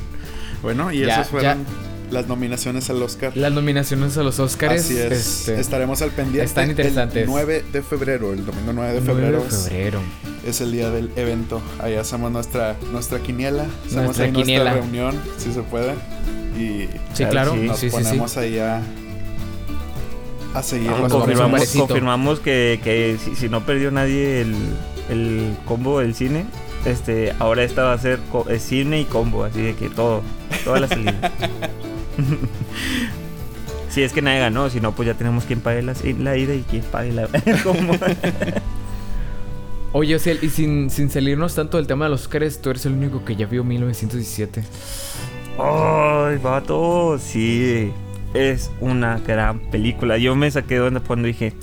Bueno, 0.63 0.91
y 0.91 1.01
Ya, 1.01 1.13
esas 1.13 1.29
fueron 1.29 1.65
las 2.09 2.27
nominaciones 2.27 2.89
al 2.89 3.01
Oscar. 3.03 3.35
Las 3.35 3.51
nominaciones 3.53 4.17
a 4.17 4.23
los 4.23 4.39
Oscars. 4.39 4.81
Así 4.85 4.97
es. 4.97 5.11
este, 5.11 5.59
Estaremos 5.59 6.01
al 6.01 6.09
pendiente. 6.11 6.43
están 6.45 6.69
interesantes. 6.69 7.23
El 7.23 7.27
9 7.29 7.65
de 7.71 7.81
febrero, 7.83 8.33
el 8.33 8.45
domingo 8.45 8.71
9 8.73 8.93
de 8.93 9.01
9 9.01 9.13
febrero, 9.21 9.41
de 9.43 9.47
es- 9.49 9.67
febrero. 9.69 9.99
Es, 10.47 10.61
el 10.61 10.71
día 10.71 10.89
del 10.89 11.09
evento. 11.15 11.61
Ahí 11.79 11.95
hacemos 11.95 12.31
nuestra, 12.31 12.75
nuestra 12.91 13.19
quiniela. 13.19 13.65
Hacemos 13.85 14.05
Nuestra 14.05 14.25
ahí 14.25 14.31
quiniela. 14.33 14.71
nuestra 14.73 14.81
reunión, 14.91 15.15
si 15.37 15.53
se 15.53 15.61
puede. 15.61 15.93
Y 16.57 16.87
Sí, 17.13 17.25
Claro, 17.25 17.55
nos 17.55 17.79
Sí, 17.79 17.89
sí, 17.89 17.95
sí. 17.97 18.03
ponemos 18.03 18.37
ahí 18.37 18.59
a, 18.59 18.81
a 20.53 20.61
seguir 20.63 20.91
Ah, 20.91 21.07
confirmamos, 21.09 21.65
confirmamos 21.75 22.39
que, 22.39 22.79
que 22.83 23.17
si, 23.23 23.35
si 23.35 23.49
no 23.49 23.65
perdió 23.65 23.89
nadie 23.89 24.41
el, 24.41 24.55
el 25.09 25.55
combo 25.65 25.99
del 25.99 26.13
cine, 26.13 26.45
este, 26.85 27.33
ahora 27.39 27.63
esta 27.63 27.83
va 27.83 27.93
a 27.93 27.97
ser 27.97 28.19
eh, 28.49 28.59
cine 28.59 29.01
y 29.01 29.05
combo, 29.05 29.43
así 29.43 29.61
de 29.61 29.75
que 29.75 29.89
todo, 29.89 30.21
toda 30.63 30.79
la 30.79 30.87
salida. 30.87 31.13
si 33.89 34.03
es 34.03 34.13
que 34.13 34.21
nadie 34.21 34.39
ganó, 34.39 34.69
si 34.69 34.79
no, 34.81 34.93
pues 34.93 35.07
ya 35.07 35.13
tenemos 35.13 35.45
quien 35.45 35.61
pague 35.61 35.81
la, 35.81 35.93
la 36.19 36.37
ida 36.37 36.53
y 36.53 36.61
quien 36.61 36.83
pague 36.83 37.11
la 37.11 37.27
combo. 37.63 37.93
Oye, 39.95 40.15
Ociel, 40.15 40.39
y 40.41 40.49
sin, 40.49 40.89
sin 40.89 41.11
salirnos 41.11 41.53
tanto 41.53 41.77
del 41.77 41.85
tema 41.85 42.05
de 42.05 42.11
los 42.11 42.21
Oscars, 42.21 42.59
tú 42.59 42.71
eres 42.71 42.85
el 42.87 42.93
único 42.93 43.23
que 43.23 43.35
ya 43.35 43.45
vio 43.45 43.63
1917. 43.63 44.63
¡Ay, 45.59 46.37
vato! 46.37 47.19
Sí, 47.19 47.91
es 48.33 48.71
una 48.81 49.19
gran 49.19 49.59
película. 49.59 50.17
Yo 50.17 50.35
me 50.35 50.49
saqué 50.49 50.75
de 50.75 50.81
onda 50.81 50.99
cuando 50.99 51.27
dije, 51.27 51.53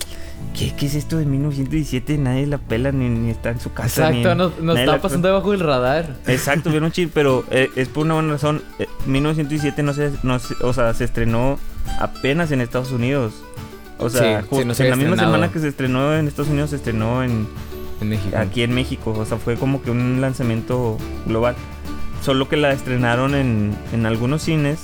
¿qué, 0.56 0.74
qué 0.76 0.86
es 0.86 0.94
esto 0.94 1.16
de 1.18 1.24
1917? 1.26 2.18
Nadie 2.18 2.46
la 2.46 2.58
pela 2.58 2.92
ni, 2.92 3.08
ni 3.08 3.30
está 3.30 3.50
en 3.50 3.60
su 3.60 3.72
casa. 3.72 4.08
Exacto, 4.08 4.34
nos, 4.34 4.60
nos 4.60 4.78
está 4.78 5.00
pasando 5.00 5.28
debajo 5.28 5.50
del 5.52 5.60
radar. 5.60 6.16
Exacto, 6.26 6.70
vieron 6.70 6.90
chill, 6.92 7.10
pero 7.12 7.44
eh, 7.50 7.68
es 7.76 7.88
por 7.88 8.04
una 8.04 8.14
buena 8.14 8.32
razón. 8.32 8.62
Eh, 8.78 8.86
1917 9.06 9.82
no 9.82 9.92
se, 9.94 10.10
no 10.22 10.38
se- 10.38 10.54
o 10.62 10.72
sea, 10.72 10.92
se 10.94 11.04
estrenó 11.04 11.58
apenas 12.00 12.50
en 12.52 12.60
Estados 12.60 12.92
Unidos. 12.92 13.34
O 13.98 14.08
sea, 14.08 14.40
Sí, 14.42 14.46
ju- 14.50 14.60
sí, 14.60 14.64
no 14.64 14.74
se 14.74 14.84
en 14.84 14.90
la 14.90 14.96
misma 14.96 15.10
estrenado. 15.14 15.34
semana 15.36 15.52
que 15.52 15.58
se 15.58 15.68
estrenó 15.68 16.14
en 16.16 16.26
Estados 16.28 16.50
Unidos, 16.50 16.70
se 16.70 16.76
estrenó 16.76 17.22
en, 17.22 17.46
En 18.00 18.08
México. 18.08 18.36
aquí 18.38 18.62
en 18.62 18.72
México. 18.72 19.12
O 19.18 19.24
sea, 19.26 19.36
fue 19.36 19.56
como 19.56 19.82
que 19.82 19.90
un 19.90 20.20
lanzamiento 20.20 20.96
global. 21.26 21.54
Solo 22.22 22.48
que 22.48 22.56
la 22.56 22.72
estrenaron 22.72 23.34
en, 23.34 23.74
en 23.92 24.06
algunos 24.06 24.42
cines 24.42 24.78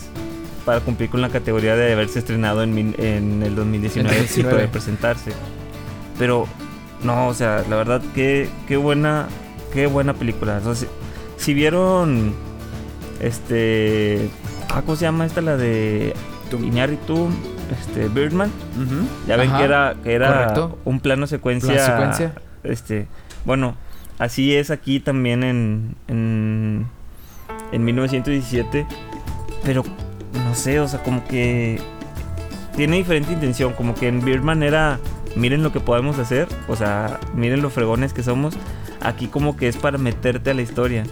para 0.66 0.80
cumplir 0.80 1.08
con 1.10 1.20
la 1.22 1.28
categoría 1.28 1.76
de 1.76 1.92
haberse 1.92 2.18
estrenado 2.18 2.62
en, 2.62 2.94
en 2.98 3.42
el 3.42 3.54
2019 3.54 4.08
En 4.10 4.16
y 4.16 4.26
2019. 4.26 4.50
poder 4.54 4.70
presentarse. 4.70 5.32
Pero, 6.18 6.46
no, 7.02 7.28
o 7.28 7.34
sea, 7.34 7.64
la 7.68 7.76
verdad, 7.76 8.02
qué, 8.14 8.48
qué 8.66 8.76
buena, 8.76 9.26
qué 9.72 9.86
buena 9.86 10.14
película. 10.14 10.60
O 10.64 10.74
sea, 10.74 10.88
si, 11.36 11.54
vieron, 11.54 12.34
este, 13.20 14.30
ah, 14.70 14.82
¿cómo 14.82 14.96
se 14.96 15.04
llama 15.04 15.26
esta? 15.26 15.40
La 15.42 15.56
de 15.56 16.14
Iñárritu, 16.52 17.28
este, 17.78 18.08
Birdman. 18.08 18.50
Ya 19.26 19.36
ven 19.36 19.50
Ajá, 19.50 19.58
que 19.58 19.64
era, 19.64 19.96
que 20.02 20.14
era 20.14 20.32
correcto. 20.32 20.78
un 20.84 21.00
plano 21.00 21.26
secuencia. 21.26 21.72
Plano 21.72 21.86
secuencia. 21.86 22.32
Este, 22.62 23.08
bueno, 23.44 23.76
así 24.18 24.54
es 24.54 24.70
aquí 24.70 25.00
también 25.00 25.42
en, 25.42 25.96
en, 26.08 26.86
en 27.72 27.84
1917. 27.84 28.86
Pero, 29.64 29.82
no 30.32 30.54
sé, 30.54 30.80
o 30.80 30.88
sea, 30.88 31.02
como 31.02 31.24
que 31.26 31.80
tiene 32.76 32.96
diferente 32.96 33.32
intención. 33.32 33.72
Como 33.72 33.94
que 33.94 34.08
en 34.08 34.24
Birdman 34.24 34.62
era, 34.62 34.98
miren 35.36 35.62
lo 35.62 35.70
que 35.72 35.78
podemos 35.80 36.18
hacer. 36.18 36.48
O 36.66 36.74
sea, 36.74 37.20
miren 37.34 37.62
lo 37.62 37.70
fregones 37.70 38.12
que 38.12 38.22
somos. 38.24 38.54
Aquí 39.00 39.28
como 39.28 39.56
que 39.56 39.68
es 39.68 39.76
para 39.76 39.98
meterte 39.98 40.50
a 40.50 40.54
la 40.54 40.62
historia. 40.62 41.04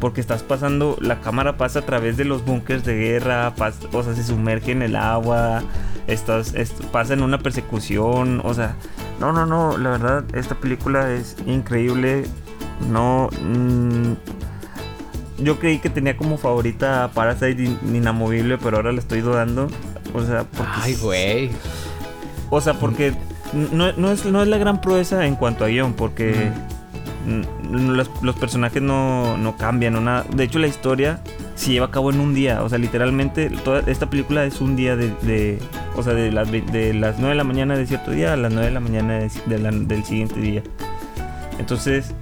Porque 0.00 0.20
estás 0.20 0.42
pasando, 0.42 0.98
la 1.00 1.20
cámara 1.20 1.56
pasa 1.56 1.78
a 1.78 1.82
través 1.82 2.16
de 2.18 2.24
los 2.26 2.44
búnkers 2.44 2.84
de 2.84 2.96
guerra, 2.96 3.54
pas- 3.56 3.88
o 3.92 4.02
sea, 4.02 4.14
se 4.14 4.24
sumerge 4.24 4.72
en 4.72 4.82
el 4.82 4.94
agua, 4.94 5.62
estás, 6.06 6.54
est- 6.54 6.84
pasa 6.92 7.14
en 7.14 7.22
una 7.22 7.38
persecución, 7.38 8.42
o 8.44 8.52
sea, 8.52 8.76
no, 9.20 9.32
no, 9.32 9.46
no, 9.46 9.78
la 9.78 9.90
verdad, 9.92 10.24
esta 10.34 10.54
película 10.54 11.10
es 11.14 11.34
increíble, 11.46 12.24
no, 12.90 13.30
mm, 13.42 14.12
yo 15.38 15.58
creí 15.58 15.78
que 15.78 15.88
tenía 15.88 16.14
como 16.16 16.36
favorita 16.36 17.04
a 17.04 17.08
Parasite 17.12 17.62
in- 17.62 17.78
Inamovible, 17.94 18.58
pero 18.58 18.76
ahora 18.76 18.92
la 18.92 18.98
estoy 19.00 19.22
dudando, 19.22 19.68
o 20.12 20.22
sea, 20.22 20.44
porque, 20.44 20.72
Ay, 20.82 20.94
güey. 20.96 21.50
o 22.50 22.60
sea, 22.60 22.74
porque 22.74 23.14
no, 23.52 23.92
no 23.92 24.10
es, 24.12 24.24
no 24.24 24.42
es 24.42 24.48
la 24.48 24.58
gran 24.58 24.80
proeza 24.80 25.26
en 25.26 25.36
cuanto 25.36 25.64
a 25.64 25.68
guion, 25.68 25.94
porque 25.94 26.50
mm, 27.26 27.74
los, 27.94 28.10
los 28.22 28.36
personajes 28.36 28.82
no, 28.82 29.36
no 29.36 29.56
cambian 29.56 29.96
o 29.96 30.00
nada. 30.00 30.24
De 30.34 30.44
hecho, 30.44 30.58
la 30.58 30.66
historia 30.66 31.20
se 31.54 31.72
lleva 31.72 31.86
a 31.86 31.90
cabo 31.90 32.10
en 32.10 32.20
un 32.20 32.34
día. 32.34 32.62
O 32.62 32.68
sea, 32.68 32.78
literalmente, 32.78 33.48
toda 33.50 33.80
esta 33.86 34.08
película 34.10 34.44
es 34.44 34.60
un 34.60 34.76
día 34.76 34.96
de. 34.96 35.10
de- 35.22 35.58
o 35.96 36.02
sea, 36.02 36.12
de 36.12 36.30
las, 36.30 36.50
de 36.50 36.92
las 36.92 37.16
9 37.18 37.30
de 37.30 37.34
la 37.36 37.44
mañana 37.44 37.76
de 37.76 37.86
cierto 37.86 38.10
día 38.10 38.34
a 38.34 38.36
las 38.36 38.52
9 38.52 38.66
de 38.66 38.72
la 38.74 38.80
mañana 38.80 39.14
de- 39.18 39.30
de 39.46 39.58
la- 39.58 39.70
del 39.70 40.04
siguiente 40.04 40.38
día. 40.40 40.62
Entonces. 41.58 42.12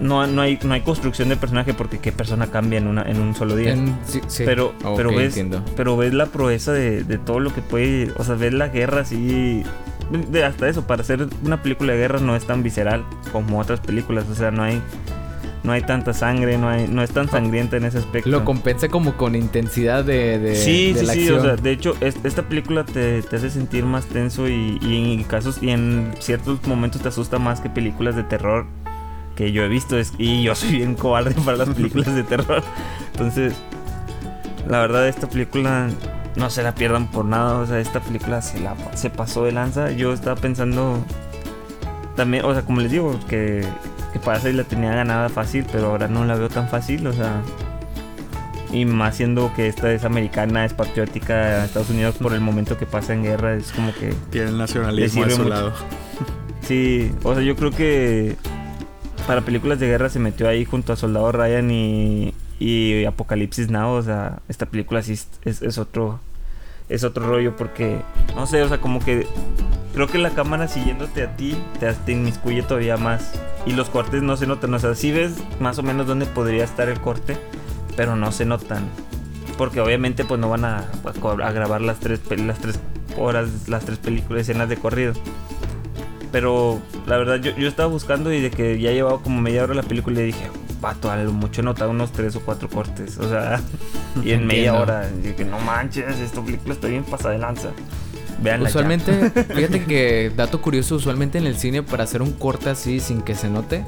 No, 0.00 0.26
no, 0.26 0.42
hay, 0.42 0.58
no 0.64 0.74
hay 0.74 0.80
construcción 0.80 1.28
de 1.28 1.36
personaje 1.36 1.74
porque 1.74 1.98
qué 2.00 2.10
persona 2.10 2.48
cambia 2.48 2.78
en, 2.78 2.88
una, 2.88 3.02
en 3.02 3.20
un 3.20 3.36
solo 3.36 3.54
día. 3.54 3.74
En- 3.74 3.96
sí, 4.04 4.20
sí. 4.26 4.42
Pero, 4.44 4.74
pero 4.96 5.10
ves, 5.10 5.26
entiendo. 5.28 5.64
pero 5.76 5.96
ves 5.96 6.12
la 6.12 6.26
proeza 6.26 6.72
de, 6.72 7.04
de 7.04 7.18
todo 7.18 7.38
lo 7.38 7.54
que 7.54 7.62
puede, 7.62 8.10
o 8.18 8.24
sea, 8.24 8.34
ves 8.34 8.52
la 8.52 8.66
guerra 8.66 9.02
así, 9.02 9.62
de 10.10 10.44
hasta 10.44 10.68
eso, 10.68 10.86
para 10.86 11.02
hacer 11.02 11.26
una 11.44 11.62
película 11.62 11.92
de 11.92 11.98
guerra 11.98 12.18
no 12.20 12.36
es 12.36 12.44
tan 12.46 12.62
visceral 12.62 13.04
como 13.32 13.58
otras 13.58 13.80
películas, 13.80 14.24
o 14.30 14.34
sea, 14.34 14.50
no 14.50 14.62
hay, 14.62 14.82
no 15.62 15.72
hay 15.72 15.82
tanta 15.82 16.12
sangre, 16.12 16.58
no 16.58 16.68
hay, 16.68 16.88
no 16.88 17.02
es 17.02 17.10
tan 17.10 17.28
sangrienta 17.28 17.76
en 17.76 17.84
ese 17.84 17.98
aspecto. 17.98 18.28
Lo 18.28 18.44
compensa 18.44 18.88
como 18.88 19.16
con 19.16 19.34
intensidad 19.36 20.04
de, 20.04 20.38
de, 20.38 20.54
sí, 20.56 20.92
de 20.92 21.00
sí, 21.00 21.06
la 21.06 21.12
sí, 21.12 21.18
acción. 21.20 21.38
o 21.38 21.42
sea, 21.42 21.56
de 21.56 21.70
hecho, 21.70 21.96
es- 22.00 22.18
esta 22.24 22.42
película 22.42 22.84
te, 22.84 23.22
te 23.22 23.36
hace 23.36 23.48
sentir 23.50 23.84
más 23.84 24.06
tenso 24.06 24.48
y, 24.48 24.78
y 24.82 25.14
en 25.14 25.24
casos 25.24 25.62
y 25.62 25.70
en 25.70 26.12
ciertos 26.18 26.66
momentos 26.66 27.00
te 27.00 27.08
asusta 27.08 27.38
más 27.38 27.60
que 27.60 27.70
películas 27.70 28.16
de 28.16 28.24
terror 28.24 28.66
que 29.36 29.50
yo 29.52 29.62
he 29.62 29.68
visto 29.68 29.96
es- 29.98 30.12
y 30.18 30.42
yo 30.42 30.54
soy 30.54 30.72
bien 30.72 30.94
cobarde 30.94 31.34
para 31.44 31.56
las 31.58 31.68
películas 31.70 32.14
de 32.14 32.22
terror. 32.24 32.62
Entonces, 33.12 33.54
la 34.68 34.80
verdad 34.80 35.08
esta 35.08 35.28
película 35.28 35.88
no 36.36 36.50
se 36.50 36.62
la 36.62 36.74
pierdan 36.74 37.08
por 37.10 37.24
nada, 37.24 37.58
o 37.58 37.66
sea, 37.66 37.78
esta 37.80 38.00
película 38.00 38.42
se 38.42 38.60
la 38.60 38.74
se 38.94 39.10
pasó 39.10 39.44
de 39.44 39.52
lanza. 39.52 39.90
Yo 39.92 40.12
estaba 40.12 40.40
pensando 40.40 40.98
también, 42.16 42.44
o 42.44 42.52
sea, 42.52 42.62
como 42.62 42.80
les 42.80 42.90
digo, 42.90 43.18
que 43.28 43.66
que 44.12 44.18
Parasite 44.18 44.52
la 44.52 44.64
tenía 44.64 44.94
ganada 44.94 45.28
fácil, 45.30 45.64
pero 45.72 45.86
ahora 45.86 46.06
no 46.06 46.24
la 46.24 46.34
veo 46.34 46.48
tan 46.50 46.68
fácil, 46.68 47.06
o 47.06 47.12
sea, 47.12 47.40
y 48.70 48.84
más 48.84 49.16
siendo 49.16 49.52
que 49.54 49.68
esta 49.68 49.92
es 49.92 50.04
americana, 50.04 50.64
es 50.64 50.74
patriótica, 50.74 51.64
Estados 51.64 51.90
Unidos 51.90 52.16
por 52.20 52.34
el 52.34 52.40
momento 52.40 52.76
que 52.78 52.86
pasa 52.86 53.14
en 53.14 53.22
guerra, 53.22 53.54
es 53.54 53.72
como 53.72 53.92
que 53.94 54.14
Tiene 54.30 54.50
el 54.50 54.58
nacionalismo 54.58 55.24
a 55.24 55.30
su 55.30 55.38
mucho. 55.38 55.48
lado. 55.48 55.72
Sí, 56.62 57.10
o 57.24 57.34
sea, 57.34 57.42
yo 57.42 57.56
creo 57.56 57.72
que 57.72 58.36
para 59.26 59.40
películas 59.40 59.80
de 59.80 59.88
guerra 59.88 60.08
se 60.08 60.20
metió 60.20 60.48
ahí 60.48 60.64
junto 60.64 60.92
a 60.92 60.96
Soldado 60.96 61.32
Ryan 61.32 61.68
y, 61.72 62.34
y 62.62 63.04
Apocalipsis 63.04 63.70
Now, 63.70 63.90
o 63.92 64.02
sea, 64.02 64.38
esta 64.48 64.66
película 64.66 65.02
sí 65.02 65.12
es, 65.44 65.62
es- 65.62 65.78
otro 65.78 66.20
es 66.88 67.04
otro 67.04 67.26
rollo 67.26 67.56
porque 67.56 67.98
no 68.36 68.46
sé, 68.46 68.62
o 68.62 68.68
sea, 68.68 68.78
como 68.78 69.00
que 69.00 69.26
creo 69.94 70.06
que 70.08 70.18
la 70.18 70.30
cámara 70.30 70.68
siguiéndote 70.68 71.22
a 71.22 71.36
ti 71.36 71.56
te, 71.80 71.90
te 71.92 72.12
inmiscuye 72.12 72.62
todavía 72.62 72.96
más 72.96 73.32
y 73.64 73.72
los 73.72 73.88
cortes 73.88 74.22
no 74.22 74.36
se 74.36 74.46
notan, 74.46 74.74
o 74.74 74.78
sea, 74.78 74.94
sí 74.94 75.10
ves 75.10 75.32
más 75.60 75.78
o 75.78 75.82
menos 75.82 76.06
dónde 76.06 76.26
podría 76.26 76.64
estar 76.64 76.88
el 76.88 77.00
corte, 77.00 77.36
pero 77.96 78.14
no 78.16 78.30
se 78.32 78.44
notan. 78.44 78.84
Porque 79.58 79.80
obviamente 79.80 80.24
pues 80.24 80.40
no 80.40 80.48
van 80.48 80.64
a, 80.64 80.78
a 81.44 81.52
grabar 81.52 81.80
las 81.82 81.98
tres, 82.00 82.20
las 82.38 82.58
tres 82.58 82.78
horas, 83.18 83.48
las 83.68 83.84
tres 83.84 83.98
películas, 83.98 84.42
escenas 84.42 84.68
de 84.68 84.76
corrido. 84.76 85.12
Pero 86.32 86.80
la 87.06 87.16
verdad, 87.18 87.36
yo, 87.36 87.54
yo 87.56 87.68
estaba 87.68 87.88
buscando 87.88 88.32
y 88.32 88.40
de 88.40 88.50
que 88.50 88.80
ya 88.80 88.90
llevaba 88.92 89.20
como 89.22 89.40
media 89.40 89.62
hora 89.62 89.74
la 89.74 89.82
película 89.82 90.20
y 90.20 90.26
dije, 90.26 90.50
vato, 90.82 91.10
a 91.10 91.16
lo 91.16 91.32
mucho 91.32 91.62
nota 91.62 91.88
unos 91.88 92.12
tres 92.12 92.36
o 92.36 92.40
cuatro 92.40 92.68
cortes. 92.68 93.16
O 93.16 93.26
sea, 93.28 93.62
y 94.22 94.32
en 94.32 94.46
media 94.46 94.74
hora. 94.74 95.08
Y 95.08 95.28
dije, 95.28 95.46
no 95.46 95.58
manches, 95.60 96.18
esta 96.18 96.42
película 96.42 96.74
está 96.74 96.88
bien 96.88 97.04
pasada 97.04 97.30
de 97.32 97.38
lanza. 97.38 97.70
Veanla 98.42 98.68
ya. 98.68 98.70
Usualmente, 98.70 99.30
fíjate 99.54 99.84
que, 99.84 100.30
dato 100.36 100.60
curioso, 100.60 100.96
usualmente 100.96 101.38
en 101.38 101.46
el 101.46 101.56
cine 101.56 101.82
para 101.82 102.04
hacer 102.04 102.20
un 102.20 102.32
corte 102.32 102.68
así 102.68 103.00
sin 103.00 103.22
que 103.22 103.34
se 103.34 103.48
note, 103.48 103.84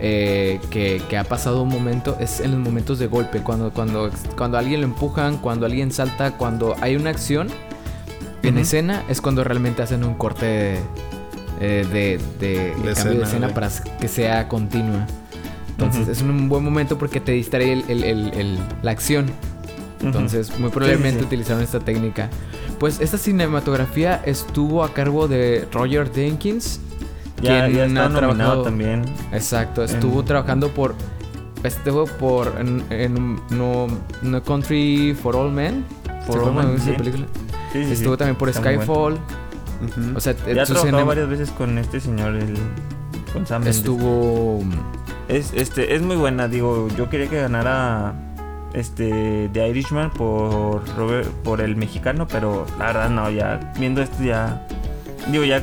eh, 0.00 0.60
que, 0.70 1.02
que 1.10 1.18
ha 1.18 1.24
pasado 1.24 1.62
un 1.62 1.68
momento 1.68 2.16
es 2.20 2.40
en 2.40 2.52
los 2.52 2.60
momentos 2.60 2.98
de 2.98 3.06
golpe, 3.06 3.40
cuando, 3.42 3.70
cuando, 3.72 4.10
cuando 4.36 4.56
alguien 4.56 4.80
lo 4.80 4.86
empujan, 4.86 5.36
cuando 5.36 5.66
alguien 5.66 5.92
salta, 5.92 6.38
cuando 6.38 6.74
hay 6.80 6.96
una 6.96 7.10
acción 7.10 7.48
en 8.42 8.56
escena, 8.56 9.02
es 9.08 9.20
cuando 9.20 9.44
realmente 9.44 9.82
hacen 9.82 10.02
un 10.04 10.14
corte 10.14 10.78
eh, 11.60 11.86
de, 11.92 12.18
de, 12.38 12.72
cambio 12.72 12.84
de 12.84 12.92
escena, 12.92 13.24
escena 13.24 13.46
de- 13.48 13.52
para 13.52 13.68
que 14.00 14.08
sea 14.08 14.48
continua. 14.48 15.06
Entonces 15.84 16.08
es 16.18 16.22
un 16.22 16.48
buen 16.48 16.62
momento 16.64 16.98
porque 16.98 17.20
te 17.20 17.32
distrae 17.32 17.72
el- 17.72 17.84
el- 17.88 18.04
el- 18.04 18.32
el- 18.34 18.58
la 18.82 18.90
acción. 18.90 19.26
Entonces, 20.02 20.58
muy 20.58 20.70
probablemente 20.70 21.20
sí. 21.20 21.26
utilizaron 21.26 21.62
esta 21.62 21.78
técnica. 21.80 22.30
Pues 22.78 23.00
esta 23.00 23.18
cinematografía 23.18 24.22
estuvo 24.24 24.82
a 24.82 24.92
cargo 24.94 25.28
de 25.28 25.68
Roger 25.72 26.10
Jenkins. 26.14 26.80
ya, 27.42 27.64
quien 27.66 27.76
ya 27.76 27.86
está 27.86 28.06
ha 28.06 28.08
trabajado- 28.18 28.62
también. 28.62 29.04
Exacto, 29.32 29.82
estuvo 29.84 30.20
En- 30.20 30.26
trabajando 30.26 30.68
por. 30.68 30.94
Estuvo 31.62 32.04
por. 32.06 32.54
En, 32.58 32.82
en 32.90 33.36
no, 33.50 33.86
No 34.22 34.42
Country 34.42 35.14
for 35.14 35.36
All 35.36 35.50
Men. 35.52 35.84
For 36.26 36.36
¿Se 36.40 36.46
All 36.48 36.54
Men, 36.54 36.76
esa 36.76 36.96
película? 36.96 37.26
Sí, 37.72 37.84
sí, 37.84 37.92
Estuvo 37.92 38.16
también 38.16 38.36
por 38.36 38.48
Está 38.48 38.60
muy 38.62 38.76
bueno. 38.76 38.84
Skyfall. 38.84 40.16
O 40.16 40.20
sea, 40.20 40.34
Ya 40.54 40.62
ha 40.62 40.66
trabajado 40.66 41.06
varias 41.06 41.28
veces 41.28 41.50
con 41.50 41.76
este 41.78 42.00
señor, 42.00 42.34
el, 42.36 42.54
con 43.32 43.46
Sam 43.46 43.62
Mendes. 43.62 43.82
Es, 45.30 45.52
este, 45.54 45.94
es 45.94 46.02
muy 46.02 46.16
buena, 46.16 46.48
digo, 46.48 46.88
yo 46.96 47.08
quería 47.08 47.30
que 47.30 47.40
ganara 47.40 48.14
este 48.74 49.48
The 49.52 49.68
Irishman 49.68 50.10
por 50.10 50.84
Robert, 50.96 51.28
por 51.44 51.60
el 51.60 51.76
mexicano, 51.76 52.26
pero 52.26 52.66
la 52.80 52.86
verdad 52.86 53.10
no, 53.10 53.30
ya 53.30 53.72
viendo 53.78 54.02
esto 54.02 54.24
ya 54.24 54.66
digo 55.30 55.44
ya 55.44 55.62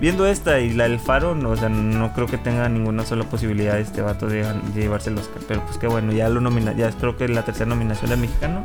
viendo 0.00 0.26
esta 0.26 0.60
y 0.60 0.72
la 0.72 0.84
del 0.88 0.98
Faro, 0.98 1.34
no, 1.34 1.50
o 1.50 1.56
sea, 1.56 1.68
no 1.68 2.12
creo 2.12 2.26
que 2.26 2.38
tenga 2.38 2.68
ninguna 2.68 3.04
sola 3.04 3.24
posibilidad 3.24 3.78
este 3.78 4.02
vato 4.02 4.26
de, 4.26 4.44
llevarse 4.74 5.10
el 5.10 5.18
Oscar, 5.18 5.42
pero 5.48 5.64
pues 5.64 5.78
qué 5.78 5.86
bueno, 5.86 6.12
ya 6.12 6.28
lo 6.28 6.40
nomina, 6.40 6.72
ya 6.74 6.90
creo 6.92 7.16
que 7.16 7.28
la 7.28 7.44
tercera 7.44 7.66
nominación 7.66 8.10
del 8.10 8.20
mexicano. 8.20 8.62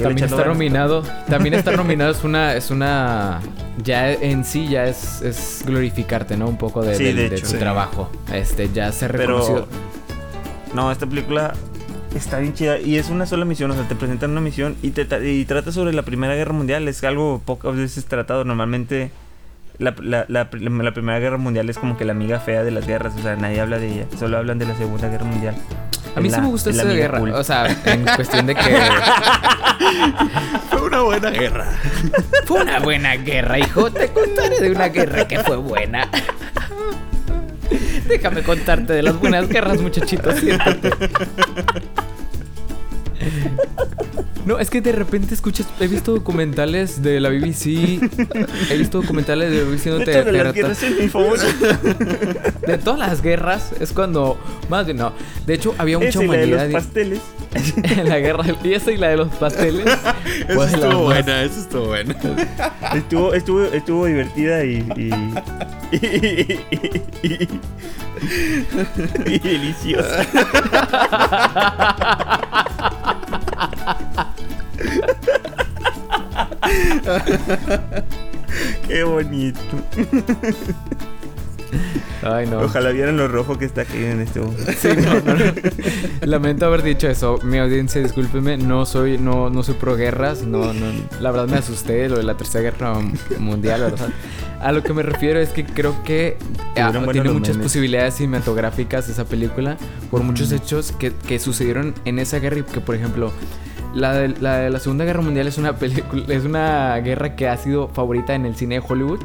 También 0.00 0.28
está 0.28 0.44
nominado. 0.44 1.02
También 1.28 1.54
está 1.54 1.72
nominado. 1.72 2.12
Es 2.12 2.22
una. 2.22 2.54
Es 2.54 2.70
una. 2.70 3.40
Ya 3.82 4.12
en 4.12 4.44
sí 4.44 4.68
ya 4.68 4.84
es, 4.86 5.22
es 5.22 5.62
glorificarte, 5.66 6.36
¿no? 6.36 6.46
Un 6.48 6.56
poco 6.56 6.82
de, 6.84 6.94
Sí, 6.94 7.04
del- 7.04 7.16
de 7.16 7.28
de 7.30 7.36
hecho. 7.36 7.46
tu 7.46 7.52
Sí. 7.52 7.58
trabajo. 7.58 8.08
Este, 8.32 8.70
ya 8.72 8.92
se 8.92 9.08
Pero 9.08 9.38
reconoció. 9.38 9.66
no, 10.74 10.92
esta 10.92 11.06
película 11.06 11.54
está 12.14 12.38
bien 12.38 12.54
chida 12.54 12.78
y 12.78 12.96
es 12.96 13.10
una 13.10 13.26
sola 13.26 13.44
misión, 13.44 13.70
o 13.70 13.74
sea, 13.74 13.86
te 13.88 13.94
presentan 13.96 14.30
una 14.30 14.40
misión 14.40 14.76
y 14.82 14.90
te 14.90 15.06
y 15.30 15.44
trata 15.44 15.72
sobre 15.72 15.92
la 15.92 16.02
Primera 16.02 16.34
Guerra 16.34 16.52
Mundial, 16.52 16.86
es 16.88 17.02
algo 17.04 17.40
pocas 17.44 17.74
veces 17.76 18.04
tratado, 18.06 18.44
normalmente 18.44 19.10
la, 19.78 19.94
la, 20.02 20.24
la, 20.28 20.48
la 20.50 20.92
Primera 20.92 21.18
Guerra 21.18 21.38
Mundial 21.38 21.70
es 21.70 21.78
como 21.78 21.96
que 21.96 22.04
la 22.04 22.12
amiga 22.12 22.40
fea 22.40 22.62
de 22.64 22.70
las 22.70 22.86
guerras, 22.86 23.14
o 23.16 23.22
sea, 23.22 23.36
nadie 23.36 23.60
habla 23.60 23.78
de 23.78 23.88
ella, 23.88 24.06
solo 24.18 24.36
hablan 24.38 24.58
de 24.58 24.66
la 24.66 24.76
Segunda 24.76 25.08
Guerra 25.08 25.24
Mundial. 25.24 25.54
A 26.16 26.20
mí 26.20 26.30
sí 26.30 26.40
me 26.40 26.48
gustó 26.48 26.70
esa 26.70 26.84
guerra. 26.84 27.18
cool. 27.20 27.30
O 27.32 27.44
sea, 27.44 27.66
en 27.84 28.04
cuestión 28.16 28.46
de 28.46 28.54
que. 28.54 28.60
Fue 30.70 30.82
una 30.82 31.02
buena 31.02 31.30
guerra. 31.30 31.66
Fue 32.44 32.62
una 32.62 32.80
buena 32.80 33.14
guerra, 33.16 33.58
hijo. 33.58 33.90
Te 33.90 34.08
contaré 34.08 34.58
de 34.58 34.70
una 34.72 34.88
guerra 34.88 35.28
que 35.28 35.38
fue 35.40 35.56
buena. 35.56 36.08
Déjame 38.08 38.42
contarte 38.42 38.94
de 38.94 39.02
las 39.02 39.18
buenas 39.20 39.48
guerras, 39.48 39.80
muchachito. 39.80 40.32
Siéntate. 40.32 40.90
No, 44.46 44.58
es 44.58 44.70
que 44.70 44.80
de 44.80 44.92
repente 44.92 45.34
escuchas. 45.34 45.66
He 45.78 45.88
visto 45.88 46.14
documentales 46.14 47.02
de 47.02 47.20
la 47.20 47.28
BBC. 47.28 48.00
He 48.70 48.76
visto 48.78 49.02
documentales 49.02 49.50
de 49.50 49.58
la 49.58 49.64
BBC 49.64 49.84
De 49.84 49.90
donde 49.90 50.10
hecho, 50.12 50.18
de 50.18 50.24
te 50.24 50.32
las 50.32 50.42
relatan- 50.42 50.54
guerras 50.54 50.82
es 50.82 50.98
mi 51.00 51.08
favorito. 51.08 51.46
de 52.66 52.78
todas 52.78 52.98
las 52.98 53.20
guerras. 53.22 53.72
Es 53.78 53.92
cuando. 53.92 54.38
Más 54.70 54.86
bien, 54.86 54.96
no. 54.96 55.12
De 55.46 55.52
hecho, 55.54 55.74
había 55.76 55.98
mucha 55.98 56.22
y 56.22 56.26
la 56.28 56.36
de 56.36 56.44
humanidad. 56.54 56.70
los 56.70 56.82
pasteles. 56.82 57.20
en 57.98 58.08
la 58.14 58.18
guerra. 58.20 58.44
Y 58.64 58.72
esa 58.72 58.90
y 58.90 58.96
la 58.96 59.08
de 59.08 59.16
los 59.18 59.28
pasteles. 59.34 59.84
De 59.84 60.54
las 60.54 60.72
estuvo 60.72 60.92
más- 60.92 61.04
buena, 61.24 61.42
esa 61.42 61.60
estuvo 61.60 61.86
buena. 61.88 62.16
Estuvo, 62.94 63.34
estuvo, 63.34 63.64
estuvo 63.64 64.06
divertida 64.06 64.64
y. 64.64 64.76
y, 64.96 65.10
y, 65.92 66.58
y- 67.22 67.48
y 69.26 69.38
deliciosa. 69.38 70.26
Qué 78.88 79.04
bonito. 79.04 79.60
Ay, 82.22 82.46
no. 82.46 82.60
Ojalá 82.60 82.90
vieran 82.90 83.16
lo 83.16 83.28
rojo 83.28 83.58
que 83.58 83.64
está 83.64 83.82
aquí 83.82 83.98
en 83.98 84.20
este 84.20 84.40
momento. 84.40 84.72
Sí, 84.72 84.88
no, 84.96 85.14
no. 85.20 85.34
Lamento 86.22 86.66
haber 86.66 86.82
dicho 86.82 87.08
eso. 87.08 87.38
Mi 87.42 87.58
audiencia, 87.58 88.02
discúlpeme, 88.02 88.56
no 88.56 88.86
soy, 88.86 89.18
no, 89.18 89.50
no 89.50 89.62
soy 89.62 89.74
pro 89.74 89.96
guerras. 89.96 90.42
No, 90.42 90.72
no. 90.72 90.86
La 91.20 91.30
verdad 91.30 91.48
me 91.48 91.58
asusté 91.58 92.08
lo 92.08 92.16
de 92.16 92.24
la 92.24 92.36
tercera 92.36 92.62
guerra 92.62 92.94
mundial, 93.38 93.82
¿verdad? 93.82 94.08
A 94.60 94.72
lo 94.72 94.82
que 94.82 94.92
me 94.92 95.02
refiero 95.02 95.38
es 95.38 95.50
que 95.50 95.64
creo 95.64 96.02
que 96.02 96.36
ah, 96.76 96.92
tiene 97.12 97.30
muchas 97.30 97.56
memes. 97.56 97.66
posibilidades 97.70 98.14
cinematográficas 98.14 99.08
esa 99.08 99.24
película 99.24 99.76
por 100.10 100.22
muchos 100.22 100.50
hechos 100.50 100.92
que, 100.92 101.12
que 101.12 101.38
sucedieron 101.38 101.94
en 102.04 102.18
esa 102.18 102.40
guerra 102.40 102.58
y 102.58 102.62
que, 102.64 102.80
por 102.80 102.96
ejemplo, 102.96 103.32
la 103.94 104.12
de, 104.14 104.28
la 104.40 104.58
de 104.58 104.70
la 104.70 104.78
Segunda 104.80 105.04
Guerra 105.04 105.20
Mundial 105.22 105.46
es 105.46 105.58
una 105.58 105.76
película, 105.76 106.24
es 106.28 106.44
una 106.44 106.96
guerra 106.98 107.34
que 107.36 107.48
ha 107.48 107.56
sido 107.56 107.88
favorita 107.88 108.34
en 108.34 108.46
el 108.46 108.56
cine 108.56 108.76
de 108.76 108.84
Hollywood. 108.86 109.20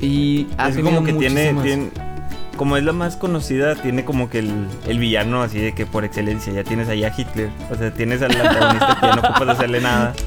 Y 0.00 0.46
ha 0.58 0.68
es 0.68 0.76
tenido 0.76 0.96
como 0.96 1.06
que 1.06 1.12
tiene, 1.14 1.52
muchísimas- 1.52 1.64
tiene- 1.64 2.08
Como 2.56 2.76
es 2.76 2.82
la 2.84 2.92
más 2.92 3.16
conocida, 3.16 3.74
tiene 3.76 4.04
como 4.04 4.28
que 4.30 4.40
el, 4.40 4.52
el 4.88 4.98
villano 4.98 5.42
así 5.42 5.60
de 5.60 5.72
que 5.74 5.86
por 5.86 6.04
excelencia. 6.04 6.52
Ya 6.52 6.64
tienes 6.64 6.88
ahí 6.88 7.04
a 7.04 7.12
Hitler. 7.16 7.50
O 7.70 7.76
sea, 7.76 7.92
tienes 7.92 8.20
al 8.22 8.32
antagonista 8.32 8.96
que 9.00 9.06
ya 9.06 9.14
no 9.16 9.20
ocupas 9.28 9.48
hacerle 9.50 9.80
nada. 9.80 10.14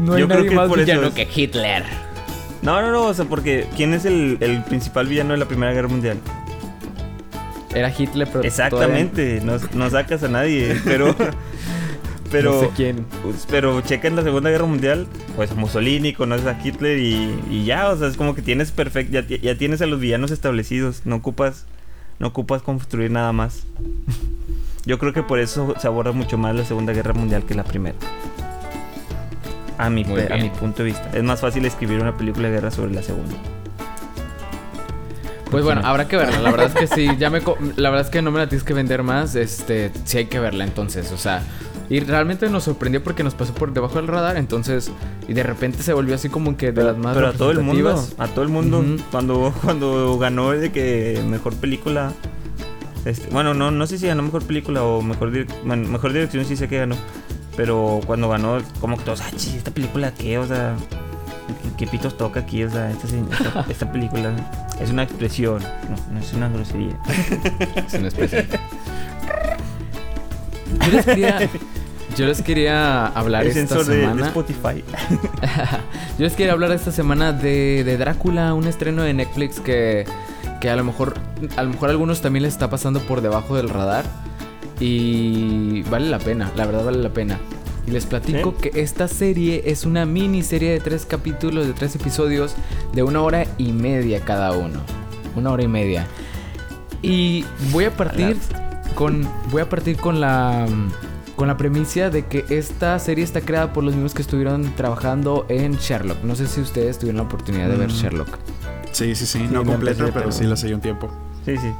No 0.00 0.14
hay 0.14 0.20
Yo 0.20 0.28
creo 0.28 0.44
que 0.44 0.50
más 0.52 0.68
por 0.68 0.78
eso 0.80 0.86
villano 0.86 1.08
es- 1.08 1.14
que 1.14 1.28
Hitler. 1.32 1.84
No, 2.62 2.80
no, 2.82 2.90
no, 2.92 3.04
o 3.04 3.14
sea, 3.14 3.24
porque 3.24 3.66
¿quién 3.76 3.94
es 3.94 4.04
el, 4.04 4.36
el 4.40 4.62
principal 4.64 5.06
villano 5.06 5.32
de 5.32 5.38
la 5.38 5.46
Primera 5.46 5.72
Guerra 5.72 5.88
Mundial? 5.88 6.18
Era 7.74 7.90
Hitler, 7.96 8.26
pero 8.32 8.42
Exactamente, 8.44 9.40
no, 9.44 9.56
no 9.74 9.90
sacas 9.90 10.22
a 10.24 10.28
nadie, 10.28 10.76
pero... 10.84 11.14
Pero, 12.30 12.52
no 12.52 12.60
sé 12.60 12.70
quién. 12.76 13.06
pero 13.50 13.80
checa 13.80 14.06
en 14.06 14.16
la 14.16 14.22
Segunda 14.22 14.50
Guerra 14.50 14.66
Mundial, 14.66 15.06
pues 15.36 15.50
a 15.50 15.54
Mussolini, 15.54 16.12
conoces 16.12 16.46
a 16.46 16.58
Hitler 16.62 16.98
y, 16.98 17.34
y 17.50 17.64
ya, 17.64 17.88
o 17.88 17.96
sea, 17.96 18.06
es 18.08 18.16
como 18.16 18.34
que 18.34 18.42
tienes 18.42 18.70
perfecto, 18.70 19.20
ya, 19.20 19.26
ya 19.26 19.58
tienes 19.58 19.82
a 19.82 19.86
los 19.86 19.98
villanos 19.98 20.30
establecidos, 20.30 21.02
no 21.04 21.16
ocupas, 21.16 21.66
no 22.18 22.28
ocupas 22.28 22.62
construir 22.62 23.10
nada 23.10 23.32
más. 23.32 23.64
Yo 24.86 24.98
creo 24.98 25.12
que 25.12 25.22
por 25.22 25.40
eso 25.40 25.74
se 25.78 25.86
aborda 25.86 26.12
mucho 26.12 26.38
más 26.38 26.54
la 26.54 26.64
Segunda 26.64 26.92
Guerra 26.92 27.12
Mundial 27.12 27.44
que 27.44 27.54
la 27.54 27.64
Primera. 27.64 27.98
A 29.76 29.90
mi, 29.90 30.04
a 30.04 30.36
mi 30.36 30.50
punto 30.50 30.82
de 30.82 30.90
vista. 30.90 31.10
Es 31.14 31.22
más 31.22 31.40
fácil 31.40 31.64
escribir 31.64 32.00
una 32.00 32.16
película 32.16 32.48
de 32.48 32.54
guerra 32.54 32.70
sobre 32.70 32.92
la 32.92 33.02
Segunda. 33.02 33.34
Pues 35.50 35.64
bueno, 35.64 35.80
habrá 35.84 36.06
que 36.06 36.16
verla. 36.16 36.38
La 36.38 36.50
verdad 36.50 36.68
es 36.68 36.74
que 36.74 36.86
sí, 36.86 37.08
ya 37.18 37.28
me 37.28 37.40
la 37.76 37.90
verdad 37.90 38.06
es 38.06 38.10
que 38.10 38.22
no 38.22 38.30
me 38.30 38.38
la 38.38 38.48
tienes 38.48 38.62
que 38.62 38.72
vender 38.72 39.02
más, 39.02 39.34
este, 39.34 39.90
sí 40.04 40.18
hay 40.18 40.26
que 40.26 40.38
verla 40.38 40.64
entonces, 40.64 41.10
o 41.12 41.18
sea, 41.18 41.42
y 41.90 42.00
realmente 42.00 42.48
nos 42.48 42.64
sorprendió 42.64 43.02
porque 43.04 43.22
nos 43.24 43.34
pasó 43.34 43.52
por 43.52 43.72
debajo 43.74 43.96
del 43.96 44.06
radar, 44.06 44.36
entonces 44.38 44.90
y 45.28 45.34
de 45.34 45.42
repente 45.42 45.82
se 45.82 45.92
volvió 45.92 46.14
así 46.14 46.28
como 46.30 46.56
que 46.56 46.72
de 46.72 46.82
las 46.84 46.96
más 46.96 47.14
Pero 47.14 47.26
a 47.28 47.32
todo 47.32 47.50
el 47.50 47.58
mundo, 47.60 48.02
a 48.16 48.28
todo 48.28 48.42
el 48.44 48.48
mundo, 48.48 48.82
cuando, 49.10 49.52
cuando 49.62 50.16
ganó 50.18 50.52
de 50.52 50.70
que 50.72 51.20
mejor 51.28 51.54
película, 51.56 52.12
este, 53.04 53.28
bueno, 53.30 53.52
no, 53.54 53.70
no 53.70 53.86
sé 53.86 53.98
si 53.98 54.06
ganó 54.06 54.22
mejor 54.22 54.44
película 54.44 54.82
o 54.84 55.02
mejor, 55.02 55.32
direc- 55.32 55.52
bueno, 55.64 55.88
mejor 55.88 56.12
dirección 56.12 56.44
sí 56.44 56.56
sé 56.56 56.68
que 56.68 56.78
ganó, 56.78 56.94
pero 57.56 58.00
cuando 58.06 58.28
ganó, 58.28 58.58
como 58.80 58.96
que 58.96 59.02
todos, 59.04 59.20
ah, 59.22 59.30
chis, 59.32 59.54
esta 59.54 59.72
película 59.72 60.12
qué, 60.14 60.38
o 60.38 60.46
sea, 60.46 60.76
¿qué, 61.76 61.84
qué 61.84 61.86
pitos 61.90 62.16
toca 62.16 62.40
aquí? 62.40 62.62
O 62.62 62.70
sea, 62.70 62.88
esta, 62.90 63.08
esta, 63.08 63.66
esta 63.70 63.90
película 63.92 64.32
es 64.80 64.90
una 64.90 65.02
expresión, 65.02 65.60
no, 65.62 65.96
no 66.14 66.20
es 66.20 66.32
una 66.34 66.48
grosería. 66.48 66.96
Es 67.86 67.94
una 67.94 68.08
especie. 68.08 68.46
Yo 70.86 70.92
les 70.92 71.04
quería 71.04 71.50
yo 72.16 72.26
les 72.26 72.42
quería 72.42 73.06
hablar 73.06 73.42
El 73.42 73.48
esta 73.48 73.60
sensor 73.60 73.86
de, 73.86 73.96
de 73.96 74.02
semana. 74.02 74.26
Spotify. 74.28 74.84
Yo 76.18 76.24
les 76.24 76.34
quería 76.34 76.52
hablar 76.52 76.70
esta 76.72 76.92
semana 76.92 77.32
de, 77.32 77.82
de 77.84 77.96
Drácula, 77.96 78.52
un 78.54 78.66
estreno 78.66 79.02
de 79.02 79.14
Netflix 79.14 79.58
que, 79.60 80.04
que 80.60 80.68
a 80.68 80.76
lo 80.76 80.84
mejor 80.84 81.14
a 81.56 81.62
lo 81.62 81.70
mejor 81.70 81.88
a 81.88 81.92
algunos 81.92 82.20
también 82.20 82.42
les 82.42 82.52
está 82.52 82.68
pasando 82.68 83.00
por 83.00 83.22
debajo 83.22 83.56
del 83.56 83.70
radar 83.70 84.04
y 84.78 85.82
vale 85.84 86.08
la 86.08 86.18
pena, 86.18 86.50
la 86.56 86.66
verdad 86.66 86.84
vale 86.84 86.98
la 86.98 87.10
pena. 87.10 87.38
Y 87.86 87.92
les 87.92 88.06
platico 88.06 88.56
que 88.56 88.70
esta 88.74 89.08
serie 89.08 89.62
es 89.66 89.84
una 89.84 90.04
miniserie 90.06 90.70
de 90.70 90.80
tres 90.80 91.06
capítulos, 91.06 91.66
de 91.66 91.72
tres 91.72 91.94
episodios, 91.96 92.54
de 92.92 93.02
una 93.02 93.22
hora 93.22 93.46
y 93.58 93.72
media 93.72 94.20
cada 94.20 94.52
uno. 94.52 94.80
Una 95.36 95.50
hora 95.50 95.62
y 95.62 95.68
media. 95.68 96.06
Y 97.02 97.44
voy 97.72 97.84
a 97.84 97.90
partir 97.96 98.36
con. 98.94 99.26
Voy 99.50 99.62
a 99.62 99.68
partir 99.68 99.96
con 99.96 100.20
la. 100.20 100.66
Con 101.40 101.48
la 101.48 101.56
premisa 101.56 102.10
de 102.10 102.26
que 102.26 102.44
esta 102.50 102.98
serie 102.98 103.24
está 103.24 103.40
creada 103.40 103.72
por 103.72 103.82
los 103.82 103.94
mismos 103.94 104.12
que 104.12 104.20
estuvieron 104.20 104.74
trabajando 104.76 105.46
en 105.48 105.72
Sherlock. 105.72 106.22
No 106.22 106.36
sé 106.36 106.46
si 106.46 106.60
ustedes 106.60 106.98
tuvieron 106.98 107.16
la 107.16 107.22
oportunidad 107.22 107.70
de 107.70 107.78
ver 107.78 107.88
Mm. 107.88 107.92
Sherlock. 107.94 108.28
Sí, 108.92 109.14
sí, 109.14 109.24
sí. 109.24 109.38
Sí, 109.38 109.48
No 109.50 109.64
completa, 109.64 110.04
pero 110.04 110.12
pero- 110.12 110.32
sí 110.32 110.44
la 110.44 110.54
seguí 110.54 110.74
un 110.74 110.82
tiempo. 110.82 111.10
Sí, 111.46 111.56
sí. 111.56 111.72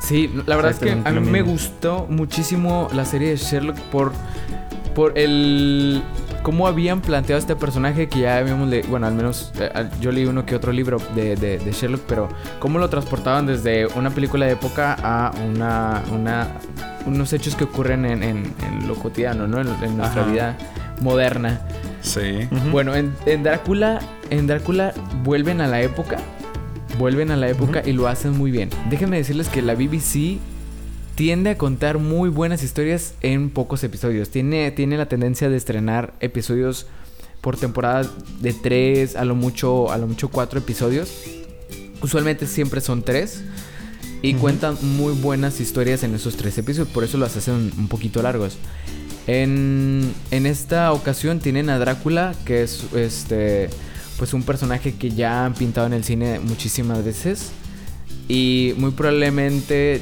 Sí, 0.00 0.30
la 0.46 0.56
verdad 0.56 0.70
es 0.70 0.78
que 0.78 0.92
a 0.92 1.12
mí 1.12 1.20
me 1.20 1.42
gustó 1.42 2.06
muchísimo 2.08 2.88
la 2.94 3.04
serie 3.04 3.28
de 3.28 3.36
Sherlock 3.36 3.76
por, 3.92 4.12
por 4.94 5.12
el 5.18 6.02
cómo 6.42 6.66
habían 6.66 7.02
planteado 7.02 7.38
este 7.38 7.54
personaje 7.54 8.08
que 8.08 8.20
ya 8.20 8.38
habíamos 8.38 8.66
leído, 8.66 8.88
bueno, 8.88 9.08
al 9.08 9.14
menos 9.14 9.52
eh, 9.60 9.90
yo 10.00 10.10
leí 10.10 10.24
uno 10.24 10.46
que 10.46 10.56
otro 10.56 10.72
libro 10.72 10.96
de, 11.14 11.36
de, 11.36 11.70
Sherlock, 11.70 12.00
pero 12.08 12.30
cómo 12.60 12.78
lo 12.78 12.88
transportaban 12.88 13.44
desde 13.46 13.88
una 13.88 14.08
película 14.08 14.46
de 14.46 14.52
época 14.52 14.96
a 15.02 15.32
una, 15.50 16.02
una 16.14 16.48
unos 17.06 17.32
hechos 17.32 17.54
que 17.54 17.64
ocurren 17.64 18.04
en, 18.04 18.22
en, 18.22 18.54
lo 18.86 18.94
cotidiano, 18.96 19.46
¿no? 19.46 19.60
En, 19.60 19.96
nuestra 19.96 20.24
vida 20.24 20.56
moderna. 21.00 21.60
Sí. 22.02 22.48
Bueno, 22.70 22.94
en, 22.94 23.14
Drácula, 23.42 24.00
en 24.30 24.46
Drácula 24.46 24.92
vuelven 25.22 25.60
a 25.60 25.66
la 25.66 25.82
época, 25.82 26.18
vuelven 26.98 27.30
a 27.30 27.36
la 27.36 27.48
época 27.48 27.82
y 27.84 27.92
lo 27.92 28.08
hacen 28.08 28.36
muy 28.36 28.50
bien. 28.50 28.70
Déjenme 28.90 29.16
decirles 29.16 29.48
que 29.48 29.62
la 29.62 29.74
BBC 29.74 30.38
tiende 31.14 31.50
a 31.50 31.58
contar 31.58 31.98
muy 31.98 32.28
buenas 32.28 32.62
historias 32.62 33.14
en 33.22 33.50
pocos 33.50 33.82
episodios. 33.84 34.30
Tiene, 34.30 34.70
tiene 34.70 34.96
la 34.96 35.06
tendencia 35.06 35.48
de 35.48 35.56
estrenar 35.56 36.12
episodios 36.20 36.86
por 37.40 37.56
temporada 37.56 38.08
de 38.40 38.52
tres, 38.52 39.16
a 39.16 39.24
lo 39.24 39.34
mucho, 39.34 39.90
a 39.90 39.98
lo 39.98 40.06
mucho 40.06 40.28
cuatro 40.28 40.58
episodios. 40.58 41.22
Usualmente 42.02 42.46
siempre 42.46 42.80
son 42.80 43.02
tres. 43.02 43.42
Y 44.26 44.34
cuentan 44.34 44.76
muy 44.82 45.12
buenas 45.12 45.60
historias 45.60 46.02
en 46.02 46.12
esos 46.12 46.36
tres 46.36 46.58
episodios. 46.58 46.88
Por 46.88 47.04
eso 47.04 47.16
las 47.16 47.36
hacen 47.36 47.72
un 47.78 47.86
poquito 47.86 48.22
largos. 48.22 48.56
En, 49.28 50.12
en 50.32 50.46
esta 50.46 50.92
ocasión 50.92 51.38
tienen 51.38 51.70
a 51.70 51.78
Drácula, 51.78 52.34
que 52.44 52.64
es 52.64 52.84
este 52.94 53.70
pues 54.18 54.34
un 54.34 54.42
personaje 54.42 54.94
que 54.94 55.10
ya 55.10 55.44
han 55.44 55.54
pintado 55.54 55.86
en 55.86 55.92
el 55.92 56.02
cine 56.02 56.40
muchísimas 56.40 57.04
veces. 57.04 57.52
Y 58.26 58.74
muy 58.78 58.90
probablemente 58.90 60.00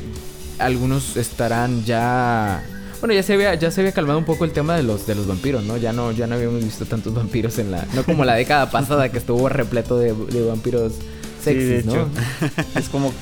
algunos 0.58 1.18
estarán 1.18 1.84
ya 1.84 2.64
bueno, 3.00 3.12
ya 3.12 3.22
se 3.22 3.34
había 3.34 3.54
ya 3.56 3.70
se 3.70 3.82
había 3.82 3.92
calmado 3.92 4.18
un 4.18 4.24
poco 4.24 4.46
el 4.46 4.52
tema 4.52 4.74
de 4.74 4.84
los 4.84 5.06
de 5.06 5.14
los 5.14 5.26
vampiros, 5.26 5.64
¿no? 5.64 5.76
Ya 5.76 5.92
no 5.92 6.12
ya 6.12 6.26
no 6.26 6.36
habíamos 6.36 6.64
visto 6.64 6.86
tantos 6.86 7.12
vampiros 7.12 7.58
en 7.58 7.70
la 7.70 7.86
no 7.92 8.04
como 8.04 8.24
la 8.24 8.36
década 8.36 8.70
pasada 8.70 9.10
que 9.10 9.18
estuvo 9.18 9.50
repleto 9.50 9.98
de, 9.98 10.12
vampiros 10.48 10.94
sexys, 11.42 11.84
¿no? 11.84 12.08
es 12.74 12.88
como 12.88 13.12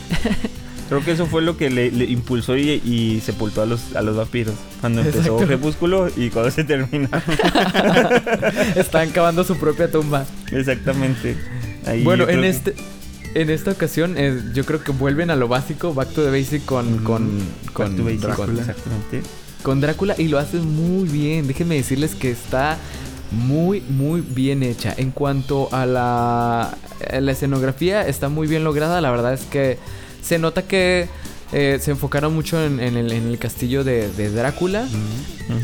Creo 0.92 1.02
que 1.02 1.12
eso 1.12 1.24
fue 1.24 1.40
lo 1.40 1.56
que 1.56 1.70
le, 1.70 1.86
impulsó 1.86 2.54
y, 2.54 3.22
sepultó 3.24 3.62
a 3.62 3.66
los, 3.66 3.96
a 3.96 4.02
los 4.02 4.14
vampiros. 4.14 4.54
Cuando 4.82 5.00
empezó 5.00 5.38
Crepúsculo 5.38 6.08
y 6.14 6.28
cuando 6.28 6.50
se 6.50 6.64
termina. 6.64 7.08
Están 8.76 9.08
cavando 9.08 9.42
su 9.42 9.56
propia 9.56 9.90
tumba. 9.90 10.26
Exactamente. 10.50 11.34
bueno, 12.04 12.28
en 12.28 12.44
este 12.44 12.74
en 13.32 13.48
esta 13.48 13.70
ocasión 13.70 14.16
eh, 14.18 14.38
yo 14.52 14.66
creo 14.66 14.84
que 14.84 14.92
vuelven 14.92 15.30
a 15.30 15.36
lo 15.36 15.48
básico, 15.48 15.94
Back 15.94 16.10
to 16.10 16.24
the 16.24 16.30
Basic 16.30 16.62
con, 16.66 16.98
con, 16.98 17.40
con, 17.72 17.96
Drácula. 18.20 18.60
exactamente. 18.60 19.22
Con 19.62 19.80
Drácula 19.80 20.14
y 20.18 20.28
lo 20.28 20.38
hacen 20.38 20.76
muy 20.76 21.08
bien. 21.08 21.46
Déjenme 21.46 21.76
decirles 21.76 22.14
que 22.14 22.30
está 22.30 22.76
muy, 23.30 23.80
muy 23.80 24.20
bien 24.20 24.62
hecha. 24.62 24.92
En 24.98 25.10
cuanto 25.10 25.70
a 25.72 25.86
la, 25.86 26.76
la 27.18 27.32
escenografía, 27.32 28.06
está 28.06 28.28
muy 28.28 28.46
bien 28.46 28.62
lograda. 28.62 29.00
La 29.00 29.10
verdad 29.10 29.32
es 29.32 29.44
que 29.44 29.78
se 30.22 30.38
nota 30.38 30.62
que 30.62 31.08
eh, 31.52 31.78
se 31.80 31.90
enfocaron 31.90 32.34
mucho 32.34 32.64
en, 32.64 32.80
el, 32.80 33.38
castillo 33.38 33.84
de, 33.84 34.30
Drácula. 34.30 34.88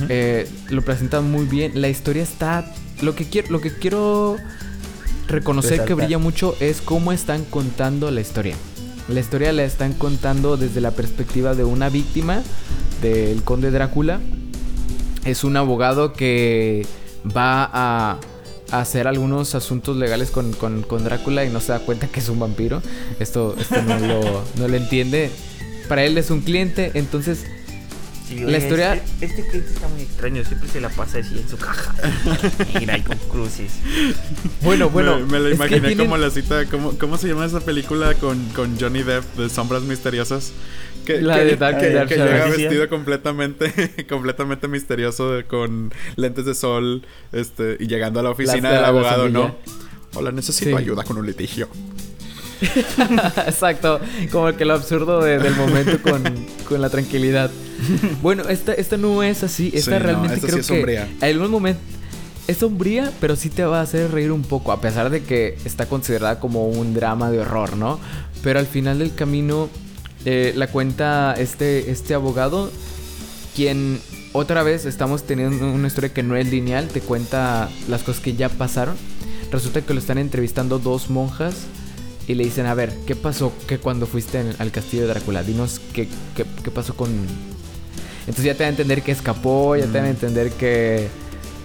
Eh, 0.09 0.49
lo 0.69 0.83
presentan 0.83 1.31
muy 1.31 1.47
bien. 1.47 1.81
La 1.81 1.89
historia 1.89 2.23
está. 2.23 2.71
Lo 3.01 3.15
que 3.15 3.25
quiero. 3.25 3.51
Lo 3.51 3.61
que 3.61 3.73
quiero 3.73 4.37
reconocer 5.29 5.85
que 5.85 5.95
brilla 5.95 6.19
mucho 6.19 6.57
es 6.61 6.81
cómo 6.81 7.13
están 7.13 7.45
contando 7.45 8.11
la 8.11 8.21
historia. 8.21 8.57
La 9.09 9.21
historia 9.21 9.53
la 9.53 9.65
están 9.65 9.95
contando 9.95 10.57
desde 10.57 10.81
la 10.81 10.91
perspectiva 10.91 11.55
de 11.55 11.65
una 11.65 11.89
víctima 11.89 12.43
del 13.01 13.43
conde 13.43 13.71
Drácula. 13.71 14.21
Es 15.25 15.45
un 15.45 15.57
abogado 15.57 16.13
que 16.13 16.87
va 17.25 17.71
a, 17.73 18.19
hacer 18.71 19.07
algunos 19.07 19.55
asuntos 19.55 19.97
legales 19.97 20.31
con, 20.31 20.53
Drácula 21.05 21.45
y 21.45 21.51
no 21.51 21.61
se 21.61 21.73
da 21.73 21.81
cuenta 21.81 22.09
que 22.09 22.21
es 22.21 22.29
un 22.29 22.39
vampiro. 22.39 22.83
Esto, 23.19 23.57
no, 23.87 23.99
lo, 23.99 24.45
no 24.57 24.69
lo 24.69 24.77
entiende. 24.77 25.31
Para 25.89 26.05
él 26.05 26.19
es 26.19 26.31
un 26.31 26.43
cliente, 26.43 26.93
entonces 26.95 27.47
la 28.37 28.59
historia. 28.59 28.95
Este, 28.95 29.27
este, 29.27 29.49
cliente 29.49 29.73
está 29.73 29.89
muy 29.89 30.03
extraño, 30.03 30.45
siempre 30.45 30.69
se 30.69 30.81
la 30.81 30.89
pasa 30.89 31.19
así 31.19 31.39
en 31.39 31.49
su 31.49 31.57
caja. 31.57 31.95
Mira, 32.79 32.99
y 32.99 33.03
con 33.03 33.17
cruces. 33.31 33.73
Bueno, 34.63 34.91
bueno. 34.91 35.19
Me, 35.27 35.39
lo 35.39 35.51
imaginé 35.51 35.97
como 35.97 36.17
la 36.17 36.31
cita. 36.31 36.67
¿cómo, 36.67 36.99
¿Cómo 36.99 37.19
se 37.19 37.29
llama 37.29 37.47
esa 37.47 37.61
película 37.61 38.15
con, 38.15 38.43
con 38.51 38.79
Johnny 38.79 39.03
Depp 39.03 39.25
de 39.37 39.49
Sombras 39.49 39.83
Misteriosas? 39.83 40.53
Que, 41.05 41.23
la 41.23 41.39
de 41.39 41.57
Dark, 41.57 41.79
que, 41.79 41.87
que 42.07 42.17
llega 42.17 42.47
vestido 42.49 42.89
completamente, 42.89 44.07
completamente 44.09 44.69
misterioso 44.69 45.41
con 45.49 45.93
lentes 46.17 46.45
de 46.45 46.55
sol 46.55 47.07
este, 47.33 47.79
y 47.81 47.87
llegando 47.87 48.21
a 48.21 48.23
la 48.23 48.31
oficina 48.31 48.71
del 48.73 48.85
abogado, 48.85 49.29
¿no? 49.31 49.57
Hola, 50.15 50.33
necesito 50.33 50.77
ayuda 50.77 51.05
con 51.05 51.17
un 51.17 51.27
litigio. 51.27 51.69
Exacto, 53.47 54.01
como 54.33 54.53
que 54.57 54.65
lo 54.65 54.75
absurdo 54.75 55.21
del 55.21 55.55
momento 55.55 56.03
con, 56.03 56.23
con, 56.69 56.81
la 56.81 56.91
tranquilidad. 56.91 57.51
Bueno, 58.23 58.43
esta, 58.49 58.73
esta 58.73 58.97
no 58.97 59.23
es 59.23 59.45
así, 59.45 59.71
esta 59.73 59.99
realmente 59.99 60.41
creo 60.41 60.63
sí 60.63 60.75
es 60.75 60.85
que 60.85 60.97
en 60.97 61.09
algún 61.21 61.51
momento 61.51 61.81
es 62.49 62.57
sombría, 62.57 63.13
pero 63.21 63.37
sí 63.37 63.51
te 63.51 63.65
va 63.65 63.81
a 63.81 63.83
hacer 63.83 64.11
reír 64.11 64.33
un 64.33 64.43
poco, 64.43 64.73
a 64.73 64.81
pesar 64.81 65.11
de 65.11 65.23
que 65.23 65.59
está 65.65 65.87
considerada 65.87 66.41
como 66.41 66.67
un 66.67 66.95
drama 66.95 67.31
de 67.31 67.41
horror, 67.41 67.77
¿no? 67.77 68.01
Pero 68.43 68.59
al 68.59 68.67
final 68.67 68.99
del 68.99 69.15
camino 69.15 69.69
eh, 70.25 70.53
la 70.57 70.67
cuenta 70.69 71.35
este, 71.39 71.91
este 71.91 72.15
abogado, 72.15 72.71
quien 73.55 74.01
otra 74.33 74.63
vez 74.63 74.87
estamos 74.87 75.25
teniendo 75.25 75.71
una 75.71 75.89
historia 75.89 76.13
que 76.13 76.23
no 76.23 76.37
es 76.37 76.51
lineal, 76.51 76.89
te 76.89 77.01
cuenta 77.01 77.69
las 77.89 78.03
cosas 78.03 78.23
que 78.23 78.35
ya 78.35 78.49
pasaron. 78.49 78.97
Resulta 79.53 79.83
que 79.83 79.95
lo 79.95 80.01
están 80.01 80.19
entrevistando 80.19 80.79
dos 80.79 81.11
monjas 81.11 81.67
y 82.29 82.35
le 82.35 82.45
dicen, 82.45 82.67
a 82.67 82.75
ver, 82.75 82.93
¿qué 83.07 83.17
pasó 83.17 83.53
que 83.67 83.79
cuando 83.79 84.07
fuiste 84.07 84.45
al 84.59 84.71
castillo 84.71 85.03
de 85.03 85.09
Drácula? 85.09 85.43
Dinos 85.43 85.81
qué, 85.95 86.07
qué, 86.37 86.71
pasó 86.71 86.95
con... 86.95 87.11
Entonces 88.21 88.45
ya 88.45 88.55
te 88.55 88.65
va 88.65 88.67
a 88.67 88.71
entender 88.71 89.03
que 89.03 89.13
escapó, 89.13 89.75
ya 89.77 89.87
te 89.87 89.93
van 89.93 90.05
a 90.05 90.11
entender 90.11 90.53
que, 90.53 91.09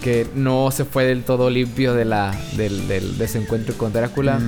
que 0.01 0.26
no 0.34 0.72
se 0.72 0.86
fue 0.86 1.03
del 1.03 1.24
todo 1.24 1.49
limpio 1.49 1.93
de 1.93 2.05
la, 2.05 2.34
del, 2.55 2.88
del 2.88 3.18
desencuentro 3.18 3.78
con 3.78 3.91
Drácula. 3.91 4.39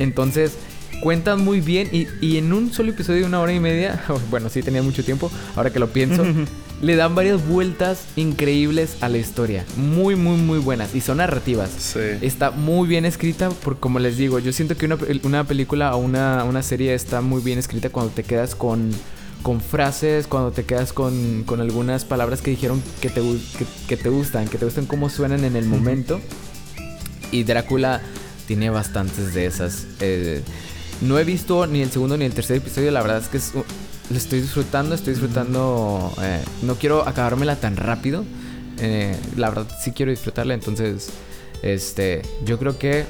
Entonces 0.00 0.54
cuentan 1.00 1.44
muy 1.44 1.60
bien 1.60 1.88
y, 1.92 2.08
y, 2.20 2.38
en 2.38 2.52
un 2.52 2.72
solo 2.72 2.90
episodio 2.90 3.20
de 3.20 3.26
una 3.26 3.40
hora 3.40 3.52
y 3.52 3.60
media, 3.60 4.02
bueno, 4.30 4.48
sí 4.48 4.60
tenía 4.62 4.82
mucho 4.82 5.04
tiempo, 5.04 5.30
ahora 5.54 5.70
que 5.70 5.78
lo 5.78 5.88
pienso, 5.88 6.24
le 6.82 6.96
dan 6.96 7.14
varias 7.14 7.46
vueltas 7.46 8.04
increíbles 8.16 8.96
a 9.00 9.08
la 9.08 9.18
historia. 9.18 9.64
Muy, 9.76 10.16
muy, 10.16 10.36
muy 10.36 10.58
buenas. 10.58 10.94
Y 10.94 11.00
son 11.00 11.18
narrativas. 11.18 11.70
Sí. 11.70 12.00
Está 12.20 12.50
muy 12.50 12.88
bien 12.88 13.04
escrita, 13.04 13.50
por 13.50 13.78
como 13.78 13.98
les 13.98 14.16
digo, 14.16 14.38
yo 14.38 14.52
siento 14.52 14.76
que 14.76 14.86
una, 14.86 14.98
una 15.22 15.44
película 15.44 15.94
o 15.94 15.98
una, 15.98 16.44
una, 16.44 16.62
serie 16.62 16.94
está 16.94 17.20
muy 17.20 17.42
bien 17.42 17.58
escrita 17.58 17.90
cuando 17.90 18.12
te 18.12 18.22
quedas 18.22 18.54
con, 18.54 18.90
con 19.42 19.60
frases, 19.60 20.26
cuando 20.26 20.52
te 20.52 20.64
quedas 20.64 20.92
con, 20.92 21.44
con 21.44 21.60
algunas 21.60 22.04
palabras 22.04 22.42
que 22.42 22.50
dijeron 22.50 22.82
que 23.00 23.10
te, 23.10 23.22
que, 23.88 23.96
te 23.96 24.08
gustan, 24.08 24.48
que 24.48 24.58
te 24.58 24.64
gustan 24.64 24.86
cómo 24.86 25.08
suenan 25.08 25.44
en 25.44 25.56
el 25.56 25.66
momento. 25.66 26.20
Y 27.30 27.44
Drácula 27.44 28.00
tiene 28.46 28.70
bastantes 28.70 29.34
de 29.34 29.46
esas. 29.46 29.86
Eh, 30.00 30.42
no 31.00 31.18
he 31.18 31.24
visto 31.24 31.66
ni 31.66 31.82
el 31.82 31.90
segundo 31.90 32.16
ni 32.16 32.24
el 32.24 32.32
tercer 32.32 32.58
episodio, 32.58 32.90
la 32.90 33.02
verdad 33.02 33.18
es 33.18 33.28
que 33.28 33.38
es, 33.38 33.52
lo 34.10 34.16
estoy 34.16 34.40
disfrutando, 34.40 34.94
estoy 34.94 35.14
disfrutando. 35.14 36.12
Eh, 36.20 36.42
no 36.62 36.76
quiero 36.76 37.06
acabármela 37.06 37.56
tan 37.56 37.76
rápido. 37.76 38.24
Eh, 38.78 39.16
la 39.36 39.50
verdad 39.50 39.66
sí 39.80 39.92
quiero 39.92 40.10
disfrutarla, 40.10 40.54
entonces, 40.54 41.10
este, 41.62 42.22
yo 42.44 42.58
creo 42.58 42.78
que 42.78 43.04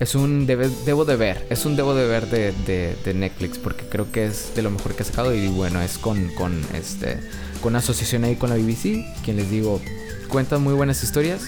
es 0.00 0.14
un 0.14 0.46
debo 0.46 1.04
de 1.04 1.16
ver, 1.16 1.46
es 1.48 1.64
un 1.64 1.76
debo 1.76 1.94
de 1.94 2.06
ver 2.06 2.28
de, 2.28 3.14
Netflix 3.14 3.56
porque 3.56 3.84
creo 3.88 4.10
que 4.10 4.26
es 4.26 4.54
de 4.54 4.62
lo 4.62 4.70
mejor 4.70 4.94
que 4.94 5.04
ha 5.04 5.06
sacado 5.06 5.32
y 5.32 5.46
bueno, 5.46 5.80
es 5.80 5.96
con, 5.96 6.28
con 6.34 6.60
este, 6.74 7.20
con 7.62 7.76
asociación 7.76 8.24
ahí 8.24 8.34
con 8.34 8.50
la 8.50 8.56
BBC, 8.56 9.06
quien 9.24 9.36
les 9.36 9.48
digo, 9.48 9.80
cuentan 10.28 10.62
muy 10.62 10.74
buenas 10.74 11.02
historias, 11.02 11.42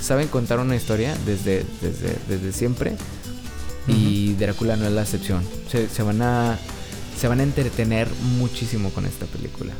saben 0.00 0.26
contar 0.28 0.58
una 0.58 0.74
historia 0.74 1.14
desde, 1.26 1.64
desde, 1.80 2.16
desde 2.28 2.52
siempre 2.52 2.96
y 3.86 4.34
Drácula 4.34 4.76
no 4.76 4.86
es 4.86 4.92
la 4.92 5.02
excepción. 5.02 5.42
Se, 5.68 6.02
van 6.02 6.22
a 6.22 6.58
se 7.22 7.28
van 7.28 7.38
a 7.38 7.44
entretener 7.44 8.08
muchísimo 8.36 8.90
con 8.90 9.06
esta 9.06 9.26
película. 9.26 9.72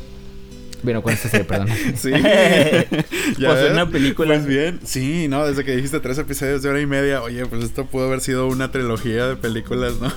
Bueno, 0.81 1.03
con 1.03 1.11
esta 1.11 1.27
serie, 1.27 1.43
perdón. 1.43 1.67
sí. 1.97 2.09
¿Ya 3.37 3.49
pues 3.49 3.69
una 3.69 3.89
película. 3.89 4.35
Pues 4.35 4.45
bien. 4.45 4.79
Sí, 4.85 5.27
no, 5.27 5.45
desde 5.45 5.65
que 5.65 5.75
dijiste 5.75 5.99
tres 5.99 6.17
episodios 6.19 6.61
de 6.61 6.69
hora 6.69 6.79
y 6.79 6.85
media, 6.85 7.21
oye, 7.21 7.45
pues 7.45 7.65
esto 7.65 7.85
pudo 7.85 8.07
haber 8.07 8.21
sido 8.21 8.47
una 8.47 8.71
trilogía 8.71 9.27
de 9.27 9.35
películas, 9.35 9.95
¿no? 9.99 10.09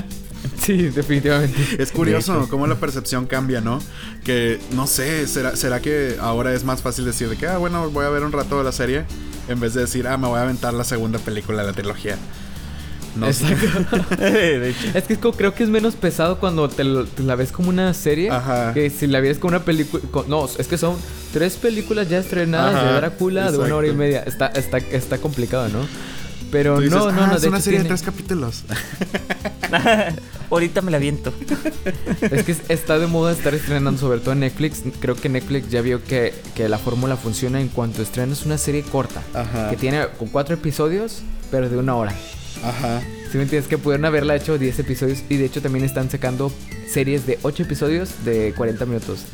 sí, 0.62 0.88
definitivamente. 0.88 1.58
Es 1.78 1.92
curioso 1.92 2.48
cómo 2.48 2.66
la 2.66 2.76
percepción 2.76 3.26
cambia, 3.26 3.60
¿no? 3.60 3.78
Que 4.24 4.58
no 4.74 4.86
sé, 4.86 5.26
¿será, 5.26 5.54
será 5.56 5.82
que 5.82 6.16
ahora 6.20 6.54
es 6.54 6.64
más 6.64 6.80
fácil 6.80 7.04
decir 7.04 7.28
de 7.28 7.36
que, 7.36 7.48
ah, 7.48 7.58
bueno, 7.58 7.90
voy 7.90 8.06
a 8.06 8.08
ver 8.08 8.24
un 8.24 8.32
rato 8.32 8.56
de 8.56 8.64
la 8.64 8.72
serie, 8.72 9.04
en 9.46 9.60
vez 9.60 9.74
de 9.74 9.82
decir, 9.82 10.08
ah, 10.08 10.16
me 10.16 10.26
voy 10.26 10.38
a 10.38 10.42
aventar 10.44 10.72
la 10.72 10.84
segunda 10.84 11.18
película 11.18 11.60
de 11.60 11.66
la 11.66 11.74
trilogía. 11.74 12.16
No, 13.16 13.26
Exacto. 13.26 14.16
de 14.16 14.70
hecho. 14.70 14.86
es 14.94 15.04
que 15.04 15.12
es 15.14 15.18
como- 15.18 15.36
creo 15.36 15.54
que 15.54 15.62
es 15.64 15.68
menos 15.68 15.94
pesado 15.96 16.38
cuando 16.40 16.68
te, 16.68 16.82
lo- 16.84 17.04
te 17.04 17.22
la 17.22 17.34
ves 17.34 17.52
como 17.52 17.68
una 17.68 17.92
serie. 17.94 18.30
Ajá. 18.30 18.72
Que 18.72 18.88
si 18.90 19.06
la 19.06 19.20
ves 19.20 19.38
como 19.38 19.50
una 19.56 19.64
película. 19.64 20.02
No, 20.28 20.46
es 20.58 20.66
que 20.66 20.78
son 20.78 20.96
tres 21.32 21.56
películas 21.56 22.08
ya 22.08 22.18
estrenadas 22.18 22.74
Ajá, 22.74 22.86
de 22.86 22.92
Drácula 22.94 23.50
de 23.52 23.58
una 23.58 23.76
hora 23.76 23.88
y 23.88 23.92
media. 23.92 24.22
Está, 24.22 24.46
está, 24.46 24.78
está 24.78 25.18
complicado, 25.18 25.68
¿no? 25.68 25.86
Pero 26.50 26.80
dices, 26.80 26.98
no, 26.98 27.10
no, 27.12 27.22
"Ah, 27.22 27.26
no. 27.28 27.36
es 27.36 27.42
de 27.42 27.48
una 27.48 27.56
hecho 27.58 27.64
serie 27.64 27.80
tiene- 27.80 27.94
de 27.94 27.94
tres 27.96 28.02
capítulos. 28.02 28.64
Ahorita 30.50 30.82
me 30.82 30.90
la 30.90 30.98
viento. 30.98 31.32
Es 32.30 32.44
que 32.44 32.54
está 32.68 32.98
de 32.98 33.06
moda 33.06 33.32
estar 33.32 33.54
estrenando, 33.54 33.98
sobre 34.00 34.20
todo 34.20 34.32
en 34.32 34.40
Netflix. 34.40 34.82
Creo 35.00 35.16
que 35.16 35.28
Netflix 35.28 35.70
ya 35.70 35.80
vio 35.80 36.02
que, 36.04 36.34
que 36.54 36.68
la 36.68 36.78
fórmula 36.78 37.16
funciona 37.16 37.60
en 37.60 37.68
cuanto 37.68 38.02
estrenas 38.02 38.44
una 38.44 38.58
serie 38.58 38.82
corta. 38.82 39.22
Ajá. 39.34 39.70
Que 39.70 39.76
tiene 39.76 40.06
con 40.18 40.28
cuatro 40.28 40.54
episodios, 40.54 41.22
pero 41.50 41.68
de 41.70 41.76
una 41.78 41.96
hora. 41.96 42.12
Ajá. 42.62 43.00
Si 43.30 43.38
me 43.38 43.44
entiendes, 43.44 43.66
que 43.68 43.78
pudieron 43.78 44.04
haberla 44.04 44.36
hecho 44.36 44.58
10 44.58 44.78
episodios 44.80 45.22
y 45.30 45.36
de 45.36 45.46
hecho 45.46 45.62
también 45.62 45.84
están 45.86 46.10
sacando 46.10 46.52
series 46.86 47.26
de 47.26 47.38
8 47.40 47.62
episodios 47.62 48.24
de 48.26 48.52
40 48.54 48.84
minutos. 48.84 49.24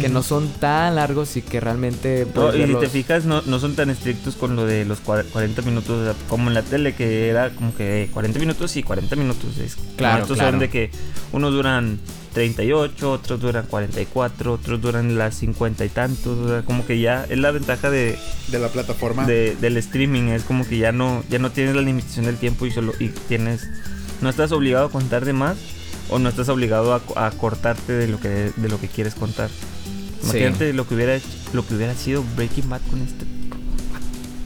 Que 0.00 0.08
no 0.08 0.24
son 0.24 0.48
tan 0.54 0.96
largos 0.96 1.36
y 1.36 1.42
que 1.42 1.60
realmente... 1.60 2.26
No, 2.34 2.48
y 2.48 2.52
si 2.52 2.58
te 2.58 2.66
verlos- 2.66 2.88
fijas, 2.88 3.24
no, 3.24 3.42
no 3.42 3.60
son 3.60 3.76
tan 3.76 3.88
estrictos 3.90 4.34
con 4.34 4.56
lo 4.56 4.66
de 4.66 4.84
los 4.84 5.00
cua- 5.04 5.24
40 5.24 5.62
minutos, 5.62 5.90
o 5.90 6.04
sea, 6.04 6.14
como 6.28 6.48
en 6.48 6.54
la 6.54 6.62
tele, 6.62 6.94
que 6.96 7.28
era 7.28 7.50
como 7.50 7.72
que 7.76 8.08
40 8.12 8.40
minutos 8.40 8.76
y 8.76 8.82
40 8.82 9.14
minutos. 9.14 9.58
Es, 9.58 9.76
Claro, 9.96 10.22
Estos 10.22 10.38
claro. 10.38 10.50
son 10.52 10.58
de 10.60 10.68
que 10.68 10.90
unos 11.32 11.52
duran 11.52 12.00
38, 12.36 13.10
otros 13.12 13.40
duran 13.40 13.64
44, 13.66 14.52
otros 14.52 14.78
duran 14.82 15.16
las 15.16 15.36
50 15.36 15.86
y 15.86 15.88
tantos. 15.88 16.36
O 16.38 16.48
sea, 16.50 16.62
como 16.62 16.84
que 16.86 17.00
ya 17.00 17.24
es 17.30 17.38
la 17.38 17.50
ventaja 17.50 17.88
de, 17.90 18.18
De 18.48 18.58
la 18.58 18.68
plataforma. 18.68 19.24
de- 19.26 19.56
del 19.56 19.78
streaming. 19.78 20.24
Es 20.28 20.42
como 20.42 20.68
que 20.68 20.76
ya 20.76 20.92
no, 20.92 21.24
ya 21.30 21.38
no 21.38 21.50
tienes 21.50 21.74
la 21.74 21.80
limitación 21.80 22.26
del 22.26 22.36
tiempo 22.36 22.66
y 22.66 22.70
solo 22.70 22.92
y 23.00 23.08
tienes. 23.08 23.66
No 24.20 24.28
estás 24.28 24.52
obligado 24.52 24.84
a 24.86 24.90
contar 24.90 25.24
de 25.24 25.32
más 25.32 25.56
o 26.10 26.18
no 26.18 26.28
estás 26.28 26.50
obligado 26.50 26.92
a, 26.92 27.00
co- 27.00 27.18
a 27.18 27.30
cortarte 27.30 27.94
de 27.94 28.06
lo 28.06 28.20
que, 28.20 28.52
de 28.54 28.68
lo 28.68 28.78
que 28.78 28.88
quieres 28.88 29.14
contar. 29.14 29.48
Sí. 30.20 30.36
Imagínate 30.38 30.74
lo 30.74 30.86
que 30.86 30.94
hubiera 30.94 31.14
hecho- 31.16 31.26
lo 31.54 31.66
que 31.66 31.74
hubiera 31.74 31.94
sido 31.94 32.22
Breaking 32.36 32.68
Bad 32.68 32.82
con 32.90 33.00
este. 33.00 33.24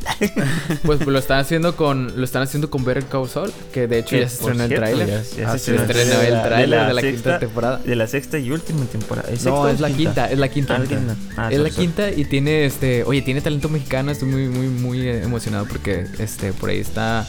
Pues 0.84 1.07
lo 1.07 1.18
están 1.18 1.38
haciendo 1.40 1.76
con 1.76 2.12
lo 2.16 2.24
están 2.24 2.42
haciendo 2.42 2.70
con 2.70 2.84
Better 2.84 3.05
Call 3.07 3.28
Saul, 3.28 3.53
que 3.72 3.86
de 3.86 3.98
hecho 3.98 4.16
ya 4.16 4.28
se 4.28 4.34
estrenó 4.36 4.64
el 4.64 4.74
tráiler. 4.74 5.07
ya- 5.09 5.22
ya 5.36 5.53
Ah, 5.53 5.59
se 5.59 5.76
sí, 5.76 5.80
estrenó 5.80 6.12
el 6.20 6.20
de 6.26 6.30
la- 6.30 6.42
tráiler 6.42 6.86
de 6.86 6.94
la 6.94 7.01
sexta- 7.01 7.11
quinta 7.22 7.38
temporada. 7.38 7.78
De 7.78 7.96
la 7.96 8.07
sexta 8.07 8.38
y 8.38 8.51
última 8.51 8.84
temporada. 8.86 9.28
¿Es 9.30 9.44
No, 9.44 9.68
es 9.68 9.80
la 9.80 9.90
quinta, 9.90 10.30
es 10.30 10.38
la 10.38 10.48
quinta. 10.48 10.76
Ah, 10.76 10.84
quinta. 10.86 11.16
Ah, 11.36 11.48
es 11.53 11.59
la 11.61 11.70
quinta 11.70 12.11
y 12.11 12.24
tiene 12.24 12.64
este, 12.66 13.05
oye, 13.05 13.22
tiene 13.22 13.40
talento 13.40 13.68
mexicano, 13.68 14.11
estoy 14.11 14.28
muy 14.28 14.48
muy 14.48 14.66
muy 14.68 15.09
emocionado 15.09 15.66
porque 15.66 16.07
este 16.18 16.53
por 16.53 16.70
ahí 16.70 16.78
está 16.78 17.26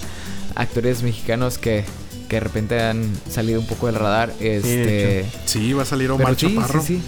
actores 0.56 1.04
mexicanos 1.04 1.58
que 1.58 1.86
que 2.30 2.38
de 2.38 2.40
repente 2.40 2.80
han 2.82 3.12
salido 3.30 3.60
un 3.60 3.68
poco 3.68 3.88
del 3.88 3.96
radar, 3.96 4.32
este 4.40 4.86
de 4.86 5.26
Sí, 5.46 5.74
va 5.74 5.84
a 5.84 5.86
salir 5.86 6.08
pero 6.08 6.16
Omar 6.16 6.36
sí, 6.38 6.48
Chaparro. 6.56 6.82
sí, 6.82 7.02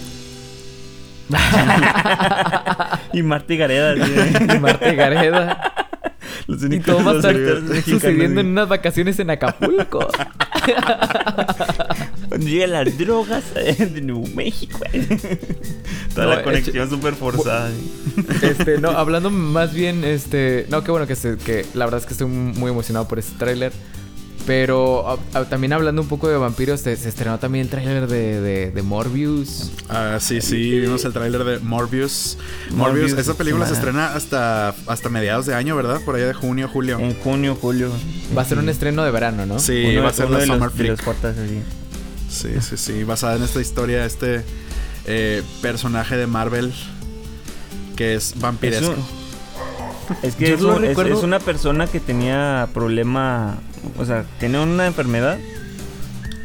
y 3.12 3.22
Marta 3.22 3.54
Gareda. 3.54 3.94
sí, 3.94 4.12
¿eh? 4.16 4.32
Y 4.54 4.58
Marta 4.58 4.92
Gareda. 4.92 5.74
Los 6.46 6.62
y 6.62 6.80
todo 6.80 7.02
va 7.04 7.12
a 7.12 7.16
estar 7.16 7.34
sucediendo 7.84 8.40
en 8.40 8.48
unas 8.48 8.68
vacaciones 8.68 9.18
en 9.18 9.30
Acapulco. 9.30 10.06
Cuando 12.28 12.46
llegan 12.46 12.72
las 12.72 12.98
drogas 12.98 13.44
eh, 13.56 13.86
de 13.86 14.00
Nuevo 14.00 14.26
México. 14.34 14.78
güey. 14.78 15.06
Toda 16.14 16.26
No, 16.26 16.34
la 16.34 16.42
conexión 16.42 16.90
súper 16.90 17.14
forzada. 17.14 17.70
Este, 18.42 18.78
no, 18.78 18.90
hablando 18.90 19.30
más 19.30 19.72
bien, 19.72 20.04
este, 20.04 20.66
no, 20.68 20.84
qué 20.84 20.90
bueno 20.90 21.06
que, 21.06 21.16
se, 21.16 21.36
que 21.36 21.64
la 21.74 21.86
verdad 21.86 22.00
es 22.00 22.06
que 22.06 22.12
estoy 22.12 22.28
muy 22.28 22.70
emocionado 22.70 23.08
por 23.08 23.18
este 23.18 23.38
tráiler. 23.38 23.72
Pero 24.46 25.08
ah, 25.08 25.16
ah, 25.32 25.44
también 25.44 25.72
hablando 25.72 26.02
un 26.02 26.08
poco 26.08 26.28
de 26.28 26.36
vampiros, 26.36 26.80
se, 26.80 26.94
se 26.96 27.08
estrenó 27.08 27.38
también 27.38 27.64
el 27.64 27.70
tráiler 27.70 28.06
de, 28.06 28.40
de, 28.42 28.70
de 28.70 28.82
Morbius. 28.82 29.70
Ah, 29.88 30.18
sí, 30.20 30.42
sí, 30.42 30.80
vimos 30.80 31.02
el 31.06 31.14
tráiler 31.14 31.44
de 31.44 31.58
Morbius. 31.60 32.36
Morbius. 32.70 32.76
Morbius, 33.04 33.12
esa 33.18 33.34
película 33.34 33.66
se 33.66 33.72
estrena 33.72 34.12
hasta, 34.14 34.74
hasta 34.86 35.08
mediados 35.08 35.46
de 35.46 35.54
año, 35.54 35.74
¿verdad? 35.76 36.00
Por 36.04 36.16
allá 36.16 36.26
de 36.26 36.34
junio, 36.34 36.68
julio. 36.70 36.98
En 36.98 37.14
junio, 37.20 37.56
julio. 37.58 37.90
Va 38.36 38.42
a 38.42 38.44
ser 38.44 38.58
un 38.58 38.68
estreno 38.68 39.02
de 39.02 39.10
verano, 39.10 39.46
¿no? 39.46 39.58
Sí, 39.58 39.86
Uno- 39.92 40.02
va 40.02 40.10
a 40.10 40.12
ser 40.12 40.26
uno 40.26 40.34
la 40.34 40.40
de 40.40 40.46
Summer 40.46 40.62
los, 40.68 40.76
de 40.76 40.84
los 40.88 41.00
Flick. 41.00 41.04
cortas 41.06 41.36
así. 41.38 41.60
Sí, 42.28 42.48
sí, 42.60 42.76
sí. 42.76 43.04
Basada 43.04 43.36
en 43.36 43.44
esta 43.44 43.60
historia, 43.62 44.04
este 44.04 44.42
eh, 45.06 45.42
personaje 45.62 46.16
de 46.18 46.26
Marvel 46.26 46.72
que 47.96 48.14
es 48.14 48.34
vampiresco. 48.38 48.92
Es 48.92 48.98
un- 48.98 49.24
Es 50.22 50.34
que 50.34 50.52
es, 50.52 50.60
lo 50.60 50.76
un- 50.76 50.84
es 50.84 51.22
una 51.22 51.38
persona 51.38 51.86
que 51.86 51.98
tenía 52.00 52.68
problema, 52.74 53.58
o 53.98 54.04
sea, 54.04 54.24
tenía 54.38 54.60
una 54.60 54.86
enfermedad 54.86 55.38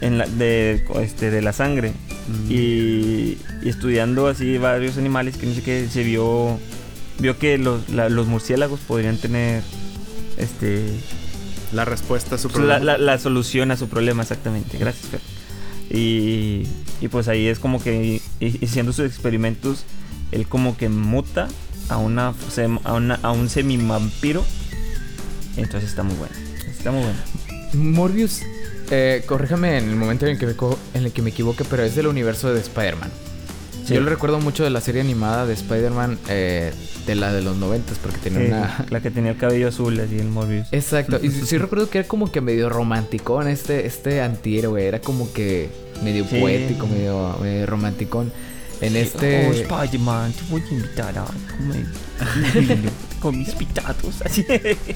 en 0.02 0.18
la, 0.18 0.26
de, 0.28 0.84
este, 1.02 1.32
de 1.32 1.42
la 1.42 1.54
sangre 1.54 1.94
Mm. 2.30 2.52
y, 2.52 3.38
y 3.64 3.70
estudiando 3.70 4.28
así 4.28 4.60
varios 4.60 4.98
animales 5.00 5.36
que 5.38 5.48
no 5.48 5.56
sé 5.56 5.64
qué 5.64 5.88
se 5.92 6.04
vio 6.04 6.60
vio 7.18 7.40
que 7.40 7.58
los, 7.58 7.90
la- 7.90 8.08
los 8.08 8.28
murciélagos 8.28 8.80
podrían 8.82 9.18
tener 9.18 9.64
este 10.38 10.86
La 11.74 11.86
respuesta 11.86 12.36
a 12.36 12.38
su 12.38 12.50
la, 12.50 12.54
problema. 12.54 12.80
la- 12.80 12.98
la 13.00 13.18
solución 13.18 13.72
a 13.72 13.78
su 13.78 13.88
problema 13.90 14.22
exactamente 14.22 14.78
gracias 14.78 15.08
Fer. 15.08 15.22
y, 15.90 16.68
y 17.02 17.08
pues 17.10 17.28
ahí 17.30 17.48
es 17.48 17.58
como 17.58 17.82
que 17.82 18.22
y- 18.40 18.64
haciendo 18.64 18.94
sus 18.94 19.06
experimentos 19.08 19.84
él 20.32 20.48
como 20.48 20.78
que 20.78 20.88
muta 20.88 21.48
a 21.90 21.98
una, 21.98 22.36
a, 22.84 22.94
una 22.94 23.16
a 23.24 23.32
un 23.32 23.50
semi 23.50 23.78
vampiro 23.78 24.46
entonces 25.58 25.90
está 25.90 26.04
muy 26.04 26.16
bueno 26.16 26.36
está 26.80 26.90
muy 26.92 27.04
bueno 27.04 27.20
Morbius, 27.74 28.42
eh, 28.90 29.22
corríjame 29.28 29.78
en 29.78 29.90
el 29.90 29.96
momento 29.96 30.26
en 30.26 30.32
el, 30.32 30.40
que 30.40 30.48
me, 30.48 30.54
en 30.96 31.06
el 31.06 31.12
que 31.12 31.22
me 31.22 31.30
equivoque, 31.30 31.64
pero 31.70 31.84
es 31.84 31.94
del 31.96 32.08
universo 32.08 32.52
de 32.52 32.60
Spider-Man. 32.62 33.12
Sí. 33.86 33.94
Yo 33.94 34.02
lo 34.02 34.10
recuerdo 34.10 34.40
mucho 34.40 34.64
de 34.64 34.72
la 34.72 34.82
serie 34.82 35.02
animada 35.02 35.46
de 35.46 35.54
Spider-Man, 35.54 36.18
eh, 36.30 36.72
de 37.06 37.16
la 37.16 37.32
de 37.32 37.44
los 37.44 37.58
noventas, 37.58 38.00
porque 38.00 38.18
tenía 38.18 38.40
Sí, 38.40 38.46
una... 38.48 38.86
la 38.90 39.02
que 39.02 39.12
tenía 39.12 39.32
el 39.32 39.38
cabello 39.38 39.68
azul 39.68 40.00
así 40.00 40.18
el 40.20 40.30
Morbius 40.30 40.68
Exacto, 40.72 41.20
y 41.22 41.30
sí 41.46 41.58
recuerdo 41.60 41.90
que 41.92 42.00
era 42.00 42.08
como 42.08 42.32
que 42.32 42.42
medio 42.42 42.70
romántico 42.70 43.40
en 43.42 43.50
este, 43.50 43.86
este 43.86 44.22
antihéroe, 44.22 44.84
era 44.88 45.00
como 45.00 45.32
que 45.32 45.70
medio 46.04 46.26
Sí. 46.28 46.40
poético, 46.40 46.88
medio, 46.88 47.38
medio 47.40 47.68
romanticón. 47.68 48.32
En 48.82 48.96
Oh, 48.96 49.00
este... 49.00 49.50
Spider-Man, 49.62 50.32
te 50.34 50.44
voy 50.50 50.62
a 50.62 50.74
invitar 50.74 51.18
a 51.20 51.26
comer 51.26 51.86
con 53.20 53.38
mis 53.38 53.50
pitatos. 53.56 54.22
Así. 54.26 54.46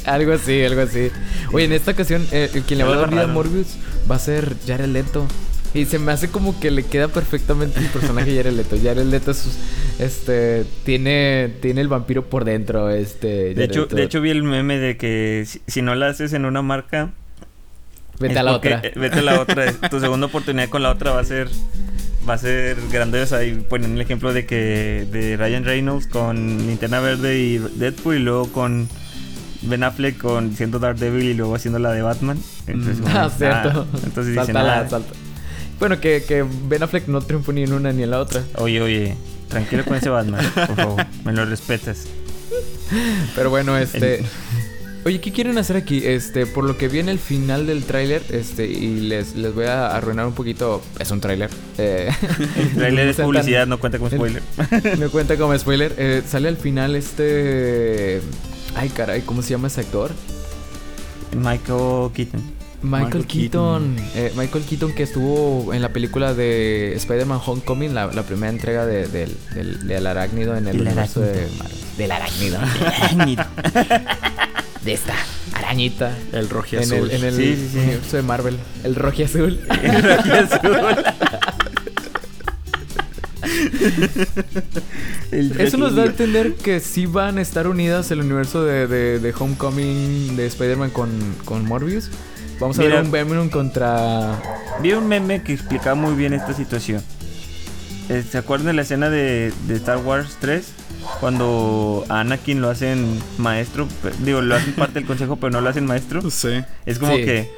Algo 0.06 0.34
así, 0.34 0.64
algo 0.64 0.82
así. 0.82 1.10
Oye, 1.52 1.66
en 1.66 1.74
esta 1.74 1.92
ocasión, 1.92 2.26
eh, 2.32 2.50
el 2.54 2.64
quien 2.64 2.80
le 2.80 2.86
va 2.86 2.96
a 2.96 2.98
dar 3.00 3.10
vida 3.12 3.24
a. 3.24 3.28
Morbius 3.28 3.76
va 4.10 4.16
a 4.16 4.20
ser 4.20 4.56
Jared 4.68 4.88
Leto. 4.88 5.28
Y 5.76 5.86
se 5.86 5.98
me 5.98 6.12
hace 6.12 6.30
como 6.30 6.60
que 6.60 6.70
le 6.70 6.84
queda 6.84 7.08
perfectamente 7.08 7.80
el 7.80 7.88
personaje 7.88 8.30
de 8.32 8.38
Jared 8.38 8.54
Leto. 8.56 8.78
Jared 8.82 9.06
Leto 9.06 9.32
es, 9.32 9.58
este, 9.98 10.66
tiene, 10.86 11.52
tiene 11.62 11.82
el 11.82 11.88
vampiro 11.88 12.26
por 12.30 12.46
dentro, 12.46 12.92
este. 12.92 13.56
De 13.56 13.64
hecho, 13.64 13.82
Leto. 13.82 13.96
de 13.96 14.04
hecho 14.04 14.22
vi 14.22 14.30
el 14.30 14.44
meme 14.44 14.78
de 14.78 14.98
que 14.98 15.46
si, 15.48 15.62
si 15.66 15.82
no 15.82 15.96
la 15.96 16.10
haces 16.10 16.34
en 16.34 16.46
una 16.46 16.62
marca, 16.62 17.10
vete 18.20 18.38
a 18.38 18.44
la 18.44 18.52
porque- 18.52 18.76
otra. 18.76 18.88
eh, 18.88 18.94
Vete 18.96 19.18
a 19.20 19.22
la 19.24 19.40
otra. 19.42 19.72
tu 19.90 20.00
segunda 20.00 20.28
oportunidad 20.28 20.70
con 20.70 20.84
la 20.84 20.92
otra 20.92 21.12
va 21.12 21.22
a 21.22 21.26
ser 21.26 21.50
va 22.28 22.36
a 22.36 22.38
ser 22.38 22.78
grandiosa 22.92 23.44
y 23.44 23.54
ponen 23.56 23.96
el 23.96 24.02
ejemplo 24.02 24.34
de 24.34 24.46
que 24.46 25.06
de 25.12 25.36
Ryan 25.38 25.64
Reynolds 25.66 26.08
con 26.08 26.58
Linterna 26.68 27.00
Verde 27.00 27.40
y 27.40 27.58
Deadpool 27.58 28.16
y 28.16 28.20
luego 28.20 28.48
con 28.52 28.88
Ben 29.64 29.84
Affleck 29.84 30.18
con 30.18 30.56
siendo 30.56 30.80
Daredevil 30.80 31.24
y 31.26 31.34
luego 31.34 31.56
haciendo 31.56 31.80
la 31.80 31.92
de 31.92 32.02
Batman. 32.02 32.38
Entonces, 32.68 33.00
Mm. 33.00 33.04
como, 33.04 33.18
Ah, 33.18 33.30
cierto. 33.30 33.88
entonces 34.06 34.36
dicen, 34.36 34.58
"Ah, 34.58 34.86
salta. 34.90 35.14
Bueno, 35.80 36.00
que, 36.00 36.24
que 36.28 36.46
Ben 36.68 36.82
Affleck 36.84 37.08
no 37.08 37.22
triunfó 37.22 37.52
ni 37.52 37.64
en 37.64 37.74
una 37.74 37.92
ni 37.92 38.04
en 38.04 38.12
la 38.12 38.20
otra. 38.20 38.42
Oye, 38.56 38.82
oye, 38.82 39.16
tranquilo 39.50 39.84
con 39.84 39.96
ese 39.98 40.10
Batman, 40.10 40.46
por 40.54 40.76
favor, 40.76 41.06
me 41.26 41.34
lo 41.34 41.46
respetas. 41.46 42.06
Pero 43.36 43.50
bueno, 43.50 43.78
este. 43.78 44.24
Oye, 45.06 45.20
¿qué 45.20 45.34
quieren 45.34 45.58
hacer 45.58 45.76
aquí? 45.76 46.02
Este, 46.06 46.46
por 46.46 46.64
lo 46.64 46.78
que 46.78 46.88
vi 46.88 47.00
en 47.00 47.10
el 47.10 47.20
final 47.20 47.68
del 47.68 47.84
tráiler, 47.84 48.22
este, 48.30 48.66
y 48.68 49.02
les, 49.02 49.36
les 49.36 49.54
voy 49.54 49.66
a 49.66 49.88
arruinar 49.96 50.26
un 50.26 50.34
poquito. 50.34 50.82
Es 50.98 51.12
un 51.12 51.20
tráiler. 51.20 51.50
Eh, 51.78 52.10
El 52.58 52.70
trailer 52.74 53.06
no 53.06 53.12
es 53.12 53.18
publicidad, 53.18 53.68
no 53.68 53.80
cuenta 53.80 53.98
como 53.98 54.10
spoiler. 54.10 54.42
Me 54.98 55.10
cuenta 55.10 55.36
como 55.38 55.58
spoiler. 55.58 55.94
Eh, 56.06 56.22
sale 56.28 56.48
al 56.48 56.56
final 56.58 56.96
este. 56.96 58.22
Ay, 58.76 58.90
caray, 58.90 59.22
¿cómo 59.22 59.42
se 59.42 59.50
llama 59.52 59.68
ese 59.68 59.82
actor? 59.82 60.12
Michael 61.36 62.12
Keaton. 62.14 62.42
Michael, 62.82 63.04
Michael 63.06 63.26
Keaton. 63.28 63.96
Eh, 64.16 64.32
Michael 64.36 64.64
Keaton 64.66 64.94
que 64.94 65.04
estuvo 65.04 65.74
en 65.74 65.82
la 65.82 65.90
película 65.90 66.34
de 66.34 66.94
Spider-Man 66.96 67.40
Homecoming, 67.46 67.94
la, 67.94 68.08
la 68.08 68.24
primera 68.24 68.50
entrega 68.52 68.86
de- 68.86 69.08
del, 69.08 69.36
del, 69.54 69.88
del 69.88 70.08
arácnido 70.08 70.56
en 70.58 70.68
el 70.68 70.76
El 70.78 70.82
universo 70.88 71.20
de 71.22 71.30
arácnido. 71.32 71.58
Marvel. 71.58 71.78
Del 71.98 72.12
arácnido. 72.12 73.46
De 74.86 74.94
esta 74.94 75.16
arañita. 75.54 76.16
El 76.32 76.50
rojo 76.50 76.68
En 76.76 76.80
azul. 76.84 77.10
el, 77.10 77.12
en 77.12 77.24
el 77.26 77.36
Sí, 77.36 77.56
sí, 77.56 77.70
sí. 77.74 77.78
universo 77.80 78.18
de 78.18 78.24
Marvel. 78.24 78.58
El 78.84 78.96
rojo 78.96 79.24
azul. 79.24 79.60
Eso 85.32 85.78
nos 85.78 85.96
da 85.96 86.04
a 86.04 86.06
entender 86.08 86.54
que 86.56 86.80
sí 86.80 87.06
van 87.06 87.38
a 87.38 87.42
estar 87.42 87.68
unidas 87.68 88.12
el 88.12 88.20
universo 88.22 88.64
de, 88.64 88.88
de, 88.88 89.20
de 89.20 89.34
Homecoming 89.38 90.36
de 90.36 90.46
Spider-Man 90.48 90.90
con, 90.92 91.10
con 91.46 91.66
Morbius. 91.66 92.10
Vamos 92.60 92.78
a 92.80 92.84
Mira. 92.84 92.96
ver 92.96 93.06
un 93.06 93.12
Venom 93.12 93.50
contra. 93.50 94.40
Vi 94.82 94.94
un 94.94 95.08
meme 95.08 95.42
que 95.44 95.54
explicaba 95.54 95.96
muy 95.96 96.14
bien 96.14 96.34
esta 96.34 96.54
situación. 96.54 97.02
Eh, 98.10 98.24
¿Se 98.30 98.38
acuerdan 98.38 98.68
de 98.68 98.74
la 98.74 98.82
escena 98.84 99.10
de, 99.10 99.52
de 99.68 99.76
Star 99.76 99.98
Wars 99.98 100.38
3? 100.40 100.64
Cuando 101.20 102.06
a 102.10 102.20
Anakin 102.22 102.62
lo 102.62 102.70
hacen 102.70 103.20
maestro, 103.38 103.88
digo, 104.20 104.42
lo 104.42 104.56
hacen 104.56 104.74
parte 104.74 104.96
del 104.96 105.06
consejo, 105.06 105.36
pero 105.38 105.52
no 105.52 105.62
lo 105.62 105.70
hacen 105.70 105.86
maestro. 105.86 106.30
Sí. 106.30 106.50
Es 106.86 107.00
como 107.00 107.16
Sí. 107.16 107.24
que 107.26 107.50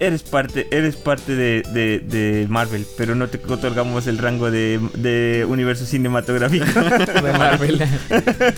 eres 0.00 0.22
parte, 0.22 0.66
eres 0.70 0.96
parte 0.96 1.34
de, 1.36 1.62
de- 1.72 2.00
de 2.00 2.46
Marvel, 2.48 2.84
pero 2.98 3.14
no 3.14 3.28
te 3.28 3.38
otorgamos 3.52 4.06
el 4.06 4.18
rango 4.18 4.50
de, 4.50 4.80
de 4.94 5.46
universo 5.48 5.86
cinematográfico. 5.86 6.64
de 7.22 7.32
Marvel. 7.32 7.82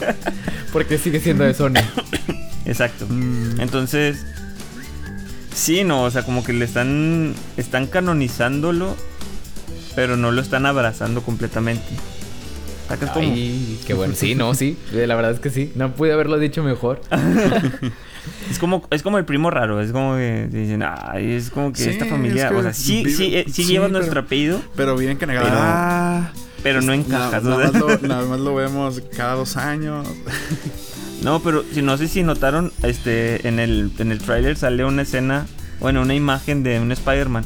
Porque 0.73 0.99
sigue 0.99 1.21
siendo 1.21 1.45
de 1.45 1.55
Sony. 1.55 1.75
Exacto. 2.65 3.07
Mm, 3.09 3.61
Entonces, 3.61 4.25
sí, 5.55 5.85
no, 5.85 6.03
o 6.05 6.11
sea, 6.11 6.23
como 6.23 6.43
que 6.45 6.53
le 6.53 6.65
están, 6.65 7.35
están 7.57 7.87
canonizándolo, 7.87 8.97
pero 9.95 10.17
no 10.17 10.31
lo 10.33 10.41
están 10.43 10.67
abrazando 10.67 11.23
completamente. 11.23 11.85
Sacas 12.89 13.11
como, 13.11 13.27
Ay, 13.33 13.81
qué 13.87 13.95
bueno. 13.95 14.15
Sí, 14.17 14.35
no, 14.35 14.55
sí. 14.55 14.77
La 14.93 15.15
verdad 15.17 15.33
es 15.33 15.41
que 15.41 15.51
sí. 15.51 15.73
No 15.75 15.93
pude 15.95 16.13
haberlo 16.13 16.39
dicho 16.39 16.63
mejor. 16.63 17.01
es 18.51 18.59
como, 18.59 18.87
es 18.91 19.03
como 19.03 19.19
el 19.19 19.25
primo 19.25 19.51
raro, 19.51 19.81
es 19.81 19.93
como 19.93 20.15
que 20.17 20.49
dicen, 20.51 20.83
ay, 20.85 21.33
es 21.33 21.51
como 21.51 21.73
que 21.73 21.83
Sí, 21.83 21.91
esta 21.91 22.07
familia, 22.07 22.45
es 22.47 22.51
que 22.53 22.57
o 22.57 22.63
sea, 22.63 22.73
sí, 22.73 23.03
vive- 23.05 23.17
sí, 23.17 23.37
eh, 23.37 23.45
sí, 23.47 23.65
sí, 23.65 23.73
lleva 23.73 23.87
pero- 23.87 23.99
nuestro 23.99 24.21
apellido, 24.21 24.61
Pero 24.77 24.97
bien 24.97 25.17
que 25.19 25.27
negado. 25.27 25.47
Pero- 25.49 25.59
Ah, 25.61 26.31
pero 26.63 26.83
no 26.83 26.93
encajas, 26.93 27.43
Nada, 27.45 27.71
nada 27.71 27.73
más 27.73 27.81
lo, 27.81 27.99
nada 28.09 28.25
más 28.27 28.41
lo 28.41 28.55
vemos 28.55 29.03
cada 29.17 29.35
dos 29.35 29.57
años. 29.57 30.07
No, 31.23 31.41
pero 31.41 31.65
si 31.73 31.83
no 31.83 31.97
sé 31.97 32.09
si 32.09 32.23
notaron, 32.23 32.73
este, 32.83 33.47
en 33.49 33.59
el, 33.59 33.91
en 33.99 34.13
el 34.13 34.19
tráiler 34.19 34.57
sale 34.57 34.85
una 34.85 35.03
escena, 35.03 35.47
bueno, 35.81 36.03
una 36.03 36.15
imagen 36.15 36.63
de 36.63 36.79
un 36.81 36.93
Spider-Man. 36.93 37.45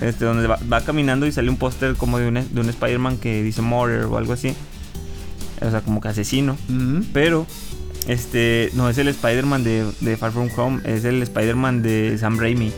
Este, 0.00 0.24
donde 0.24 0.46
va, 0.48 0.58
va 0.70 0.80
caminando 0.80 1.24
y 1.24 1.30
sale 1.32 1.48
un 1.48 1.56
póster 1.56 1.94
como 1.94 2.18
de 2.18 2.26
un, 2.26 2.34
de 2.34 2.60
un 2.60 2.68
Spider-Man 2.68 3.16
que 3.18 3.42
dice 3.44 3.62
Murder 3.62 4.04
o 4.06 4.18
algo 4.18 4.32
así. 4.32 4.54
O 5.64 5.70
sea, 5.70 5.80
como 5.80 6.00
que 6.00 6.08
asesino. 6.08 6.56
Pero, 7.12 7.46
este, 8.06 8.70
no 8.74 8.88
es 8.90 8.98
el 8.98 9.08
Spider-Man 9.08 9.64
de, 9.64 9.86
de 10.00 10.16
Far 10.16 10.32
From 10.32 10.48
Home, 10.56 10.80
es 10.84 11.04
el 11.04 11.22
Spider-Man 11.22 11.82
de 11.82 12.16
Sam 12.18 12.38
Raimi. 12.38 12.72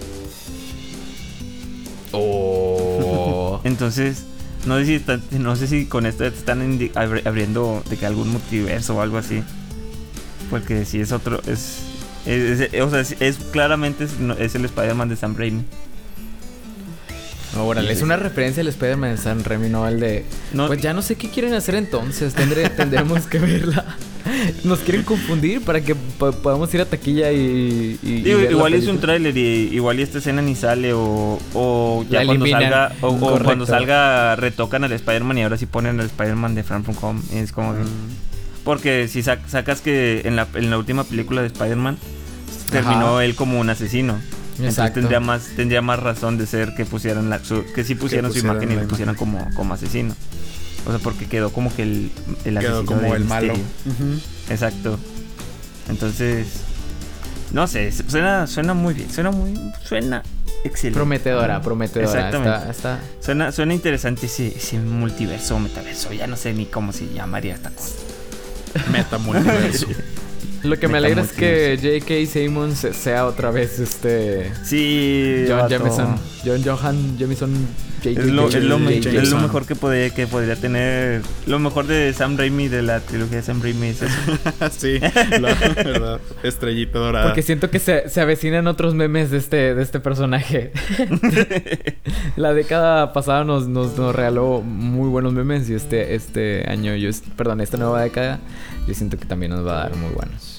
Oh. 2.13 3.61
Entonces, 3.65 4.25
no 4.67 4.79
sé 4.79 4.85
si, 5.31 5.39
no 5.39 5.57
sé 5.57 5.67
si 5.67 5.87
con 5.87 6.07
esto 6.07 6.31
te 6.31 6.37
están 6.37 6.61
abriendo 6.95 7.83
de 7.89 7.97
que 7.97 8.07
algún 8.07 8.29
multiverso 8.31 8.97
o 8.97 9.01
algo 9.01 9.19
así. 9.19 9.43
Porque 10.51 10.85
si 10.85 11.01
es 11.01 11.13
otro, 11.13 11.41
es, 11.47 11.79
es- 12.25 12.61
es- 12.73 12.81
o 12.83 12.91
sea, 12.91 13.01
es, 13.01 13.17
es- 13.21 13.39
claramente 13.51 14.05
es 14.39 14.55
el 14.55 14.65
Spider-Man 14.65 15.09
de 15.09 15.17
Sam 15.17 15.35
Raimi. 15.37 15.65
Órale, 17.59 17.93
es 17.93 18.03
una 18.03 18.17
referencia 18.17 18.61
al 18.61 18.69
Spider-Man 18.69 19.11
de 19.13 19.17
San 19.17 19.45
Remy, 19.45 19.69
no 19.69 19.85
al 19.85 20.01
de. 20.01 20.25
No, 20.53 20.67
Pues 20.67 20.81
ya 20.81 20.93
no 20.93 21.03
sé 21.03 21.17
qué 21.17 21.29
quieren 21.31 21.55
hacer 21.55 21.75
entonces. 21.75 22.35
Tendré, 22.35 22.69
tendremos 22.77 23.27
que 23.27 23.39
verla. 23.39 23.85
Nos 24.65 24.81
quieren 24.81 25.05
confundir 25.05 25.61
para 25.63 25.81
que 25.81 25.95
po- 25.95 26.33
podamos 26.33 26.73
ir 26.75 26.81
a 26.81 26.85
taquilla 26.85 27.31
y. 27.31 27.97
digo, 28.03 28.41
igual 28.41 28.75
es 28.75 28.87
un 28.89 28.99
tráiler 28.99 29.37
y 29.37 29.69
igual 29.73 30.01
y 30.01 30.03
esta 30.03 30.19
escena 30.19 30.43
ni 30.43 30.57
sale 30.57 30.93
o, 30.95 31.39
o 31.55 32.05
ya 32.11 32.21
La 32.21 32.27
cuando 32.27 32.45
eliminan. 32.45 32.73
salga 32.73 32.93
o, 33.03 33.17
cuando 33.45 33.67
salga 33.67 34.35
retocan 34.37 34.83
al 34.83 34.91
Spider-Man 34.93 35.39
y 35.39 35.43
ahora 35.45 35.57
sí 35.57 35.67
ponen 35.67 36.01
al 36.01 36.07
Spider-Man 36.07 36.55
de 36.57 36.63
Far 36.65 36.83
From 36.83 36.97
Home. 37.03 37.21
Es 37.35 37.53
como 37.53 37.75
que- 37.75 37.83
Porque 38.65 39.07
si 39.07 39.21
sac- 39.23 39.47
sacas 39.47 39.81
que 39.81 40.23
en 40.25 40.35
la, 40.35 40.49
en 40.55 40.71
la 40.71 40.79
última 40.79 41.05
película 41.05 41.41
de 41.43 41.47
Spider-Man 41.47 41.97
terminó 42.71 43.21
él 43.21 43.37
como 43.37 43.61
un 43.61 43.71
asesino. 43.71 44.19
Entonces 44.59 44.79
Exacto. 44.79 45.01
tendría 45.01 45.21
más, 45.21 45.43
tendría 45.55 45.83
más 45.83 45.99
razón 46.01 46.39
de 46.39 46.47
ser 46.47 46.75
que 46.75 46.85
pusieran 46.87 47.29
la, 47.29 47.45
su- 47.45 47.65
que 47.75 47.85
sí 47.85 47.95
pusieran 47.95 48.31
su 48.31 48.37
pusieran 48.37 48.57
imagen 48.63 48.79
y 48.79 48.83
lo 48.83 48.89
pusieran 48.89 49.15
como, 49.15 49.49
como 49.55 49.75
asesino. 49.75 50.15
O 50.87 50.91
sea, 50.91 50.99
porque 51.01 51.27
quedó 51.27 51.51
como 51.51 51.75
que 51.75 51.83
el, 51.83 52.11
el 52.45 52.59
Quedó 52.59 52.79
asesino 52.79 52.87
como 53.01 53.15
el 53.15 53.25
malo. 53.25 53.55
Exacto. 54.49 54.99
Entonces, 55.89 56.47
no 57.53 57.67
sé, 57.67 57.93
suena, 57.93 58.47
suena 58.47 58.75
muy 58.75 58.95
bien, 58.95 59.11
suena 59.13 59.31
muy, 59.31 59.55
suena 59.85 60.23
excelente. 60.65 60.97
Prometedora, 60.99 61.61
prometedora. 61.61 62.07
Exactamente. 62.07 62.71
Está, 62.71 62.71
está- 62.71 63.01
Suena, 63.21 63.53
suena 63.53 63.75
interesante 63.75 64.27
ese, 64.27 64.49
ese 64.57 64.79
multiverso 64.79 65.57
o 65.57 65.59
metaverso, 65.61 66.13
ya 66.13 66.27
no 66.27 66.37
sé 66.37 66.53
ni 66.55 66.67
cómo 66.67 66.93
se 66.93 67.13
llamaría 67.13 67.55
esta 67.55 67.71
cosa. 67.71 67.93
Meta 68.91 69.19
multiverso. 69.19 69.87
Lo 70.63 70.79
que 70.79 70.89
me 70.89 70.99
alegra 70.99 71.23
es 71.23 71.33
que 71.33 71.79
J.K. 71.81 72.27
Simmons 72.31 72.79
se- 72.79 72.93
sea 72.93 73.27
otra 73.27 73.51
vez 73.51 73.79
este. 73.79 74.53
Sí, 74.65 75.45
John 75.49 75.59
vato. 75.59 75.69
Jameson. 75.71 76.17
John 76.45 76.63
Johan 76.65 77.19
Jameson. 77.19 77.55
J.K. 78.15 78.21
Es 78.27 78.33
lo, 78.33 78.49
es, 78.49 78.55
lo, 78.65 78.79
me- 78.79 79.01
Jameson. 79.01 79.23
es 79.23 79.31
lo 79.31 79.41
mejor 79.41 79.67
que, 79.67 79.75
podría, 79.75 80.11
que 80.11 80.27
podría 80.27 80.57
tener. 80.57 81.23
Lo 81.47 81.59
mejor 81.59 81.87
de 81.87 82.13
Sam 82.13 82.37
Raimi, 82.37 82.69
de 82.69 82.83
la 82.83 83.01
trilogía 83.01 83.37
de 83.39 83.43
Sam 83.43 83.61
Raimi, 83.63 83.89
es 83.89 84.03
eso. 84.03 84.15
sí, 84.77 84.99
la 85.41 85.55
verdad. 85.55 86.21
Estrellita 86.43 86.99
dorada. 86.99 87.27
Porque 87.27 87.43
siento 87.43 87.71
que 87.71 87.79
se, 87.79 88.09
se 88.09 88.21
avecinan 88.21 88.67
otros 88.67 88.95
memes 88.95 89.31
de 89.31 89.39
este, 89.39 89.75
de 89.75 89.83
este 89.83 90.01
personaje. 90.01 90.73
La 92.37 92.53
década 92.55 93.13
pasada 93.13 93.45
nos, 93.45 93.69
nos, 93.69 93.97
nos 93.97 94.15
regaló 94.15 94.61
muy 94.63 95.09
buenos 95.09 95.33
memes 95.33 95.69
y 95.71 95.75
este, 95.75 96.15
este 96.15 96.65
año, 96.71 96.95
yo, 96.95 97.11
perdón, 97.37 97.61
esta 97.61 97.77
nueva 97.77 98.03
década, 98.03 98.41
yo 98.87 98.95
siento 98.95 99.19
que 99.19 99.25
también 99.25 99.53
nos 99.53 99.67
va 99.67 99.73
a 99.85 99.89
dar 99.89 99.97
muy 99.97 100.13
buenos. 100.15 100.56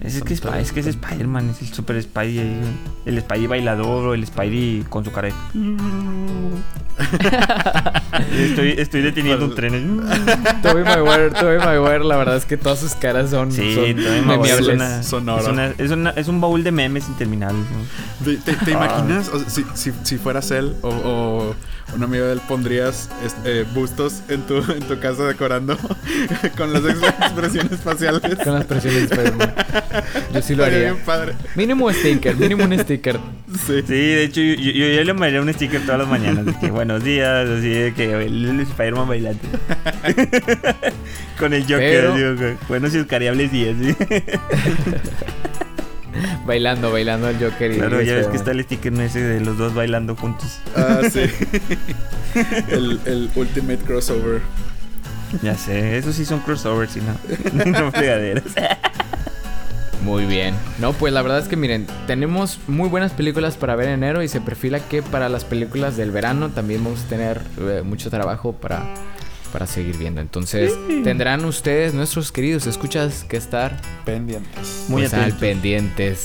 Es, 0.00 0.22
que, 0.22 0.34
Sp- 0.36 0.52
es 0.60 0.72
que 0.72 0.80
es 0.80 0.86
Spider-Man, 0.86 1.50
es 1.50 1.62
el 1.62 1.68
super 1.72 2.00
Spidey 2.02 2.38
ahí, 2.38 2.60
El 3.06 3.20
Spidey 3.20 3.46
bailador 3.46 4.08
o 4.08 4.14
el 4.14 4.26
Spidey 4.26 4.84
con 4.88 5.04
su 5.04 5.10
cara. 5.12 5.28
de- 5.28 5.34
estoy, 8.50 8.74
estoy 8.78 9.02
deteniendo 9.02 9.46
un 9.46 9.54
tren. 9.54 10.00
Tobey 10.62 10.84
Maguire, 10.84 11.30
Tobey 11.30 11.58
Maguire, 11.58 12.04
la 12.04 12.16
verdad 12.16 12.36
es 12.36 12.44
que 12.44 12.56
todas 12.56 12.78
sus 12.80 12.94
caras 12.94 13.30
son, 13.30 13.50
Sí, 13.52 13.74
son 13.74 14.26
Maguire 14.26 14.54
es, 14.54 14.68
una- 14.68 15.00
es, 15.00 15.46
una- 15.46 15.66
es 15.78 15.90
una- 15.90 16.10
es 16.10 16.28
un 16.28 16.40
baúl 16.40 16.62
de 16.64 16.72
memes 16.72 17.08
interminables. 17.08 17.64
¿no? 17.70 18.24
¿Te, 18.24 18.36
te- 18.36 18.56
te 18.64 18.70
imaginas? 18.72 19.28
O 19.28 19.38
sea, 19.38 19.48
si, 19.48 19.64
si, 19.74 19.92
si 20.02 20.18
fueras 20.18 20.50
él 20.50 20.74
o, 20.82 20.88
o 20.88 21.54
un 21.94 22.02
amigo 22.02 22.24
de 22.24 22.32
él, 22.32 22.40
pondrías 22.48 23.08
este, 23.24 23.64
bustos 23.64 24.22
en 24.28 24.42
tu, 24.42 24.56
en 24.72 24.80
tu 24.80 24.98
casa 25.00 25.24
decorando 25.24 25.76
con 26.56 26.72
las 26.72 26.82
ex- 26.84 27.02
expresiones 27.02 27.80
faciales. 27.80 28.38
Con 28.42 28.54
las 28.54 28.64
presiones 28.64 29.08
de 29.10 29.14
Spider-Man. 29.14 29.54
Yo 30.32 30.42
sí 30.42 30.54
lo 30.54 30.64
haría. 30.64 30.78
bien 30.78 30.96
padre. 31.04 31.34
Mínimo 31.54 31.90
sticker, 31.92 32.36
mínimo 32.36 32.64
un 32.64 32.78
sticker. 32.78 33.18
Sí. 33.66 33.82
Sí, 33.86 33.94
de 33.94 34.24
hecho, 34.24 34.40
yo, 34.40 34.54
yo, 34.54 34.86
yo 34.86 35.04
le 35.04 35.12
mandaría 35.12 35.40
un 35.40 35.52
sticker 35.52 35.80
todas 35.82 36.00
las 36.00 36.08
mañanas. 36.08 36.44
De 36.46 36.58
que 36.58 36.70
buenos 36.70 37.04
días, 37.04 37.48
así 37.48 37.68
de 37.68 37.94
que 37.94 38.12
el, 38.12 38.60
Spider-Man 38.60 39.08
bailando. 39.08 39.42
Con 41.38 41.52
el 41.52 41.62
Joker, 41.62 41.78
Pero- 41.78 42.14
digo, 42.36 42.58
buenos 42.68 42.94
y 42.94 42.98
escariables 42.98 43.52
días. 43.52 43.76
¿sí? 43.80 43.96
Bailando, 46.46 46.92
bailando 46.92 47.28
el 47.28 47.38
Joker 47.38 47.72
y 47.72 47.76
Claro, 47.76 48.00
ya 48.02 48.14
ves 48.14 48.26
que 48.28 48.36
está 48.36 48.52
el 48.52 48.62
sticker 48.62 48.92
ese 49.00 49.20
de 49.20 49.40
los 49.40 49.58
dos 49.58 49.74
bailando 49.74 50.14
juntos. 50.14 50.60
Ah, 50.76 51.00
sí. 51.10 51.20
el, 52.68 53.00
el 53.06 53.30
ultimate 53.34 53.78
crossover. 53.78 54.40
Ya 55.42 55.56
sé, 55.56 55.96
esos 55.98 56.14
sí 56.14 56.24
son 56.24 56.40
crossovers 56.40 56.96
y 56.96 57.00
no, 57.00 57.64
no 57.64 57.90
fregaderas. 57.90 58.44
Muy 60.04 60.26
bien. 60.26 60.54
No, 60.78 60.92
pues 60.92 61.12
la 61.14 61.22
verdad 61.22 61.38
es 61.38 61.48
que 61.48 61.56
miren, 61.56 61.86
tenemos 62.06 62.58
muy 62.66 62.88
buenas 62.88 63.12
películas 63.12 63.56
para 63.56 63.74
ver 63.74 63.88
en 63.88 63.94
enero 63.94 64.22
y 64.22 64.28
se 64.28 64.40
perfila 64.40 64.78
que 64.80 65.02
para 65.02 65.28
las 65.28 65.44
películas 65.44 65.96
del 65.96 66.10
verano 66.10 66.50
también 66.50 66.84
vamos 66.84 67.04
a 67.04 67.08
tener 67.08 67.40
eh, 67.58 67.82
mucho 67.84 68.10
trabajo 68.10 68.52
para, 68.52 68.82
para 69.52 69.66
seguir 69.66 69.96
viendo. 69.96 70.20
Entonces, 70.20 70.72
tendrán 71.04 71.44
ustedes, 71.46 71.94
nuestros 71.94 72.32
queridos 72.32 72.66
escuchas, 72.66 73.24
que 73.28 73.36
estar 73.38 73.80
Pendientes. 74.04 74.84
Muy 74.88 75.02
pues, 75.02 75.14
al 75.14 75.20
atentos. 75.20 75.40
pendientes 75.40 76.18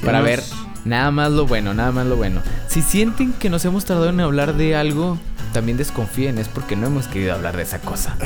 Sí, 0.00 0.04
para 0.04 0.18
nos- 0.18 0.26
ver 0.26 0.40
nada 0.86 1.10
más 1.10 1.32
lo 1.32 1.46
bueno, 1.46 1.74
nada 1.74 1.92
más 1.92 2.06
lo 2.06 2.16
bueno. 2.16 2.40
Si 2.68 2.80
sienten 2.80 3.32
que 3.32 3.50
nos 3.50 3.64
hemos 3.64 3.84
tardado 3.84 4.08
en 4.08 4.20
hablar 4.20 4.54
de 4.54 4.76
algo, 4.76 5.18
también 5.52 5.76
desconfíen, 5.76 6.38
es 6.38 6.48
porque 6.48 6.76
no 6.76 6.86
hemos 6.86 7.08
querido 7.08 7.34
hablar 7.34 7.56
de 7.56 7.62
esa 7.62 7.80
cosa. 7.80 8.16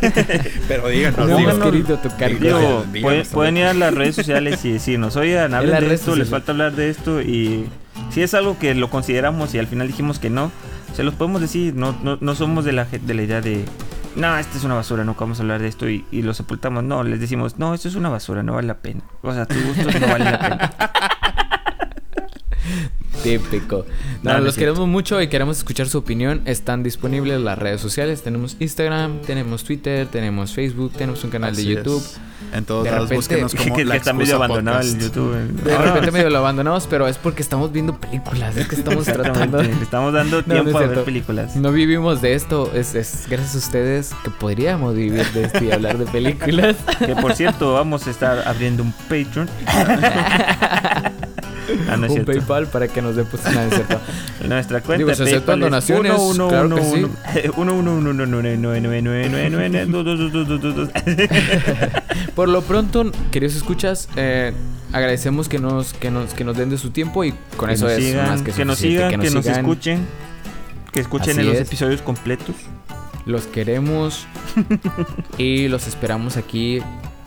Pero 0.68 0.88
díganos, 0.88 1.28
No 1.28 1.38
hemos 1.38 1.58
querido 1.58 1.98
tocar 1.98 2.38
Digo, 2.38 2.84
díganos 2.92 3.28
pueden, 3.28 3.56
ir 3.56 3.64
a 3.64 3.74
las 3.74 3.94
redes 3.94 4.16
sociales 4.16 4.64
y 4.64 4.72
decirnos, 4.72 5.16
oigan, 5.16 5.54
hablen 5.54 5.88
de 5.88 5.94
esto, 5.94 6.14
les 6.16 6.28
falta 6.28 6.52
hablar 6.52 6.72
de 6.72 6.90
esto 6.90 7.20
y 7.22 7.66
si 8.10 8.22
es 8.22 8.34
algo 8.34 8.58
que 8.58 8.74
lo 8.74 8.90
consideramos 8.90 9.54
y 9.54 9.58
al 9.58 9.66
final 9.66 9.86
dijimos 9.86 10.18
que 10.18 10.30
no, 10.30 10.50
se 10.94 11.04
los 11.04 11.14
podemos 11.14 11.40
decir, 11.40 11.74
no, 11.74 11.96
no, 12.02 12.18
no 12.20 12.34
somos 12.34 12.64
de 12.64 12.72
la, 12.72 12.84
de 12.84 13.14
la 13.14 13.22
idea 13.22 13.40
de, 13.40 13.64
no, 14.16 14.36
esta 14.36 14.58
es 14.58 14.64
una 14.64 14.74
basura, 14.74 15.04
no 15.04 15.14
vamos 15.14 15.38
a 15.38 15.42
hablar 15.42 15.60
de 15.60 15.68
esto 15.68 15.88
y, 15.88 16.04
y 16.10 16.22
lo 16.22 16.34
sepultamos, 16.34 16.82
no, 16.82 17.04
les 17.04 17.20
decimos, 17.20 17.58
no, 17.58 17.72
esto 17.72 17.88
es 17.88 17.94
una 17.94 18.08
basura, 18.08 18.42
no 18.42 18.54
vale 18.54 18.66
la 18.66 18.78
pena, 18.78 19.02
o 19.22 19.32
sea, 19.32 19.46
tus 19.46 19.64
gustos 19.64 20.00
no 20.00 20.08
valen 20.08 20.32
la 20.32 20.38
pena. 20.38 20.72
Típico. 23.22 23.84
No, 24.22 24.32
No, 24.34 24.38
los 24.38 24.54
es 24.54 24.58
queremos 24.58 24.86
mucho 24.86 25.20
y 25.20 25.28
queremos 25.28 25.58
escuchar 25.58 25.88
su 25.88 25.98
opinión. 25.98 26.42
Están 26.44 26.82
disponibles 26.82 27.40
las 27.40 27.58
redes 27.58 27.80
sociales. 27.80 28.22
Tenemos 28.22 28.56
Instagram, 28.60 29.20
tenemos 29.22 29.64
Twitter, 29.64 30.06
tenemos 30.06 30.52
Facebook, 30.52 30.92
tenemos 30.92 31.22
un 31.24 31.30
canal 31.30 31.50
Así 31.52 31.64
de 31.66 31.72
es. 31.72 31.78
YouTube. 31.78 32.02
En 32.54 32.64
todos 32.64 32.84
De 32.84 32.90
lados 32.90 33.10
repente- 33.10 33.16
búsquenos 33.16 33.54
como 33.54 33.76
que, 33.76 33.84
la 33.84 33.92
que 33.94 33.98
está 33.98 34.12
medio 34.12 34.36
abandonado 34.36 34.80
el. 34.80 34.98
YouTube. 34.98 35.34
De 35.34 35.72
No, 35.72 35.78
repente 35.82 36.06
no, 36.06 36.12
medio 36.12 36.30
lo 36.30 36.38
abandonamos, 36.38 36.86
pero 36.88 37.06
es 37.08 37.18
porque 37.18 37.42
estamos 37.42 37.70
viendo 37.72 37.98
películas. 38.00 38.56
Es 38.56 38.66
que 38.68 38.76
estamos 38.76 39.04
tratando. 39.04 39.62
Le 39.62 39.70
estamos 39.82 40.12
dando 40.14 40.40
No, 40.42 40.46
no 40.46 40.62
tiempo 40.62 40.80
es 40.80 40.84
a 40.86 40.88
ver 40.88 41.04
películas. 41.04 41.56
No 41.56 41.72
vivimos 41.72 42.22
de 42.22 42.34
esto. 42.34 42.70
Es, 42.74 42.94
es 42.94 43.26
gracias 43.28 43.54
a 43.56 43.58
ustedes 43.58 44.10
que 44.24 44.30
podríamos 44.30 44.94
vivir 44.94 45.26
de 45.32 45.44
esto 45.44 45.62
y 45.64 45.70
hablar 45.72 45.98
de 45.98 46.06
películas. 46.06 46.76
Que 47.04 47.14
por 47.16 47.34
cierto, 47.34 47.74
vamos 47.74 48.06
a 48.06 48.10
estar 48.10 48.46
abriendo 48.48 48.82
un 48.84 48.92
Patreon. 48.92 49.48
Ah, 51.88 51.96
no 51.96 52.06
es 52.06 52.10
un 52.10 52.16
cierto. 52.16 52.32
PayPal 52.32 52.66
para 52.68 52.88
que 52.88 53.02
nos 53.02 53.16
dé 53.16 53.24
pues 53.24 53.42
cierto. 53.42 54.00
Nuestra 54.48 54.80
cuenta 54.80 55.04
Digo, 55.04 55.14
se 55.14 55.24
PayPal 55.24 55.58
es 55.58 55.64
donaciones, 55.64 56.12
claro 56.48 56.76
que 56.76 56.82
sí. 56.82 57.06
Por 62.34 62.48
lo 62.48 62.62
pronto, 62.62 63.10
queridos 63.30 63.56
escuchas, 63.56 64.08
eh, 64.16 64.52
agradecemos 64.92 65.48
que 65.48 65.58
nos, 65.58 65.92
que 65.92 66.10
nos, 66.10 66.34
que 66.34 66.44
nos 66.44 66.56
den 66.56 66.70
de 66.70 66.78
su 66.78 66.90
tiempo 66.90 67.24
y 67.24 67.34
con 67.56 67.68
Que 67.68 67.74
eso 67.74 67.88
es 67.88 68.04
sigan, 68.04 68.26
más 68.28 68.42
que, 68.42 68.52
que 68.52 68.64
nos 68.64 68.78
sigan, 68.78 69.10
que 69.10 69.30
nos 69.30 69.44
sigan. 69.44 69.60
escuchen, 69.60 70.06
que 70.92 71.00
escuchen 71.00 71.30
Así 71.30 71.40
en 71.40 71.46
los 71.46 71.56
es. 71.56 71.62
episodios 71.62 72.02
completos. 72.02 72.56
Los 73.26 73.46
queremos 73.46 74.26
y 75.38 75.68
los 75.68 75.86
esperamos 75.86 76.36
aquí 76.36 76.80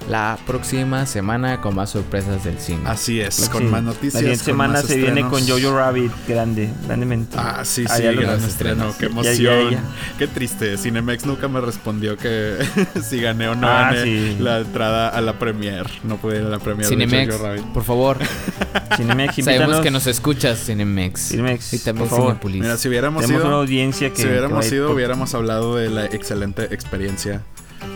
la 0.09 0.37
próxima 0.45 1.05
semana 1.05 1.61
con 1.61 1.75
más 1.75 1.91
sorpresas 1.91 2.43
del 2.43 2.59
cine. 2.59 2.81
Así 2.85 3.21
es, 3.21 3.35
Sí. 3.35 3.49
con 3.49 3.69
más 3.71 3.83
noticias. 3.83 4.15
La 4.15 4.19
siguiente 4.19 4.43
con 4.43 4.53
semana 4.53 4.73
más 4.73 4.85
se 4.85 4.97
viene 4.97 5.21
con 5.27 5.47
Jojo 5.47 5.77
Rabbit, 5.77 6.11
grande, 6.27 6.69
grandemente. 6.87 7.37
Ah, 7.39 7.61
sí, 7.63 7.85
sí, 7.87 8.01
gran 8.03 8.15
estreno, 8.43 8.45
estrenos. 8.89 8.95
qué 8.95 9.05
emoción. 9.05 9.69
ya, 9.71 9.77
ya. 9.77 9.83
Qué 10.17 10.27
triste, 10.27 10.77
Cinemex 10.77 11.25
nunca 11.25 11.47
me 11.47 11.61
respondió 11.61 12.17
que 12.17 12.57
si 13.07 13.21
gané 13.21 13.47
o 13.49 13.55
no 13.55 13.67
Ah, 13.67 13.91
gané 13.93 14.03
sí. 14.03 14.37
la 14.39 14.59
entrada 14.59 15.09
a 15.09 15.21
la 15.21 15.39
premier. 15.39 15.87
No 16.03 16.17
pude 16.17 16.37
ir 16.39 16.45
a 16.45 16.49
la 16.49 16.59
premier 16.59 16.87
Cinemex, 16.87 17.27
de 17.27 17.33
Jojo 17.33 17.45
Rabbit. 17.47 17.65
por 17.73 17.83
favor. 17.83 18.17
Cinemex, 18.97 19.43
Sabemos 19.43 19.79
que 19.79 19.91
nos 19.91 20.05
escuchas, 20.07 20.59
Cinemex. 20.65 21.29
Cinemex, 21.29 21.73
y 21.73 21.79
también 21.79 22.07
por 22.09 22.17
favor. 22.17 22.37
Mira, 22.51 22.77
si 22.77 22.87
hubiéramos 22.89 23.21
Tenemos 23.21 23.43
una 23.43 23.51
ido, 23.53 23.59
audiencia 23.61 24.09
que 24.11 24.21
si 24.21 24.27
hubiéramos 24.27 24.65
que 24.67 24.75
ido, 24.75 24.87
por- 24.87 24.95
hubiéramos 24.95 25.33
hablado 25.33 25.75
de 25.75 25.89
la 25.89 26.05
excelente 26.05 26.63
experiencia 26.73 27.41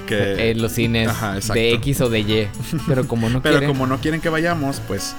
que 0.07 0.51
en 0.51 0.61
los 0.61 0.71
cines 0.73 1.07
Ajá, 1.09 1.35
de 1.53 1.73
X 1.73 2.01
o 2.01 2.09
de 2.09 2.19
Y. 2.21 2.47
Pero 2.88 3.07
como 3.07 3.29
no 3.29 3.41
Pero 3.41 3.59
quieren. 3.59 3.69
como 3.69 3.88
no 3.88 3.99
quieren 3.99 4.21
que 4.21 4.29
vayamos, 4.29 4.81
pues 4.88 5.15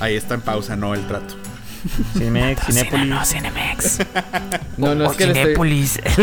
ahí 0.00 0.14
está 0.16 0.34
en 0.34 0.40
pausa, 0.40 0.76
no 0.76 0.94
el 0.94 1.06
trato. 1.06 1.34
Cinemex, 2.16 2.64
Cinépolis. 2.66 3.28
Cinemex. 3.28 3.98
No, 4.78 4.94
no 4.94 5.10
es 5.10 5.16
que 5.16 5.24
estoy... 5.24 5.54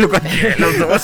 Cualquiera 0.08 0.48
de 0.56 0.58
los 0.58 0.78
dos. 0.78 1.02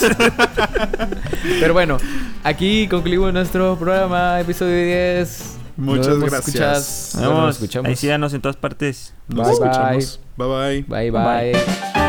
Pero 1.60 1.72
bueno, 1.72 1.96
aquí 2.44 2.86
concluimos 2.88 3.32
nuestro 3.32 3.78
programa, 3.78 4.38
episodio 4.40 4.74
10. 4.84 5.54
Muchas 5.78 6.08
Nos 6.08 6.16
vemos, 6.16 6.30
gracias. 6.30 6.48
escuchas. 6.48 7.10
Nos 7.14 7.24
Bueno, 7.24 7.46
nos 7.46 7.54
escuchamos. 7.56 7.88
Ahí 7.88 7.96
síganos 7.96 8.34
en 8.34 8.40
todas 8.42 8.56
partes. 8.56 9.14
Nos 9.28 9.46
Bye, 9.46 9.54
escuchamos. 9.54 10.20
bye. 10.36 10.46
bye. 10.48 10.82
Bye, 10.82 11.10
Bye. 11.12 11.52
bye. 11.94 12.07